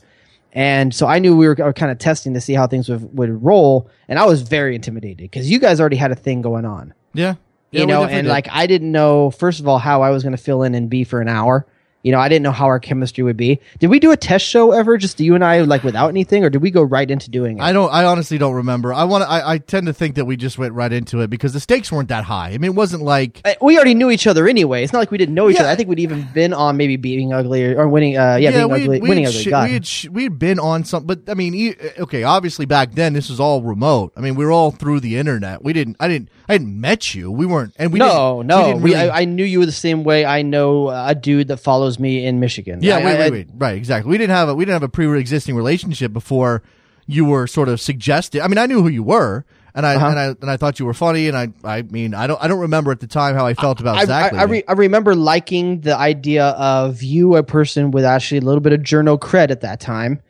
And 0.52 0.94
so 0.94 1.06
I 1.06 1.18
knew 1.18 1.36
we 1.36 1.46
were 1.48 1.54
kind 1.72 1.90
of 1.92 1.98
testing 1.98 2.32
to 2.34 2.40
see 2.40 2.54
how 2.54 2.66
things 2.66 2.88
would, 2.88 3.14
would 3.16 3.42
roll. 3.44 3.88
And 4.08 4.18
I 4.18 4.24
was 4.24 4.40
very 4.42 4.74
intimidated 4.74 5.18
because 5.18 5.50
you 5.50 5.58
guys 5.58 5.80
already 5.80 5.96
had 5.96 6.12
a 6.12 6.14
thing 6.14 6.40
going 6.42 6.64
on 6.64 6.94
Yeah. 7.12 7.34
You 7.70 7.86
know, 7.86 8.04
and 8.04 8.26
like 8.26 8.48
I 8.50 8.66
didn't 8.66 8.92
know 8.92 9.30
first 9.30 9.60
of 9.60 9.68
all 9.68 9.78
how 9.78 10.02
I 10.02 10.10
was 10.10 10.22
going 10.22 10.36
to 10.36 10.42
fill 10.42 10.62
in 10.62 10.74
and 10.74 10.88
be 10.88 11.04
for 11.04 11.20
an 11.20 11.28
hour, 11.28 11.66
You 12.06 12.12
know, 12.12 12.20
I 12.20 12.28
didn't 12.28 12.44
know 12.44 12.52
how 12.52 12.66
our 12.66 12.78
chemistry 12.78 13.24
would 13.24 13.36
be. 13.36 13.58
Did 13.80 13.88
we 13.90 13.98
do 13.98 14.12
a 14.12 14.16
test 14.16 14.46
show 14.46 14.70
ever, 14.70 14.96
just 14.96 15.18
you 15.18 15.34
and 15.34 15.44
I, 15.44 15.62
like 15.62 15.82
without 15.82 16.06
anything, 16.06 16.44
or 16.44 16.50
did 16.50 16.62
we 16.62 16.70
go 16.70 16.82
right 16.82 17.10
into 17.10 17.30
doing 17.32 17.58
it? 17.58 17.62
I 17.62 17.72
don't. 17.72 17.92
I 17.92 18.04
honestly 18.04 18.38
don't 18.38 18.54
remember. 18.54 18.94
I 18.94 19.02
want. 19.02 19.24
I, 19.28 19.54
I 19.54 19.58
tend 19.58 19.88
to 19.88 19.92
think 19.92 20.14
that 20.14 20.24
we 20.24 20.36
just 20.36 20.56
went 20.56 20.72
right 20.74 20.92
into 20.92 21.20
it 21.22 21.30
because 21.30 21.52
the 21.52 21.58
stakes 21.58 21.90
weren't 21.90 22.10
that 22.10 22.22
high. 22.22 22.50
I 22.50 22.58
mean, 22.58 22.70
it 22.70 22.74
wasn't 22.76 23.02
like 23.02 23.40
Uh, 23.44 23.54
we 23.60 23.74
already 23.76 23.94
knew 23.94 24.08
each 24.12 24.28
other 24.28 24.46
anyway. 24.46 24.84
It's 24.84 24.92
not 24.92 25.00
like 25.00 25.10
we 25.10 25.18
didn't 25.18 25.34
know 25.34 25.50
each 25.50 25.56
Yeah. 25.56 25.62
other. 25.62 25.70
I 25.70 25.74
think 25.74 25.88
we'd 25.88 25.98
even 25.98 26.28
been 26.32 26.52
on 26.52 26.76
maybe 26.76 26.94
being 26.94 27.32
ugly 27.32 27.64
or, 27.64 27.80
or 27.80 27.88
winning. 27.88 28.16
Uh, 28.16 28.36
yeah, 28.36 28.52
being 28.52 28.68
we 28.70 28.82
ugly, 28.82 29.00
we 29.00 29.08
winning 29.08 29.24
had 29.24 29.30
ugly. 29.34 29.42
sh- 29.42 29.46
we 29.46 29.72
had 29.72 29.86
sh- 29.86 30.08
we 30.08 30.22
had 30.22 30.38
been 30.38 30.60
on 30.60 30.84
some, 30.84 31.06
but 31.06 31.22
I 31.28 31.34
mean, 31.34 31.56
e- 31.56 31.74
okay, 31.98 32.22
obviously 32.22 32.66
back 32.66 32.92
then 32.92 33.14
this 33.14 33.28
was 33.28 33.40
all 33.40 33.62
remote. 33.62 34.12
I 34.16 34.20
mean, 34.20 34.36
we 34.36 34.44
were 34.44 34.52
all 34.52 34.70
through 34.70 35.00
the 35.00 35.16
internet. 35.16 35.64
We 35.64 35.72
didn't. 35.72 35.96
I 35.98 36.06
didn't. 36.06 36.28
I 36.48 36.52
hadn't 36.52 36.80
met 36.80 37.16
you. 37.16 37.32
We 37.32 37.46
weren't. 37.46 37.74
And 37.80 37.92
we 37.92 37.98
no, 37.98 38.36
didn't, 38.44 38.46
no. 38.46 38.58
We 38.60 38.64
didn't 38.70 38.82
really, 38.84 39.10
I, 39.10 39.22
I 39.22 39.24
knew 39.24 39.44
you 39.44 39.66
the 39.66 39.72
same 39.72 40.04
way 40.04 40.24
I 40.24 40.42
know 40.42 40.86
uh, 40.86 41.06
a 41.08 41.14
dude 41.16 41.48
that 41.48 41.56
follows 41.56 41.95
me 41.98 42.24
in 42.26 42.40
Michigan. 42.40 42.80
yeah, 42.82 42.96
I- 42.98 43.04
wait, 43.04 43.16
I- 43.16 43.18
wait, 43.18 43.32
wait. 43.32 43.48
Right, 43.54 43.76
exactly. 43.76 44.10
We 44.10 44.18
didn't 44.18 44.34
have 44.36 44.48
a 44.48 44.54
we 44.54 44.64
didn't 44.64 44.74
have 44.74 44.82
a 44.82 44.88
pre-existing 44.88 45.54
relationship 45.56 46.12
before 46.12 46.62
you 47.06 47.24
were 47.24 47.46
sort 47.46 47.68
of 47.68 47.80
suggested. 47.80 48.40
I 48.42 48.48
mean, 48.48 48.58
I 48.58 48.66
knew 48.66 48.82
who 48.82 48.88
you 48.88 49.02
were. 49.02 49.44
And 49.74 49.84
I, 49.84 49.96
Uh-huh. 49.96 50.06
and 50.08 50.18
I 50.18 50.24
and 50.40 50.50
I 50.50 50.56
thought 50.56 50.78
you 50.80 50.86
were 50.86 50.94
funny, 50.94 51.28
and 51.28 51.36
I 51.36 51.48
I 51.62 51.82
mean 51.82 52.14
I 52.14 52.26
don't 52.26 52.42
I 52.42 52.48
don't 52.48 52.60
remember 52.60 52.92
at 52.92 53.00
the 53.00 53.06
time 53.06 53.34
how 53.34 53.44
I 53.44 53.52
felt 53.52 53.78
about 53.78 53.96
I, 53.96 54.04
Zach. 54.06 54.32
I, 54.32 54.38
I, 54.38 54.42
re- 54.44 54.62
I 54.66 54.72
remember 54.72 55.14
liking 55.14 55.82
the 55.82 55.94
idea 55.94 56.46
of 56.46 57.02
you, 57.02 57.36
a 57.36 57.42
person 57.42 57.90
with 57.90 58.02
actually 58.02 58.38
a 58.38 58.40
little 58.40 58.62
bit 58.62 58.72
of 58.72 58.82
journal 58.82 59.18
cred 59.18 59.50
at 59.50 59.60
that 59.60 59.78
time. 59.80 60.22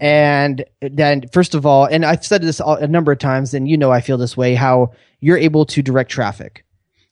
And 0.00 0.64
then, 0.80 1.24
first 1.32 1.54
of 1.56 1.66
all, 1.66 1.84
and 1.84 2.04
I've 2.04 2.24
said 2.24 2.42
this 2.42 2.60
a 2.60 2.64
a 2.64 2.86
number 2.86 3.10
of 3.12 3.18
times, 3.18 3.54
and 3.54 3.68
you 3.68 3.76
know 3.76 3.90
I 3.90 4.00
feel 4.00 4.18
this 4.18 4.36
way, 4.36 4.54
how 4.54 4.92
you're 5.20 5.36
able 5.38 5.64
to 5.66 5.82
direct 5.82 6.10
traffic. 6.12 6.64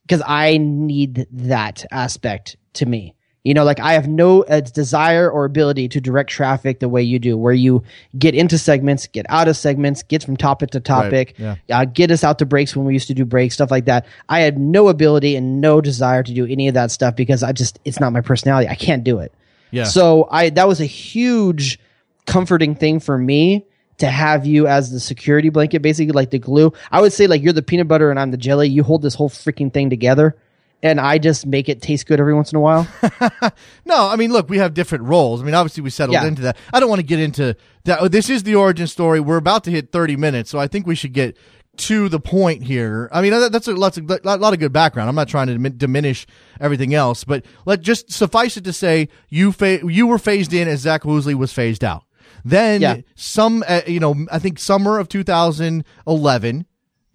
Because 0.02 0.22
I 0.26 0.58
need 0.58 1.26
that 1.32 1.84
aspect 1.92 2.56
to 2.74 2.86
me. 2.86 3.14
You 3.42 3.54
know, 3.54 3.64
like 3.64 3.80
I 3.80 3.94
have 3.94 4.06
no 4.06 4.42
uh, 4.42 4.60
desire 4.60 5.30
or 5.30 5.46
ability 5.46 5.88
to 5.88 6.00
direct 6.00 6.28
traffic 6.28 6.80
the 6.80 6.90
way 6.90 7.02
you 7.02 7.18
do, 7.18 7.38
where 7.38 7.54
you 7.54 7.82
get 8.18 8.34
into 8.34 8.58
segments, 8.58 9.06
get 9.06 9.24
out 9.30 9.48
of 9.48 9.56
segments, 9.56 10.02
get 10.02 10.22
from 10.22 10.36
topic 10.36 10.70
to 10.72 10.80
topic, 10.80 11.34
yeah. 11.38 11.56
uh, 11.70 11.86
get 11.86 12.10
us 12.10 12.22
out 12.22 12.38
to 12.40 12.46
breaks 12.46 12.76
when 12.76 12.84
we 12.84 12.92
used 12.92 13.08
to 13.08 13.14
do 13.14 13.24
breaks, 13.24 13.54
stuff 13.54 13.70
like 13.70 13.86
that. 13.86 14.06
I 14.28 14.40
had 14.40 14.58
no 14.58 14.88
ability 14.88 15.36
and 15.36 15.62
no 15.62 15.80
desire 15.80 16.22
to 16.22 16.34
do 16.34 16.44
any 16.44 16.68
of 16.68 16.74
that 16.74 16.90
stuff 16.90 17.16
because 17.16 17.42
I 17.42 17.52
just, 17.52 17.78
it's 17.86 17.98
not 17.98 18.12
my 18.12 18.20
personality. 18.20 18.68
I 18.68 18.74
can't 18.74 19.04
do 19.04 19.20
it. 19.20 19.32
yeah. 19.70 19.84
So 19.84 20.28
I, 20.30 20.50
that 20.50 20.68
was 20.68 20.82
a 20.82 20.86
huge 20.86 21.78
comforting 22.26 22.74
thing 22.74 23.00
for 23.00 23.16
me 23.16 23.64
to 24.00 24.06
have 24.10 24.44
you 24.46 24.66
as 24.66 24.90
the 24.90 25.00
security 25.00 25.48
blanket, 25.48 25.80
basically 25.80 26.12
like 26.12 26.30
the 26.30 26.38
glue. 26.38 26.72
I 26.90 27.00
would 27.00 27.12
say 27.12 27.26
like 27.26 27.42
you're 27.42 27.52
the 27.52 27.62
peanut 27.62 27.88
butter 27.88 28.10
and 28.10 28.18
I'm 28.18 28.30
the 28.30 28.36
jelly. 28.36 28.68
You 28.68 28.82
hold 28.82 29.02
this 29.02 29.14
whole 29.14 29.30
freaking 29.30 29.72
thing 29.72 29.88
together. 29.88 30.36
And 30.82 30.98
I 30.98 31.18
just 31.18 31.44
make 31.46 31.68
it 31.68 31.82
taste 31.82 32.06
good 32.06 32.20
every 32.20 32.32
once 32.34 32.52
in 32.52 32.56
a 32.56 32.60
while. 32.60 32.86
No, 33.84 34.08
I 34.08 34.16
mean, 34.16 34.32
look, 34.32 34.48
we 34.48 34.58
have 34.58 34.72
different 34.72 35.04
roles. 35.04 35.42
I 35.42 35.44
mean, 35.44 35.54
obviously, 35.54 35.82
we 35.82 35.90
settled 35.90 36.14
Yeah. 36.14 36.26
into 36.26 36.42
that. 36.42 36.56
I 36.72 36.78
don't 36.80 36.88
want 36.88 37.00
to 37.00 37.06
get 37.06 37.18
into 37.18 37.56
that. 37.84 37.98
Oh, 38.00 38.08
This 38.08 38.30
is 38.30 38.44
the 38.44 38.54
origin 38.54 38.86
story. 38.86 39.18
We're 39.20 39.36
about 39.36 39.64
to 39.64 39.70
hit 39.70 39.90
30 39.90 40.16
minutes, 40.16 40.48
so 40.50 40.58
I 40.60 40.68
think 40.68 40.86
we 40.86 40.94
should 40.94 41.12
get 41.12 41.36
to 41.78 42.08
the 42.08 42.20
point 42.20 42.62
here. 42.62 43.08
I 43.12 43.20
mean, 43.20 43.32
that's 43.32 43.66
a, 43.66 43.72
lots 43.72 43.96
of, 43.98 44.08
a 44.10 44.20
lot 44.36 44.52
of 44.52 44.58
good 44.60 44.72
background. 44.72 45.08
I'm 45.08 45.14
not 45.16 45.28
trying 45.28 45.48
to 45.48 45.54
dimin- 45.54 45.76
diminish 45.78 46.26
everything 46.60 46.94
else, 46.94 47.24
but 47.24 47.44
let 47.66 47.80
just 47.80 48.12
suffice 48.12 48.56
it 48.56 48.64
to 48.64 48.72
say 48.72 49.08
you 49.28 49.50
fa- 49.52 49.80
you 49.84 50.06
were 50.06 50.18
phased 50.18 50.52
in 50.54 50.68
as 50.68 50.80
Zach 50.80 51.02
Woosley 51.02 51.34
was 51.34 51.52
phased 51.52 51.82
out. 51.82 52.04
Then 52.44 52.80
Yeah. 52.80 52.96
some, 53.16 53.64
uh, 53.66 53.80
you 53.86 53.98
know, 54.00 54.14
I 54.30 54.38
think 54.38 54.58
summer 54.58 54.98
of 54.98 55.08
2011. 55.08 56.66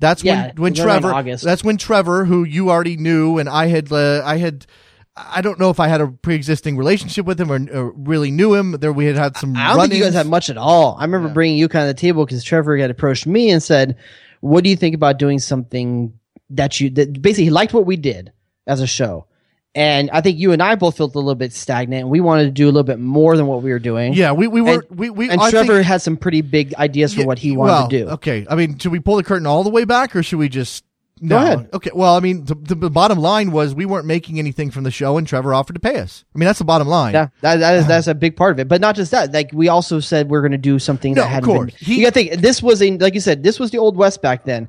That's 0.06 0.24
Yeah, 0.24 0.48
when 0.48 0.56
when 0.58 0.74
it 0.74 0.78
was 0.78 0.86
around 0.86 1.02
Trevor. 1.02 1.16
August. 1.16 1.44
That's 1.44 1.64
when 1.64 1.78
Trevor, 1.78 2.26
who 2.26 2.44
you 2.44 2.70
already 2.70 2.98
knew, 2.98 3.38
and 3.40 3.50
I 3.50 3.68
had, 3.68 3.92
uh, 3.92 4.22
I 4.24 4.38
had. 4.38 4.66
I 5.18 5.42
don't 5.42 5.58
know 5.62 5.70
if 5.70 5.80
I 5.80 5.88
had 5.88 6.02
a 6.02 6.08
pre-existing 6.10 6.76
relationship 6.76 7.26
with 7.26 7.40
him 7.40 7.50
or, 7.50 7.66
or 7.74 7.92
really 7.94 8.32
knew 8.32 8.54
him. 8.54 8.74
There 8.74 8.92
we 8.92 9.06
had 9.06 9.16
had 9.16 9.38
some. 9.38 9.56
I 9.56 9.70
don't 9.70 9.80
think 9.80 9.94
you 9.94 10.04
guys 10.04 10.14
had 10.14 10.28
much 10.28 10.50
at 10.50 10.58
all. 10.58 10.98
I 11.00 11.06
remember 11.06 11.30
bringing 11.30 11.58
you 11.58 11.70
kind 11.70 11.90
of 11.90 11.96
the 11.96 12.02
table 12.02 12.26
because 12.26 12.44
Trevor 12.44 12.76
had 12.78 12.92
approached 12.92 13.26
me 13.26 13.50
and 13.50 13.64
said, 13.64 13.96
"What 14.42 14.64
do 14.66 14.70
you 14.70 14.76
think 14.76 14.94
about 14.94 15.18
doing 15.18 15.40
something 15.40 16.14
that 16.50 16.82
you 16.82 16.90
that 16.92 17.22
basically 17.22 17.46
he 17.46 17.50
liked 17.50 17.74
what 17.74 17.86
we 17.86 17.96
did 17.96 18.34
as 18.68 18.82
a 18.82 18.88
show?" 18.88 19.26
And 19.76 20.10
I 20.12 20.22
think 20.22 20.40
you 20.40 20.54
and 20.54 20.64
I 20.64 20.76
both 20.76 20.96
felt 20.96 21.16
a 21.16 21.18
little 21.20 21.36
bit 21.36 21.52
stagnant, 21.52 22.04
and 22.04 22.10
we 22.10 22.22
wanted 22.22 22.46
to 22.46 22.52
do 22.52 22.64
a 22.64 22.72
little 22.72 22.84
bit 22.84 22.98
more 22.98 23.36
than 23.36 23.46
what 23.46 23.62
we 23.62 23.72
were 23.72 23.80
doing. 23.80 24.14
Yeah, 24.14 24.32
we 24.32 24.48
we 24.48 24.62
were 24.62 24.86
we 24.90 25.10
we. 25.10 25.30
and 25.30 25.42
I 25.42 25.50
Trevor 25.52 25.74
think- 25.74 25.86
had 25.86 26.02
some 26.02 26.16
pretty 26.16 26.42
big 26.42 26.74
ideas 26.76 27.14
for 27.14 27.20
yeah, 27.20 27.26
what 27.26 27.40
he 27.40 27.52
wanted 27.52 27.72
well, 27.72 27.90
to 27.90 27.98
do. 28.06 28.10
Okay, 28.12 28.48
I 28.50 28.56
mean, 28.56 28.80
should 28.80 28.94
we 28.94 29.02
pull 29.02 29.18
the 29.18 29.24
curtain 29.24 29.46
all 29.46 29.66
the 29.66 29.70
way 29.70 29.84
back, 29.84 30.16
or 30.16 30.24
should 30.24 30.40
we 30.40 30.48
just? 30.48 30.86
No. 31.22 31.38
ahead. 31.38 31.70
Okay. 31.74 31.92
Well, 31.94 32.16
I 32.16 32.20
mean, 32.20 32.44
the, 32.44 32.56
the, 32.56 32.90
bottom 32.90 33.18
line 33.18 33.52
was 33.52 33.74
we 33.74 33.86
weren't 33.86 34.06
making 34.06 34.38
anything 34.38 34.70
from 34.70 34.84
the 34.84 34.92
show, 34.92 35.18
and 35.18 35.26
Trevor 35.26 35.54
offered 35.54 35.74
to 35.74 35.80
pay 35.80 35.98
us. 35.98 36.26
I 36.36 36.38
mean, 36.38 36.46
that's 36.46 36.60
the 36.60 36.66
bottom 36.66 36.90
line. 36.90 37.14
Yeah, 37.14 37.30
that, 37.40 37.58
that 37.58 37.76
is 37.76 37.88
that's 37.88 38.08
a 38.08 38.14
big 38.14 38.36
part 38.36 38.52
of 38.52 38.60
it. 38.60 38.68
But 38.68 38.82
not 38.82 38.96
just 38.98 39.12
that. 39.12 39.32
Like 39.32 39.52
we 39.54 39.70
also 39.70 40.02
said, 40.02 40.30
we're 40.30 40.42
going 40.42 40.52
to 40.52 40.58
do 40.58 40.78
something 40.78 41.14
No, 41.14 41.22
that 41.22 41.28
of 41.28 41.34
had 41.34 41.44
course. 41.44 41.72
Been, 41.72 41.86
He- 41.86 41.96
you 41.96 42.06
got 42.06 42.14
to 42.14 42.14
think 42.14 42.42
this 42.42 42.62
was 42.62 42.82
a 42.82 42.98
like 42.98 43.14
you 43.14 43.22
said, 43.22 43.44
this 43.44 43.60
was 43.60 43.72
the 43.72 43.78
old 43.78 43.96
west 43.96 44.22
back 44.22 44.44
then. 44.44 44.68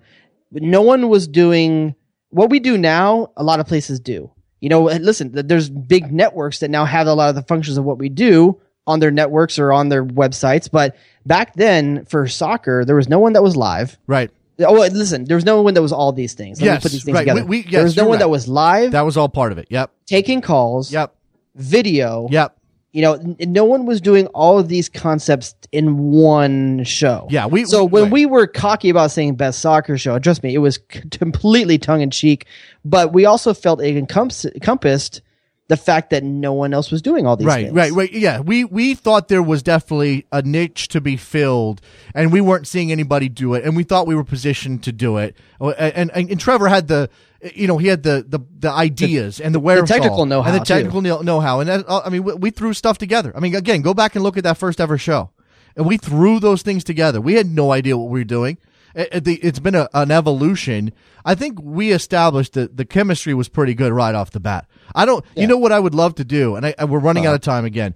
But 0.52 0.62
no 0.62 0.82
one 0.82 1.08
was 1.08 1.26
doing 1.26 1.96
what 2.30 2.50
we 2.50 2.60
do 2.60 2.78
now. 2.78 3.32
A 3.36 3.42
lot 3.42 3.58
of 3.58 3.66
places 3.66 3.98
do. 3.98 4.30
You 4.60 4.68
know, 4.70 4.84
listen, 4.84 5.30
there's 5.32 5.68
big 5.68 6.12
networks 6.12 6.60
that 6.60 6.70
now 6.70 6.84
have 6.84 7.06
a 7.06 7.14
lot 7.14 7.28
of 7.28 7.34
the 7.34 7.42
functions 7.42 7.76
of 7.78 7.84
what 7.84 7.98
we 7.98 8.08
do 8.08 8.60
on 8.86 9.00
their 9.00 9.10
networks 9.10 9.58
or 9.58 9.72
on 9.72 9.88
their 9.88 10.04
websites. 10.04 10.70
But 10.70 10.96
back 11.26 11.54
then, 11.54 12.04
for 12.06 12.26
soccer, 12.26 12.84
there 12.84 12.96
was 12.96 13.08
no 13.08 13.18
one 13.18 13.34
that 13.34 13.42
was 13.42 13.56
live. 13.56 13.98
Right. 14.06 14.30
Oh, 14.60 14.72
listen, 14.72 15.24
there 15.24 15.36
was 15.36 15.44
no 15.44 15.60
one 15.60 15.74
that 15.74 15.82
was 15.82 15.92
all 15.92 16.12
these 16.12 16.32
things. 16.32 16.60
Let 16.60 16.66
Yes, 16.66 16.78
me 16.78 16.82
put 16.82 16.92
these 16.92 17.04
things 17.04 17.14
right. 17.14 17.20
together. 17.22 17.44
We- 17.44 17.62
we- 17.64 17.70
there 17.70 17.82
was 17.84 17.96
no 17.96 18.06
one 18.08 18.18
that 18.20 18.30
was 18.30 18.48
live, 18.48 18.92
That 18.92 19.04
was 19.04 19.16
all 19.18 19.28
part 19.28 19.52
of 19.52 19.58
it. 19.58 19.66
Yep. 19.70 19.90
taking 20.06 20.40
calls, 20.40 20.90
Yep. 20.90 21.12
video, 21.54 22.28
Yep. 22.30 22.55
You 22.96 23.02
know, 23.02 23.12
n- 23.14 23.37
no 23.52 23.64
one 23.64 23.85
was 23.85 24.00
doing 24.00 24.26
all 24.28 24.59
of 24.59 24.68
these 24.68 24.88
concepts 24.88 25.54
in 25.70 25.98
one 25.98 26.82
show. 26.85 27.26
Yeah, 27.30 27.44
we- 27.46 27.66
So 27.66 27.85
when 27.85 28.09
we 28.11 28.24
were 28.24 28.46
cocky 28.46 28.88
about 28.88 29.11
saying 29.11 29.35
best 29.35 29.59
soccer 29.61 29.98
show, 29.98 30.18
trust 30.18 30.42
me, 30.42 30.54
it 30.54 30.59
was 30.59 30.78
c- 30.90 31.02
completely 31.11 31.76
tongue 31.76 32.00
in 32.00 32.11
cheek. 32.11 32.46
But 32.85 33.12
we 33.12 33.26
also 33.26 33.52
felt 33.52 33.82
it 33.82 33.96
encompass- 33.96 34.46
encompassed 34.46 35.20
the 35.68 35.76
fact 35.76 36.11
that 36.11 36.22
no 36.22 36.52
one 36.52 36.72
else 36.72 36.92
was 36.92 37.02
doing 37.02 37.26
all 37.26 37.37
these 37.37 37.44
Right, 37.46 37.64
things. 37.66 37.74
right, 37.76 37.92
right. 37.92 38.12
Yeah, 38.12 38.38
we 38.40 38.62
we 38.64 38.94
thought 38.94 39.26
there 39.26 39.42
was 39.42 39.64
definitely 39.64 40.24
a 40.30 40.40
niche 40.40 40.87
to 40.88 41.00
be 41.00 41.16
filled, 41.16 41.80
and 42.14 42.32
we 42.32 42.40
weren't 42.40 42.68
seeing 42.68 42.92
anybody 42.92 43.28
do 43.28 43.52
it, 43.54 43.64
and 43.64 43.76
we 43.76 43.82
thought 43.82 44.06
we 44.06 44.14
were 44.14 44.22
positioned 44.24 44.85
to 44.85 44.92
do 44.92 45.16
it. 45.18 45.35
Oh, 45.61 45.70
And 45.72 46.12
and, 46.14 46.30
and 46.30 46.38
Trevor 46.40 46.68
had 46.68 46.87
the, 46.87 47.11
you 47.54 47.66
know, 47.66 47.78
he 47.78 47.87
had 47.88 48.02
the 48.02 48.24
the, 48.26 48.40
the 48.59 48.70
ideas 48.70 49.40
and 49.40 49.54
the 49.54 49.61
wherewithal, 49.61 49.87
technical 49.98 50.26
know-how, 50.26 50.50
and 50.50 50.61
the 50.61 50.64
technical 50.64 51.00
know- 51.02 51.20
know-how, 51.20 51.61
and 51.61 51.68
that, 51.68 51.85
uh, 51.88 52.02
I 52.04 52.09
mean, 52.11 52.24
we, 52.24 52.35
we 52.35 52.50
threw 52.50 52.72
stuff 52.74 52.98
together. 52.98 53.32
I 53.37 53.40
mean, 53.40 53.54
again, 53.54 53.82
go 53.82 53.94
back 53.94 54.14
and 54.16 54.22
look 54.24 54.37
at 54.37 54.44
that 54.44 54.56
first 54.56 54.80
ever 54.80 54.96
show, 54.98 55.30
and 55.76 55.87
we 55.87 55.96
threw 55.96 56.40
those 56.40 56.62
things 56.62 56.82
together. 56.85 57.20
We 57.20 57.35
had 57.35 57.46
no 57.46 57.72
idea 57.72 57.96
what 57.96 58.09
we 58.11 58.20
were 58.20 58.24
doing. 58.24 58.59
It, 58.94 59.09
it- 59.12 59.24
the- 59.24 59.37
it's 59.42 59.59
been 59.59 59.74
a, 59.74 59.88
an 59.94 60.11
evolution. 60.11 60.92
I 61.24 61.35
think 61.35 61.59
we 61.61 61.92
established 61.92 62.54
that 62.54 62.76
the 62.76 62.85
chemistry 62.85 63.35
was 63.35 63.48
pretty 63.48 63.74
good 63.74 63.92
right 63.92 64.14
off 64.14 64.30
the 64.30 64.40
bat. 64.40 64.66
I 64.94 65.04
don't, 65.04 65.24
you 65.37 65.46
know 65.46 65.59
what 65.59 65.72
I 65.72 65.78
would 65.80 65.94
love 65.94 66.14
to 66.16 66.24
do, 66.24 66.56
and, 66.56 66.64
I, 66.64 66.74
and 66.78 66.88
we're 66.90 66.98
running 67.00 67.26
out 67.26 67.35
of 67.35 67.40
time 67.42 67.64
again. 67.64 67.94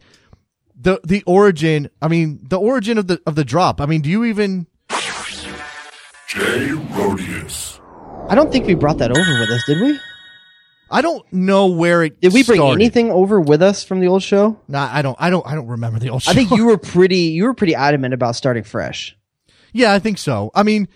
The 0.82 0.98
the 1.04 1.22
origin, 1.26 1.90
I 2.00 2.08
mean, 2.08 2.40
the 2.42 2.58
origin 2.58 2.96
of 2.98 3.06
the 3.06 3.20
of 3.26 3.34
the 3.34 3.44
drop. 3.44 3.80
I 3.82 3.86
mean, 3.86 4.00
do 4.00 4.08
you 4.08 4.24
even? 4.24 4.66
Jay 6.26 6.68
Rodius. 6.94 7.79
I 8.28 8.35
don't 8.37 8.52
think 8.52 8.66
we 8.66 8.74
brought 8.74 8.98
that 8.98 9.11
over 9.11 9.40
with 9.40 9.50
us, 9.50 9.64
did 9.66 9.80
we? 9.80 9.98
I 10.92 11.02
don't 11.02 11.24
know 11.33 11.66
where 11.66 12.02
it 12.04 12.20
Did 12.20 12.33
we 12.33 12.42
bring 12.42 12.59
started. 12.59 12.80
anything 12.80 13.11
over 13.11 13.40
with 13.40 13.62
us 13.62 13.83
from 13.85 14.00
the 14.00 14.09
old 14.09 14.22
show? 14.22 14.59
Nah, 14.68 14.88
I 14.92 15.02
don't. 15.02 15.16
I 15.20 15.30
don't. 15.30 15.46
I 15.46 15.54
don't 15.54 15.66
remember 15.68 15.98
the 15.98 16.11
old. 16.11 16.22
Show. 16.22 16.30
I 16.30 16.35
think 16.35 16.50
you 16.50 16.66
were 16.66 16.78
pretty 16.78 17.16
you 17.33 17.44
were 17.44 17.54
pretty 17.54 17.74
adamant 17.74 18.14
about 18.14 18.37
starting 18.37 18.62
fresh. 18.64 19.16
yeah, 19.72 19.92
I 19.92 19.98
think 20.00 20.18
so. 20.18 20.50
I 20.54 20.62
mean, 20.64 20.88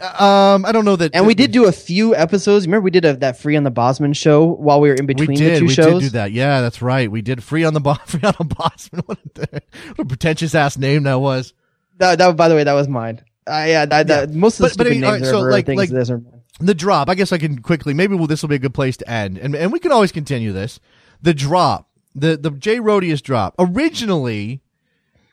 um, 0.00 0.64
I 0.66 0.72
don't 0.72 0.84
know 0.84 0.96
that. 0.96 1.14
And 1.14 1.26
we 1.26 1.34
did 1.34 1.50
do 1.50 1.66
a 1.66 1.72
few 1.72 2.14
episodes. 2.14 2.66
Remember 2.66 2.84
we 2.84 2.90
did 2.90 3.04
a, 3.06 3.16
that 3.16 3.38
free 3.38 3.56
on 3.56 3.64
the 3.64 3.70
Bosman 3.70 4.12
show 4.14 4.44
while 4.44 4.80
we 4.80 4.88
were 4.90 4.94
in 4.94 5.06
We 5.06 5.14
between 5.14 5.38
did. 5.38 5.54
the 5.56 5.58
two 5.60 5.66
we 5.66 5.72
shows. 5.74 5.86
We 5.86 5.92
did 5.92 6.00
do 6.00 6.08
that. 6.10 6.32
Yeah, 6.32 6.60
that's 6.60 6.80
right. 6.82 7.10
We 7.10 7.22
did 7.22 7.42
free 7.42 7.64
on 7.64 7.72
the 7.74 7.80
bo- 7.80 7.94
free 8.06 8.20
on 8.24 8.34
the 8.38 8.44
Bosman. 8.44 9.02
What 9.06 9.18
a, 9.36 9.60
what 9.96 9.98
a 10.00 10.04
pretentious 10.04 10.54
ass 10.54 10.76
name 10.78 11.02
that 11.04 11.20
was. 11.20 11.52
That, 11.98 12.18
that 12.18 12.36
by 12.36 12.48
the 12.48 12.54
way, 12.54 12.64
that 12.64 12.74
was 12.74 12.86
mine. 12.88 13.22
Uh, 13.46 13.64
yeah, 13.66 13.86
that, 13.86 14.06
that, 14.08 14.30
most 14.30 14.60
of 14.60 14.64
the 14.70 14.76
But- 14.76 14.78
but 14.78 14.86
I 14.88 14.90
stupid 14.90 14.90
mean, 14.90 15.00
names 15.00 15.22
right, 15.22 15.28
are 15.28 15.30
so, 15.30 15.40
like- 15.40 15.66
things 15.66 15.78
like- 15.78 15.90
that 15.90 16.10
are- 16.10 16.22
The 16.60 16.74
drop. 16.74 17.08
I 17.08 17.14
guess 17.14 17.32
I 17.32 17.38
can 17.38 17.60
quickly. 17.62 17.94
Maybe 17.94 18.14
well, 18.16 18.26
this 18.26 18.42
will 18.42 18.48
be 18.48 18.56
a 18.56 18.60
good 18.60 18.74
place 18.74 18.96
to 18.98 19.08
end, 19.10 19.38
and 19.38 19.54
and 19.54 19.72
we 19.72 19.78
can 19.78 19.92
always 19.92 20.12
continue 20.12 20.52
this. 20.52 20.80
The 21.22 21.34
drop. 21.34 21.88
The 22.14 22.36
the 22.36 22.50
J 22.50 22.78
Rodius 22.78 23.22
drop. 23.22 23.54
Originally, 23.58 24.60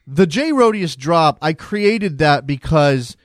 the 0.05 0.27
J 0.27 0.51
Rodius 0.51 0.95
drop. 0.95 1.37
I 1.41 1.53
created 1.53 2.19
that 2.19 2.45
because 2.45 3.17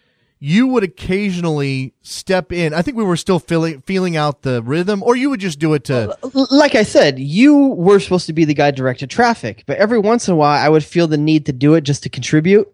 you 0.42 0.66
would 0.68 0.82
occasionally 0.82 1.92
step 2.00 2.50
in. 2.50 2.72
I 2.72 2.80
think 2.80 2.96
we 2.96 3.04
were 3.04 3.16
still 3.18 3.38
feeling 3.38 3.82
feeling 3.82 4.16
out 4.16 4.40
the 4.42 4.62
rhythm, 4.62 5.02
or 5.02 5.14
you 5.14 5.28
would 5.28 5.40
just 5.40 5.58
do 5.58 5.74
it 5.74 5.84
to. 5.84 6.16
Like 6.50 6.74
I 6.74 6.82
said, 6.84 7.18
you 7.18 7.54
were 7.54 8.00
supposed 8.00 8.26
to 8.26 8.32
be 8.32 8.46
the 8.46 8.54
guy 8.54 8.70
directed 8.70 9.10
traffic, 9.10 9.64
but 9.66 9.76
every 9.76 9.98
once 9.98 10.26
in 10.26 10.32
a 10.32 10.36
while, 10.36 10.58
I 10.64 10.70
would 10.70 10.84
feel 10.84 11.06
the 11.06 11.18
need 11.18 11.44
to 11.46 11.52
do 11.52 11.74
it 11.74 11.82
just 11.82 12.02
to 12.04 12.08
contribute. 12.08 12.72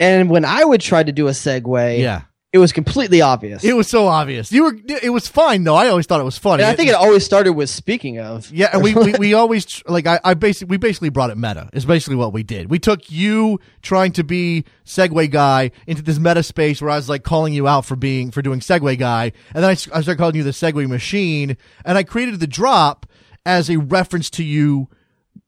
And 0.00 0.28
when 0.28 0.44
I 0.44 0.64
would 0.64 0.80
try 0.80 1.04
to 1.04 1.12
do 1.12 1.28
a 1.28 1.30
segue, 1.30 2.00
Yeah. 2.00 2.22
It 2.52 2.58
was 2.58 2.72
completely 2.72 3.20
obvious. 3.20 3.64
It 3.64 3.74
was 3.74 3.88
so 3.88 4.06
obvious. 4.06 4.50
You 4.50 4.64
were. 4.64 4.78
It 5.02 5.10
was 5.10 5.28
fine 5.28 5.64
though. 5.64 5.74
I 5.74 5.88
always 5.88 6.06
thought 6.06 6.20
it 6.20 6.24
was 6.24 6.38
funny. 6.38 6.62
and 6.62 6.70
I 6.70 6.76
think 6.76 6.88
it 6.88 6.94
always 6.94 7.24
started 7.24 7.52
with 7.52 7.68
speaking 7.68 8.18
of. 8.18 8.50
Yeah, 8.50 8.70
and 8.72 8.82
we, 8.82 8.94
we, 8.94 9.12
we 9.14 9.34
always 9.34 9.82
like 9.86 10.06
I, 10.06 10.20
I 10.24 10.34
basically 10.34 10.70
we 10.70 10.76
basically 10.78 11.10
brought 11.10 11.30
it 11.30 11.36
meta. 11.36 11.68
Is 11.72 11.84
basically 11.84 12.16
what 12.16 12.32
we 12.32 12.42
did. 12.42 12.70
We 12.70 12.78
took 12.78 13.10
you 13.10 13.60
trying 13.82 14.12
to 14.12 14.24
be 14.24 14.64
Segue 14.86 15.30
guy 15.30 15.70
into 15.86 16.02
this 16.02 16.18
meta 16.18 16.42
space 16.42 16.80
where 16.80 16.90
I 16.90 16.96
was 16.96 17.08
like 17.08 17.24
calling 17.24 17.52
you 17.52 17.68
out 17.68 17.84
for 17.84 17.96
being 17.96 18.30
for 18.30 18.40
doing 18.42 18.60
Segue 18.60 18.96
guy, 18.98 19.32
and 19.52 19.62
then 19.62 19.70
I 19.70 19.74
started 19.74 20.16
calling 20.16 20.36
you 20.36 20.42
the 20.42 20.50
Segue 20.50 20.88
machine, 20.88 21.56
and 21.84 21.98
I 21.98 22.04
created 22.04 22.40
the 22.40 22.46
drop 22.46 23.06
as 23.44 23.68
a 23.68 23.76
reference 23.76 24.30
to 24.30 24.44
you 24.44 24.88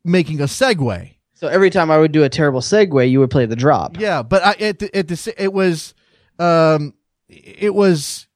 making 0.05 0.41
a 0.41 0.45
Segue. 0.45 1.15
So 1.35 1.47
every 1.47 1.71
time 1.71 1.91
I 1.91 1.99
would 1.99 2.11
do 2.11 2.25
a 2.25 2.29
terrible 2.29 2.61
segue, 2.61 3.09
you 3.09 3.21
would 3.21 3.31
play 3.31 3.47
the 3.47 3.55
drop. 3.55 3.99
Yeah, 4.01 4.25
but 4.25 4.43
I, 4.45 4.53
at 4.55 4.81
the, 4.81 4.97
at 4.97 5.07
the 5.07 5.35
it 5.39 5.53
was 5.53 5.95
um 6.39 6.95
it 7.29 7.75
was 7.75 8.27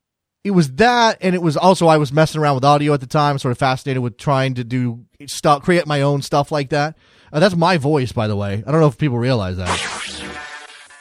it 0.45 0.51
was 0.51 0.73
that 0.75 1.19
and 1.21 1.35
it 1.35 1.43
was 1.43 1.57
also 1.57 1.87
I 1.87 1.99
was 1.99 2.12
messing 2.12 2.41
around 2.41 2.57
with 2.57 2.65
audio 2.65 2.93
at 2.95 3.01
the 3.01 3.07
time, 3.07 3.38
sort 3.38 3.53
of 3.53 3.59
fascinated 3.59 4.03
with 4.03 4.17
trying 4.17 4.55
to 4.55 4.65
do 4.65 5.05
stuff, 5.27 5.62
create 5.62 5.87
my 5.87 6.03
own 6.03 6.23
stuff 6.23 6.51
like 6.51 6.71
that. 6.71 6.97
Uh, 7.33 7.41
that's 7.41 7.57
my 7.57 7.79
voice, 7.79 8.12
by 8.12 8.27
the 8.29 8.37
way. 8.37 8.62
I 8.67 8.71
don't 8.71 8.81
know 8.81 8.88
if 8.88 8.99
people 8.99 9.19
realize 9.19 9.57
that. 9.57 9.69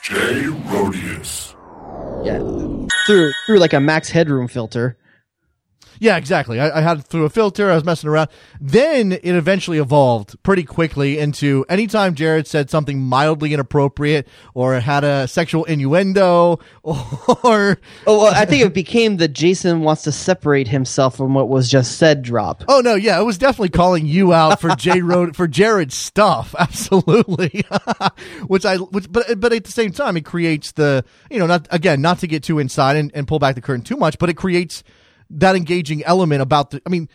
Jay 0.04 0.44
Rodius. 0.70 1.56
Yeah, 2.24 2.40
through 3.06 3.32
through 3.46 3.60
like 3.60 3.74
a 3.74 3.80
max 3.80 4.10
headroom 4.10 4.48
filter. 4.48 4.98
Yeah, 6.02 6.18
exactly. 6.18 6.60
I, 6.60 6.80
I 6.80 6.82
had 6.82 6.98
it 6.98 7.04
through 7.04 7.26
a 7.26 7.30
filter. 7.30 7.70
I 7.70 7.76
was 7.76 7.84
messing 7.84 8.10
around. 8.10 8.32
Then 8.60 9.12
it 9.12 9.24
eventually 9.24 9.78
evolved 9.78 10.42
pretty 10.42 10.64
quickly 10.64 11.20
into 11.20 11.64
anytime 11.70 12.16
Jared 12.16 12.48
said 12.48 12.72
something 12.72 13.00
mildly 13.00 13.54
inappropriate 13.54 14.28
or 14.56 14.80
had 14.80 15.04
a 15.04 15.28
sexual 15.28 15.64
innuendo 15.66 16.60
or 16.84 17.78
Oh, 18.08 18.24
well, 18.24 18.34
I 18.34 18.46
think 18.46 18.66
it 18.66 18.74
became 18.74 19.18
the 19.18 19.28
Jason 19.28 19.82
wants 19.82 20.02
to 20.02 20.12
separate 20.12 20.68
himself 20.68 21.18
from 21.18 21.36
what 21.36 21.50
was 21.50 21.70
just 21.70 22.00
said 22.00 22.24
drop. 22.24 22.64
Oh 22.68 22.82
no, 22.82 22.96
yeah, 22.96 23.20
it 23.20 23.24
was 23.24 23.38
definitely 23.38 23.70
calling 23.70 24.08
you 24.08 24.34
out 24.34 24.60
for 24.60 24.70
J 24.76 25.02
Road 25.04 25.36
for 25.36 25.48
Jared's 25.48 25.94
stuff, 25.94 26.56
absolutely. 26.60 27.64
which 28.48 28.66
I, 28.66 28.78
which, 28.78 29.12
but 29.12 29.40
but 29.40 29.54
at 29.54 29.66
the 29.66 29.72
same 29.72 29.92
time, 29.92 30.18
it 30.18 30.26
creates 30.26 30.72
the 30.72 31.06
you 31.30 31.38
know 31.38 31.46
not 31.46 31.68
again 31.70 32.02
not 32.02 32.18
to 32.20 32.28
get 32.28 32.42
too 32.42 32.58
inside 32.58 32.96
and, 32.96 33.12
and 33.14 33.28
pull 33.28 33.38
back 33.38 33.54
the 33.54 33.62
curtain 33.62 33.84
too 33.84 33.98
much, 33.98 34.18
but 34.18 34.32
it 34.32 34.34
creates 34.36 34.84
that 35.40 35.56
engaging 35.56 36.04
element 36.04 36.42
about 36.42 36.72
the. 36.72 36.82
I 36.86 36.90
mean, 36.90 37.10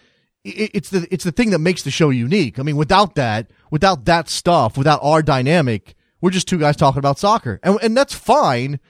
it, 0.45 0.71
it's 0.75 0.91
the 0.91 1.07
it's 1.11 1.25
the 1.25 1.33
thing 1.33 1.51
that 1.51 1.59
makes 1.59 1.83
the 1.83 1.91
show 1.91 2.11
unique. 2.11 2.59
I 2.59 2.63
mean, 2.63 2.77
without 2.77 3.15
that, 3.17 3.51
without 3.71 4.05
that 4.07 4.29
stuff, 4.29 4.77
without 4.77 5.01
our 5.03 5.23
dynamic, 5.23 5.95
we're 6.21 6.31
just 6.31 6.49
two 6.49 6.59
guys 6.59 6.77
talking 6.77 6.99
about 6.99 7.19
soccer, 7.19 7.61
and 7.63 7.79
and 7.83 7.97
that's 7.97 8.15
fine. 8.15 8.81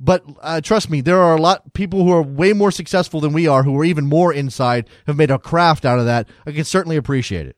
But 0.00 0.24
uh, 0.40 0.60
trust 0.60 0.90
me, 0.90 1.00
there 1.00 1.20
are 1.20 1.34
a 1.36 1.40
lot 1.40 1.72
people 1.72 2.04
who 2.04 2.12
are 2.12 2.22
way 2.22 2.52
more 2.52 2.70
successful 2.70 3.20
than 3.20 3.32
we 3.32 3.48
are, 3.48 3.64
who 3.64 3.76
are 3.78 3.84
even 3.84 4.06
more 4.06 4.32
inside, 4.32 4.88
have 5.06 5.16
made 5.16 5.30
a 5.30 5.38
craft 5.38 5.84
out 5.84 5.98
of 5.98 6.04
that. 6.04 6.28
I 6.46 6.52
can 6.52 6.64
certainly 6.64 6.96
appreciate 6.96 7.46
it. 7.46 7.56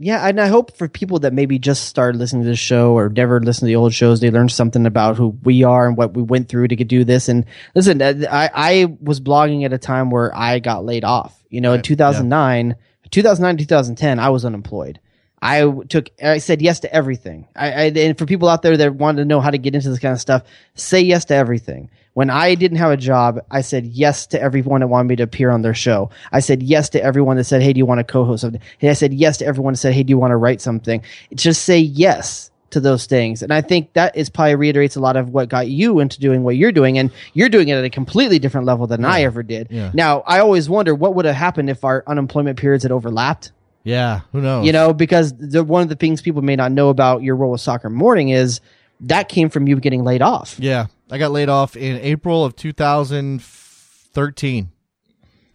Yeah, 0.00 0.26
and 0.26 0.40
I 0.40 0.46
hope 0.46 0.76
for 0.76 0.88
people 0.88 1.18
that 1.20 1.32
maybe 1.32 1.58
just 1.58 1.86
started 1.86 2.18
listening 2.18 2.42
to 2.42 2.48
this 2.48 2.58
show 2.58 2.96
or 2.96 3.08
never 3.08 3.40
listened 3.40 3.66
to 3.66 3.70
the 3.70 3.76
old 3.76 3.92
shows, 3.92 4.20
they 4.20 4.30
learned 4.30 4.52
something 4.52 4.86
about 4.86 5.16
who 5.16 5.36
we 5.42 5.64
are 5.64 5.88
and 5.88 5.96
what 5.96 6.14
we 6.14 6.22
went 6.22 6.48
through 6.48 6.68
to 6.68 6.76
do 6.76 7.02
this. 7.02 7.28
And 7.28 7.44
listen, 7.74 8.00
uh, 8.00 8.14
I, 8.30 8.50
I 8.54 8.96
was 9.00 9.20
blogging 9.20 9.64
at 9.64 9.72
a 9.72 9.78
time 9.78 10.10
where 10.10 10.34
I 10.36 10.60
got 10.60 10.84
laid 10.84 11.04
off. 11.04 11.34
You 11.50 11.60
know, 11.60 11.72
in 11.72 11.82
2009, 11.82 12.76
2009, 13.10 13.56
2010, 13.56 14.18
I 14.20 14.28
was 14.28 14.44
unemployed. 14.44 15.00
I 15.40 15.70
took, 15.88 16.10
I 16.22 16.38
said 16.38 16.60
yes 16.60 16.80
to 16.80 16.92
everything. 16.92 17.46
I, 17.54 17.72
I, 17.72 17.84
and 17.84 18.18
for 18.18 18.26
people 18.26 18.48
out 18.48 18.62
there 18.62 18.76
that 18.76 18.94
want 18.94 19.18
to 19.18 19.24
know 19.24 19.40
how 19.40 19.50
to 19.50 19.58
get 19.58 19.74
into 19.74 19.90
this 19.90 19.98
kind 19.98 20.12
of 20.12 20.20
stuff, 20.20 20.42
say 20.74 21.00
yes 21.00 21.24
to 21.26 21.34
everything. 21.34 21.90
When 22.14 22.30
I 22.30 22.56
didn't 22.56 22.78
have 22.78 22.90
a 22.90 22.96
job, 22.96 23.40
I 23.50 23.60
said 23.60 23.86
yes 23.86 24.26
to 24.28 24.40
everyone 24.40 24.80
that 24.80 24.88
wanted 24.88 25.08
me 25.08 25.16
to 25.16 25.22
appear 25.22 25.50
on 25.50 25.62
their 25.62 25.74
show. 25.74 26.10
I 26.32 26.40
said 26.40 26.62
yes 26.62 26.88
to 26.90 27.02
everyone 27.02 27.36
that 27.36 27.44
said, 27.44 27.62
Hey, 27.62 27.72
do 27.72 27.78
you 27.78 27.86
want 27.86 28.00
to 28.00 28.04
co-host 28.04 28.40
something? 28.40 28.60
And 28.80 28.90
I 28.90 28.94
said 28.94 29.14
yes 29.14 29.36
to 29.38 29.46
everyone 29.46 29.74
that 29.74 29.78
said, 29.78 29.94
Hey, 29.94 30.02
do 30.02 30.10
you 30.10 30.18
want 30.18 30.32
to 30.32 30.36
write 30.36 30.60
something? 30.60 31.02
Just 31.34 31.62
say 31.62 31.78
yes 31.78 32.50
to 32.70 32.80
those 32.80 33.06
things. 33.06 33.42
And 33.42 33.52
I 33.52 33.60
think 33.60 33.92
that 33.94 34.16
is 34.16 34.28
probably 34.28 34.56
reiterates 34.56 34.96
a 34.96 35.00
lot 35.00 35.16
of 35.16 35.30
what 35.30 35.48
got 35.48 35.68
you 35.68 36.00
into 36.00 36.20
doing 36.20 36.42
what 36.42 36.56
you're 36.56 36.72
doing. 36.72 36.98
And 36.98 37.10
you're 37.32 37.48
doing 37.48 37.68
it 37.68 37.74
at 37.74 37.84
a 37.84 37.90
completely 37.90 38.38
different 38.38 38.66
level 38.66 38.86
than 38.86 39.04
I 39.04 39.22
ever 39.22 39.42
did. 39.42 39.68
Yeah. 39.70 39.90
Now, 39.94 40.22
I 40.26 40.40
always 40.40 40.68
wonder 40.68 40.94
what 40.94 41.14
would 41.14 41.24
have 41.24 41.36
happened 41.36 41.70
if 41.70 41.84
our 41.84 42.02
unemployment 42.06 42.58
periods 42.58 42.82
had 42.82 42.92
overlapped 42.92 43.52
Yeah, 43.84 44.20
who 44.32 44.40
knows? 44.40 44.66
you 44.66 44.72
know, 44.72 44.92
because 44.92 45.32
the, 45.34 45.64
one 45.64 45.82
of 45.82 45.88
the 45.88 45.96
things 45.96 46.20
people 46.20 46.42
may 46.42 46.56
not 46.56 46.72
know 46.72 46.88
about 46.88 47.22
your 47.22 47.36
role 47.36 47.52
with 47.52 47.60
Soccer 47.60 47.88
Morning 47.88 48.30
is 48.30 48.60
that 49.00 49.28
came 49.28 49.48
from 49.48 49.68
you 49.68 49.78
getting 49.80 50.04
laid 50.04 50.22
off. 50.22 50.56
Yeah, 50.58 50.86
I 51.10 51.18
got 51.18 51.30
laid 51.30 51.48
off 51.48 51.76
in 51.76 51.96
April 51.98 52.44
of 52.44 52.56
2013. 52.56 54.70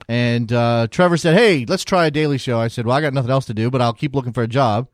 And 0.10 0.52
uh, 0.52 0.88
Trevor 0.90 1.18
said, 1.18 1.36
"Hey, 1.36 1.66
let's 1.66 1.84
try 1.84 2.08
a 2.08 2.12
daily 2.12 2.38
show." 2.38 2.60
I 2.60 2.68
said, 2.68 2.86
"Well, 2.86 2.96
I 2.96 3.02
got 3.02 3.14
nothing 3.14 3.32
else 3.32 3.46
to 3.46 3.54
do, 3.54 3.70
but 3.70 3.82
I'll 3.82 3.94
keep 3.94 4.16
looking 4.16 4.34
for 4.34 4.44
a 4.44 4.48
job." 4.48 4.88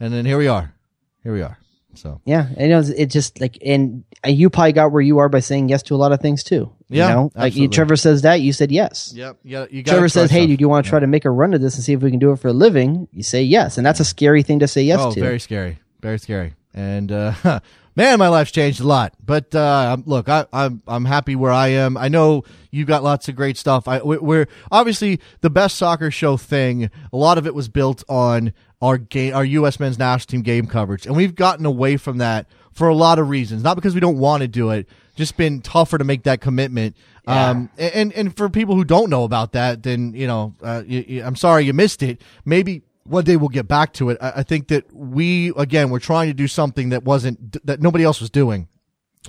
And 0.00 0.12
then 0.12 0.24
here 0.24 0.38
we 0.38 0.48
are. 0.48 0.74
Here 1.22 1.32
we 1.32 1.42
are. 1.42 1.58
So 1.94 2.20
Yeah, 2.24 2.46
and 2.56 2.72
it, 2.72 2.74
was, 2.74 2.90
it 2.90 3.06
just 3.06 3.40
like, 3.40 3.58
and 3.64 4.04
you 4.26 4.50
probably 4.50 4.72
got 4.72 4.92
where 4.92 5.02
you 5.02 5.18
are 5.18 5.28
by 5.28 5.40
saying 5.40 5.68
yes 5.68 5.82
to 5.84 5.94
a 5.94 5.96
lot 5.96 6.12
of 6.12 6.20
things 6.20 6.42
too. 6.42 6.72
Yeah, 6.88 7.08
you 7.08 7.14
know? 7.14 7.32
like 7.34 7.56
you. 7.56 7.68
Trevor 7.68 7.96
says 7.96 8.22
that 8.22 8.40
you 8.40 8.52
said 8.52 8.70
yes. 8.70 9.12
Yep. 9.14 9.38
Yeah. 9.42 9.66
You. 9.70 9.82
Trevor 9.82 10.08
says, 10.08 10.30
"Hey, 10.30 10.46
do 10.46 10.56
you 10.58 10.68
want 10.68 10.84
to 10.84 10.90
try 10.90 11.00
to 11.00 11.06
make 11.06 11.24
a 11.24 11.30
run 11.30 11.54
of 11.54 11.60
this 11.60 11.74
and 11.74 11.84
see 11.84 11.92
if 11.92 12.02
we 12.02 12.10
can 12.10 12.18
do 12.18 12.32
it 12.32 12.38
for 12.38 12.48
a 12.48 12.52
living?" 12.52 13.08
You 13.12 13.22
say 13.22 13.42
yes, 13.42 13.78
and 13.78 13.86
that's 13.86 14.00
a 14.00 14.04
scary 14.04 14.42
thing 14.42 14.58
to 14.60 14.68
say 14.68 14.82
yes 14.82 15.00
oh, 15.00 15.12
to. 15.12 15.20
very 15.20 15.40
scary. 15.40 15.78
Very 16.00 16.18
scary. 16.18 16.54
And 16.74 17.12
uh, 17.12 17.32
man, 17.96 18.18
my 18.18 18.28
life's 18.28 18.50
changed 18.50 18.80
a 18.80 18.86
lot. 18.86 19.14
But 19.24 19.54
uh, 19.54 19.60
I'm- 19.60 20.02
look, 20.06 20.28
I, 20.28 20.46
I'm 20.52 20.82
I'm 20.86 21.04
happy 21.04 21.36
where 21.36 21.52
I 21.52 21.68
am. 21.68 21.96
I 21.96 22.08
know 22.08 22.44
you've 22.70 22.88
got 22.88 23.02
lots 23.02 23.28
of 23.28 23.36
great 23.36 23.56
stuff. 23.56 23.88
I 23.88 24.00
we're 24.02 24.48
obviously 24.70 25.20
the 25.40 25.50
best 25.50 25.76
soccer 25.76 26.10
show 26.10 26.36
thing. 26.36 26.90
A 27.12 27.16
lot 27.16 27.38
of 27.38 27.46
it 27.46 27.54
was 27.54 27.68
built 27.68 28.02
on 28.08 28.52
our 28.82 28.98
game, 28.98 29.34
our 29.34 29.44
U.S. 29.44 29.80
men's 29.80 29.98
national 29.98 30.26
team 30.30 30.42
game 30.42 30.66
coverage, 30.66 31.06
and 31.06 31.16
we've 31.16 31.34
gotten 31.34 31.64
away 31.64 31.96
from 31.96 32.18
that 32.18 32.46
for 32.72 32.88
a 32.88 32.94
lot 32.94 33.18
of 33.18 33.28
reasons. 33.30 33.62
Not 33.62 33.76
because 33.76 33.94
we 33.94 34.00
don't 34.00 34.18
want 34.18 34.42
to 34.42 34.48
do 34.48 34.70
it, 34.70 34.88
just 35.16 35.36
been 35.36 35.62
tougher 35.62 35.96
to 35.96 36.04
make 36.04 36.24
that 36.24 36.40
commitment. 36.40 36.96
Um, 37.26 37.70
and 37.78 38.12
and 38.12 38.36
for 38.36 38.48
people 38.50 38.74
who 38.74 38.84
don't 38.84 39.08
know 39.08 39.22
about 39.24 39.52
that, 39.52 39.84
then 39.84 40.12
you 40.14 40.26
know, 40.26 40.54
uh, 40.62 40.82
you, 40.86 41.04
you- 41.06 41.22
I'm 41.22 41.36
sorry 41.36 41.64
you 41.64 41.72
missed 41.72 42.02
it. 42.02 42.20
Maybe 42.44 42.82
one 43.04 43.24
day 43.24 43.36
we'll 43.36 43.48
get 43.48 43.68
back 43.68 43.92
to 43.94 44.10
it. 44.10 44.18
I, 44.20 44.32
I 44.36 44.42
think 44.42 44.68
that 44.68 44.92
we 44.92 45.52
again 45.56 45.90
we're 45.90 46.00
trying 46.00 46.28
to 46.28 46.34
do 46.34 46.48
something 46.48 46.88
that 46.88 47.04
wasn't 47.04 47.64
that 47.64 47.80
nobody 47.80 48.02
else 48.04 48.20
was 48.20 48.30
doing. 48.30 48.66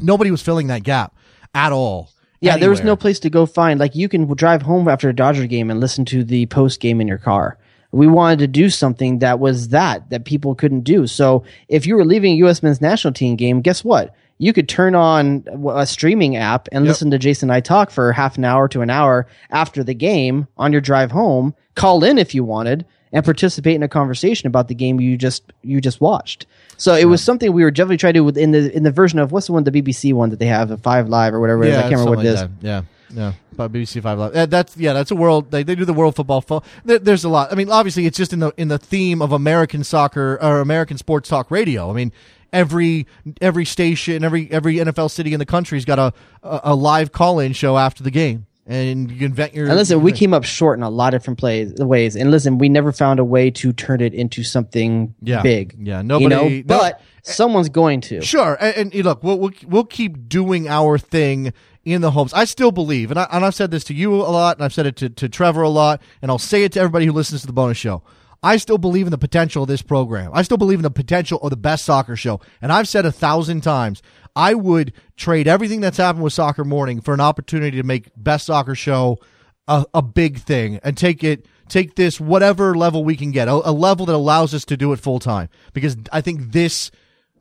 Nobody 0.02 0.32
was 0.32 0.42
filling 0.42 0.68
that 0.68 0.82
gap 0.84 1.16
at 1.54 1.72
all. 1.72 2.10
Yeah, 2.42 2.58
there 2.58 2.70
was 2.72 2.80
no 2.84 2.96
place 2.96 3.20
to 3.20 3.30
go 3.30 3.46
find. 3.46 3.80
Like 3.80 3.96
you 3.96 4.10
can 4.10 4.26
drive 4.36 4.64
home 4.64 4.88
after 4.88 5.08
a 5.08 5.16
Dodger 5.16 5.46
game 5.48 5.70
and 5.70 5.80
listen 5.80 6.04
to 6.06 6.24
the 6.24 6.46
post 6.48 6.80
game 6.80 7.00
in 7.00 7.08
your 7.08 7.20
car. 7.20 7.58
We 7.94 8.08
wanted 8.08 8.40
to 8.40 8.48
do 8.48 8.70
something 8.70 9.20
that 9.20 9.40
was 9.40 9.70
that 9.70 10.10
that 10.10 10.26
people 10.26 10.56
couldn't 10.56 10.82
do. 10.82 11.08
So 11.08 11.44
if 11.70 11.86
you 11.86 11.96
were 11.96 12.04
leaving 12.04 12.34
a 12.34 12.38
U.S. 12.38 12.62
men's 12.64 12.82
national 12.82 13.14
team 13.14 13.36
game, 13.36 13.62
guess 13.62 13.84
what? 13.84 14.16
You 14.40 14.52
could 14.52 14.68
turn 14.68 14.96
on 14.96 15.46
a 15.70 15.86
streaming 15.86 16.36
app 16.36 16.68
and 16.72 16.86
listen 16.86 17.12
to 17.12 17.20
Jason 17.20 17.50
and 17.50 17.56
I 17.56 17.60
talk 17.62 17.92
for 17.92 18.12
half 18.12 18.38
an 18.38 18.44
hour 18.46 18.68
to 18.70 18.82
an 18.82 18.90
hour 18.90 19.28
after 19.52 19.84
the 19.84 19.94
game 19.94 20.48
on 20.58 20.72
your 20.72 20.82
drive 20.82 21.12
home. 21.12 21.54
Call 21.76 22.04
in 22.04 22.18
if 22.18 22.34
you 22.36 22.44
wanted 22.44 22.84
and 23.14 23.24
participate 23.24 23.76
in 23.76 23.84
a 23.84 23.88
conversation 23.88 24.48
about 24.48 24.68
the 24.68 24.76
game 24.76 25.00
you 25.00 25.16
just 25.16 25.44
you 25.62 25.80
just 25.80 26.02
watched. 26.02 26.48
So 26.78 26.96
it 26.96 27.06
was 27.06 27.24
something 27.24 27.54
we 27.54 27.64
were 27.64 27.72
definitely 27.72 27.98
trying 27.98 28.16
to 28.16 28.32
do 28.32 28.40
in 28.40 28.52
the 28.52 28.76
in 28.76 28.82
the 28.84 28.92
version 28.92 29.20
of 29.20 29.32
what's 29.32 29.46
the 29.48 29.54
one 29.54 29.64
the 29.64 29.72
BBC 29.72 30.14
one 30.14 30.32
that 30.32 30.40
they 30.40 30.48
have, 30.48 30.68
the 30.68 30.78
Five 30.78 31.10
Live 31.10 31.34
or 31.36 31.40
whatever. 31.40 31.64
it 31.64 31.70
is. 31.70 31.76
I 31.78 31.82
can't 31.84 31.92
remember 31.94 32.18
what 32.18 32.26
it 32.26 32.30
is. 32.30 32.42
like 32.42 32.60
that. 32.62 32.68
Yeah, 32.68 32.82
yeah. 33.14 33.34
About 33.56 33.72
BBC 33.72 34.02
Five 34.02 34.18
Live. 34.20 34.34
Uh, 34.36 34.46
that's 34.46 34.76
yeah. 34.78 34.94
That's 34.94 35.12
a 35.12 35.16
world. 35.16 35.52
They, 35.52 35.64
they 35.64 35.76
do 35.76 35.86
the 35.86 35.94
World 35.94 36.16
Football. 36.16 36.42
Fo- 36.42 36.64
there, 36.86 37.00
there's 37.00 37.24
a 37.24 37.30
lot. 37.30 37.52
I 37.52 37.56
mean, 37.56 37.70
obviously, 37.70 38.06
it's 38.06 38.18
just 38.18 38.34
in 38.34 38.40
the 38.40 38.54
in 38.58 38.68
the 38.68 38.78
theme 38.78 39.22
of 39.22 39.32
American 39.32 39.84
soccer 39.84 40.38
or 40.42 40.60
American 40.62 40.98
sports 40.98 41.30
talk 41.30 41.50
radio. 41.52 41.90
I 41.90 41.94
mean, 41.94 42.12
every 42.52 43.08
every 43.42 43.66
station, 43.66 44.24
every 44.24 44.50
every 44.52 44.76
NFL 44.76 45.12
city 45.12 45.34
in 45.34 45.40
the 45.40 45.46
country's 45.46 45.86
got 45.86 46.00
a 46.00 46.14
a, 46.44 46.62
a 46.66 46.76
live 46.76 47.12
call 47.12 47.40
in 47.40 47.54
show 47.54 47.78
after 47.78 48.04
the 48.04 48.12
game, 48.12 48.46
and 48.66 49.10
you 49.12 49.18
can 49.20 49.34
vent 49.34 49.54
your. 49.54 49.68
And 49.68 49.76
listen, 49.76 50.02
we 50.02 50.12
came 50.12 50.34
up 50.34 50.44
short 50.44 50.78
in 50.80 50.84
a 50.84 50.90
lot 50.90 51.14
of 51.14 51.22
different 51.22 51.40
plays, 51.40 51.74
ways. 51.76 52.16
And 52.16 52.32
listen, 52.32 52.58
we 52.58 52.70
never 52.70 52.92
found 52.92 53.20
a 53.20 53.26
way 53.26 53.52
to 53.52 53.74
turn 53.74 54.02
it 54.02 54.14
into 54.14 54.44
something 54.44 55.14
Yeah. 55.22 55.42
big. 55.42 55.76
Yeah, 55.80 55.98
you 56.00 56.04
nobody- 56.04 56.28
know, 56.30 56.48
no- 56.50 56.64
but 56.66 57.02
someone's 57.24 57.70
going 57.70 58.02
to. 58.02 58.22
Sure, 58.22 58.58
and, 58.60 58.94
and 58.94 59.06
look, 59.06 59.24
we'll, 59.24 59.40
we'll 59.40 59.52
we'll 59.68 59.84
keep 59.86 60.28
doing 60.28 60.68
our 60.68 60.98
thing 60.98 61.54
in 61.86 62.02
the 62.02 62.12
homes. 62.12 62.34
I 62.34 62.46
still 62.46 62.72
believe, 62.72 63.12
and 63.12 63.20
I 63.20 63.28
and 63.32 63.46
I've 63.46 63.56
said 63.56 63.72
this 63.72 63.84
to 63.86 63.94
you 63.94 64.16
a 64.16 64.24
lot, 64.24 64.58
and 64.58 64.64
I've 64.64 64.74
said 64.74 64.86
it 64.86 64.96
to, 64.98 65.10
to 65.10 65.30
Trevor 65.30 65.62
a 65.62 65.70
lot, 65.70 66.02
and 66.22 66.32
I'll 66.32 66.40
say 66.40 66.64
it 66.64 66.72
to 66.74 66.80
everybody 66.80 67.06
who 67.06 67.12
listens 67.12 67.42
to 67.42 67.48
the 67.48 67.54
bonus 67.54 67.78
show. 67.78 68.04
I 68.42 68.58
still 68.58 68.78
believe 68.78 69.08
in 69.08 69.12
the 69.12 69.18
potential 69.18 69.64
of 69.64 69.70
this 69.70 69.82
program. 69.82 70.32
I 70.34 70.42
still 70.42 70.58
believe 70.58 70.80
in 70.80 70.84
the 70.84 70.92
potential 70.92 71.40
of 71.40 71.50
the 71.50 71.58
best 71.58 71.86
soccer 71.86 72.16
show, 72.16 72.42
and 72.62 72.72
I've 72.72 72.88
said 72.88 73.06
a 73.06 73.12
thousand 73.12 73.62
times, 73.62 74.02
I 74.36 74.54
would 74.54 74.94
trade 75.16 75.48
everything 75.48 75.82
that's 75.82 75.98
happened 75.98 76.24
with 76.24 76.34
Soccer 76.34 76.64
Morning 76.64 77.02
for 77.02 77.14
an 77.14 77.22
opportunity 77.22 77.78
to 77.78 77.84
make 77.84 78.10
best 78.18 78.48
soccer 78.48 78.76
show 78.76 79.20
a, 79.68 79.86
a 79.94 80.02
big 80.02 80.40
thing 80.40 80.80
and 80.84 80.98
take 80.98 81.24
it 81.24 81.46
take 81.70 81.96
this 81.96 82.20
whatever 82.20 82.76
level 82.76 83.04
we 83.04 83.16
can 83.16 83.32
get 83.32 83.48
a, 83.48 83.54
a 83.54 83.72
level 83.72 84.06
that 84.06 84.16
allows 84.16 84.54
us 84.54 84.66
to 84.66 84.76
do 84.76 84.92
it 84.92 85.00
full 85.00 85.20
time 85.20 85.48
because 85.72 85.96
i 86.12 86.20
think 86.20 86.52
this 86.52 86.92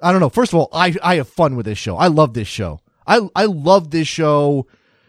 i 0.00 0.12
don't 0.12 0.20
know 0.20 0.28
first 0.28 0.52
of 0.52 0.58
all 0.60 0.68
i 0.72 0.94
i 1.02 1.16
have 1.16 1.28
fun 1.28 1.56
with 1.56 1.66
this 1.66 1.78
show 1.78 1.96
i 1.96 2.06
love 2.06 2.32
this 2.32 2.46
show 2.46 2.80
I 3.06 3.28
I 3.34 3.46
love 3.46 3.90
this 3.90 4.08
show. 4.08 4.66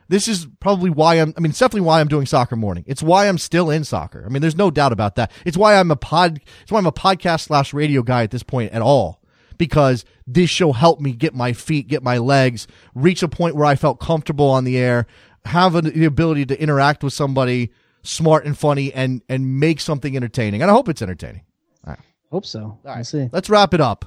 This 0.10 0.28
is 0.28 0.48
probably 0.60 0.90
why 0.90 1.16
I'm. 1.16 1.34
I 1.38 1.40
mean, 1.40 1.52
it's 1.52 1.60
definitely 1.60 1.82
why 1.82 2.00
I'm 2.00 2.08
doing 2.08 2.26
soccer 2.26 2.56
morning. 2.56 2.84
It's 2.88 3.02
why 3.02 3.28
I'm 3.28 3.38
still 3.38 3.70
in 3.70 3.84
soccer. 3.84 4.24
I 4.26 4.30
mean, 4.30 4.42
there's 4.42 4.56
no 4.56 4.70
doubt 4.70 4.92
about 4.92 5.16
that. 5.16 5.32
It's 5.46 5.58
why 5.58 5.76
I'm 5.76 5.92
a 5.92 5.96
pod. 5.96 6.42
It's 6.62 6.72
why 6.72 6.80
I'm 6.80 6.86
a 6.86 6.92
podcast 6.92 7.42
slash 7.42 7.74
radio 7.74 8.02
guy 8.04 8.24
at 8.24 8.32
this 8.32 8.44
point 8.44 8.74
at 8.74 8.82
all 8.82 9.22
because 9.58 10.04
this 10.28 10.50
show 10.50 10.72
helped 10.72 11.02
me 11.02 11.14
get 11.14 11.34
my 11.34 11.54
feet, 11.54 11.88
get 11.88 12.04
my 12.04 12.18
legs, 12.18 12.68
reach 12.94 13.24
a 13.24 13.28
point 13.28 13.56
where 13.56 13.66
I 13.66 13.76
felt 13.76 14.00
comfortable 14.00 14.50
on 14.50 14.64
the 14.64 14.78
air, 14.78 15.08
have 15.46 15.76
an, 15.76 15.86
the 15.86 16.06
ability 16.06 16.46
to 16.48 16.62
interact 16.62 17.04
with 17.04 17.14
somebody 17.14 17.72
smart 18.04 18.46
and 18.46 18.58
funny, 18.58 18.94
and 18.94 19.22
and 19.30 19.60
make 19.60 19.80
something 19.80 20.16
entertaining. 20.16 20.62
And 20.62 20.70
I 20.70 20.74
hope 20.74 20.90
it's 20.90 21.02
entertaining. 21.02 21.44
I 21.86 21.96
hope 22.32 22.46
so. 22.46 22.80
We'll 22.84 23.04
see. 23.04 23.30
Let's 23.32 23.50
wrap 23.50 23.74
it 23.74 23.82
up. 23.82 24.06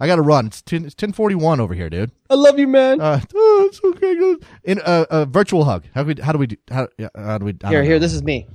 I 0.00 0.06
got 0.06 0.16
to 0.16 0.22
run. 0.22 0.46
It's 0.46 0.62
ten. 0.62 0.84
It's 0.84 0.94
ten 0.94 1.12
forty 1.12 1.34
one 1.34 1.60
over 1.60 1.74
here, 1.74 1.90
dude. 1.90 2.12
I 2.30 2.34
love 2.34 2.58
you, 2.58 2.68
man. 2.68 3.00
Uh, 3.00 3.20
oh, 3.34 3.66
it's 3.68 3.80
okay. 3.82 4.14
good. 4.14 4.44
In 4.64 4.78
a 4.78 4.82
uh, 4.82 5.06
uh, 5.10 5.24
virtual 5.24 5.64
hug. 5.64 5.84
How 5.94 6.02
do 6.04 6.14
we? 6.14 6.22
How 6.22 6.32
do 6.32 6.38
we 6.38 6.46
do? 6.46 6.56
How, 6.70 6.88
yeah, 6.98 7.08
how 7.16 7.38
do 7.38 7.44
we? 7.46 7.54
I 7.64 7.68
here, 7.68 7.82
here. 7.82 7.94
know. 7.94 7.98
This 7.98 8.14
is 8.14 8.22
me. 8.22 8.46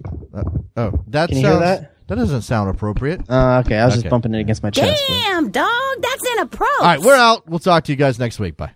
Oh, 0.76 1.04
that 1.08 1.30
Can 1.30 1.38
you 1.40 1.48
hear 1.48 1.60
that? 1.60 2.08
That 2.08 2.16
doesn't 2.16 2.42
sound 2.42 2.70
appropriate. 2.70 3.22
Uh, 3.30 3.62
okay, 3.66 3.78
I 3.78 3.86
was 3.86 3.94
Okay. 3.94 4.02
just 4.04 4.10
bumping 4.10 4.34
it 4.34 4.40
against 4.40 4.62
my 4.62 4.70
chest. 4.70 5.02
but- 5.08 5.14
Damn, 5.14 5.52
dog, 5.52 5.72
that's 6.02 6.32
an 6.32 6.40
approach. 6.40 6.70
All 6.80 6.86
right, 6.86 7.00
we're 7.00 7.16
out. 7.16 7.48
We'll 7.48 7.60
talk 7.60 7.86
to 7.86 7.92
you 7.92 7.96
guys 7.96 8.20
next 8.20 8.40
week. 8.40 8.58
Bye. 8.58 8.72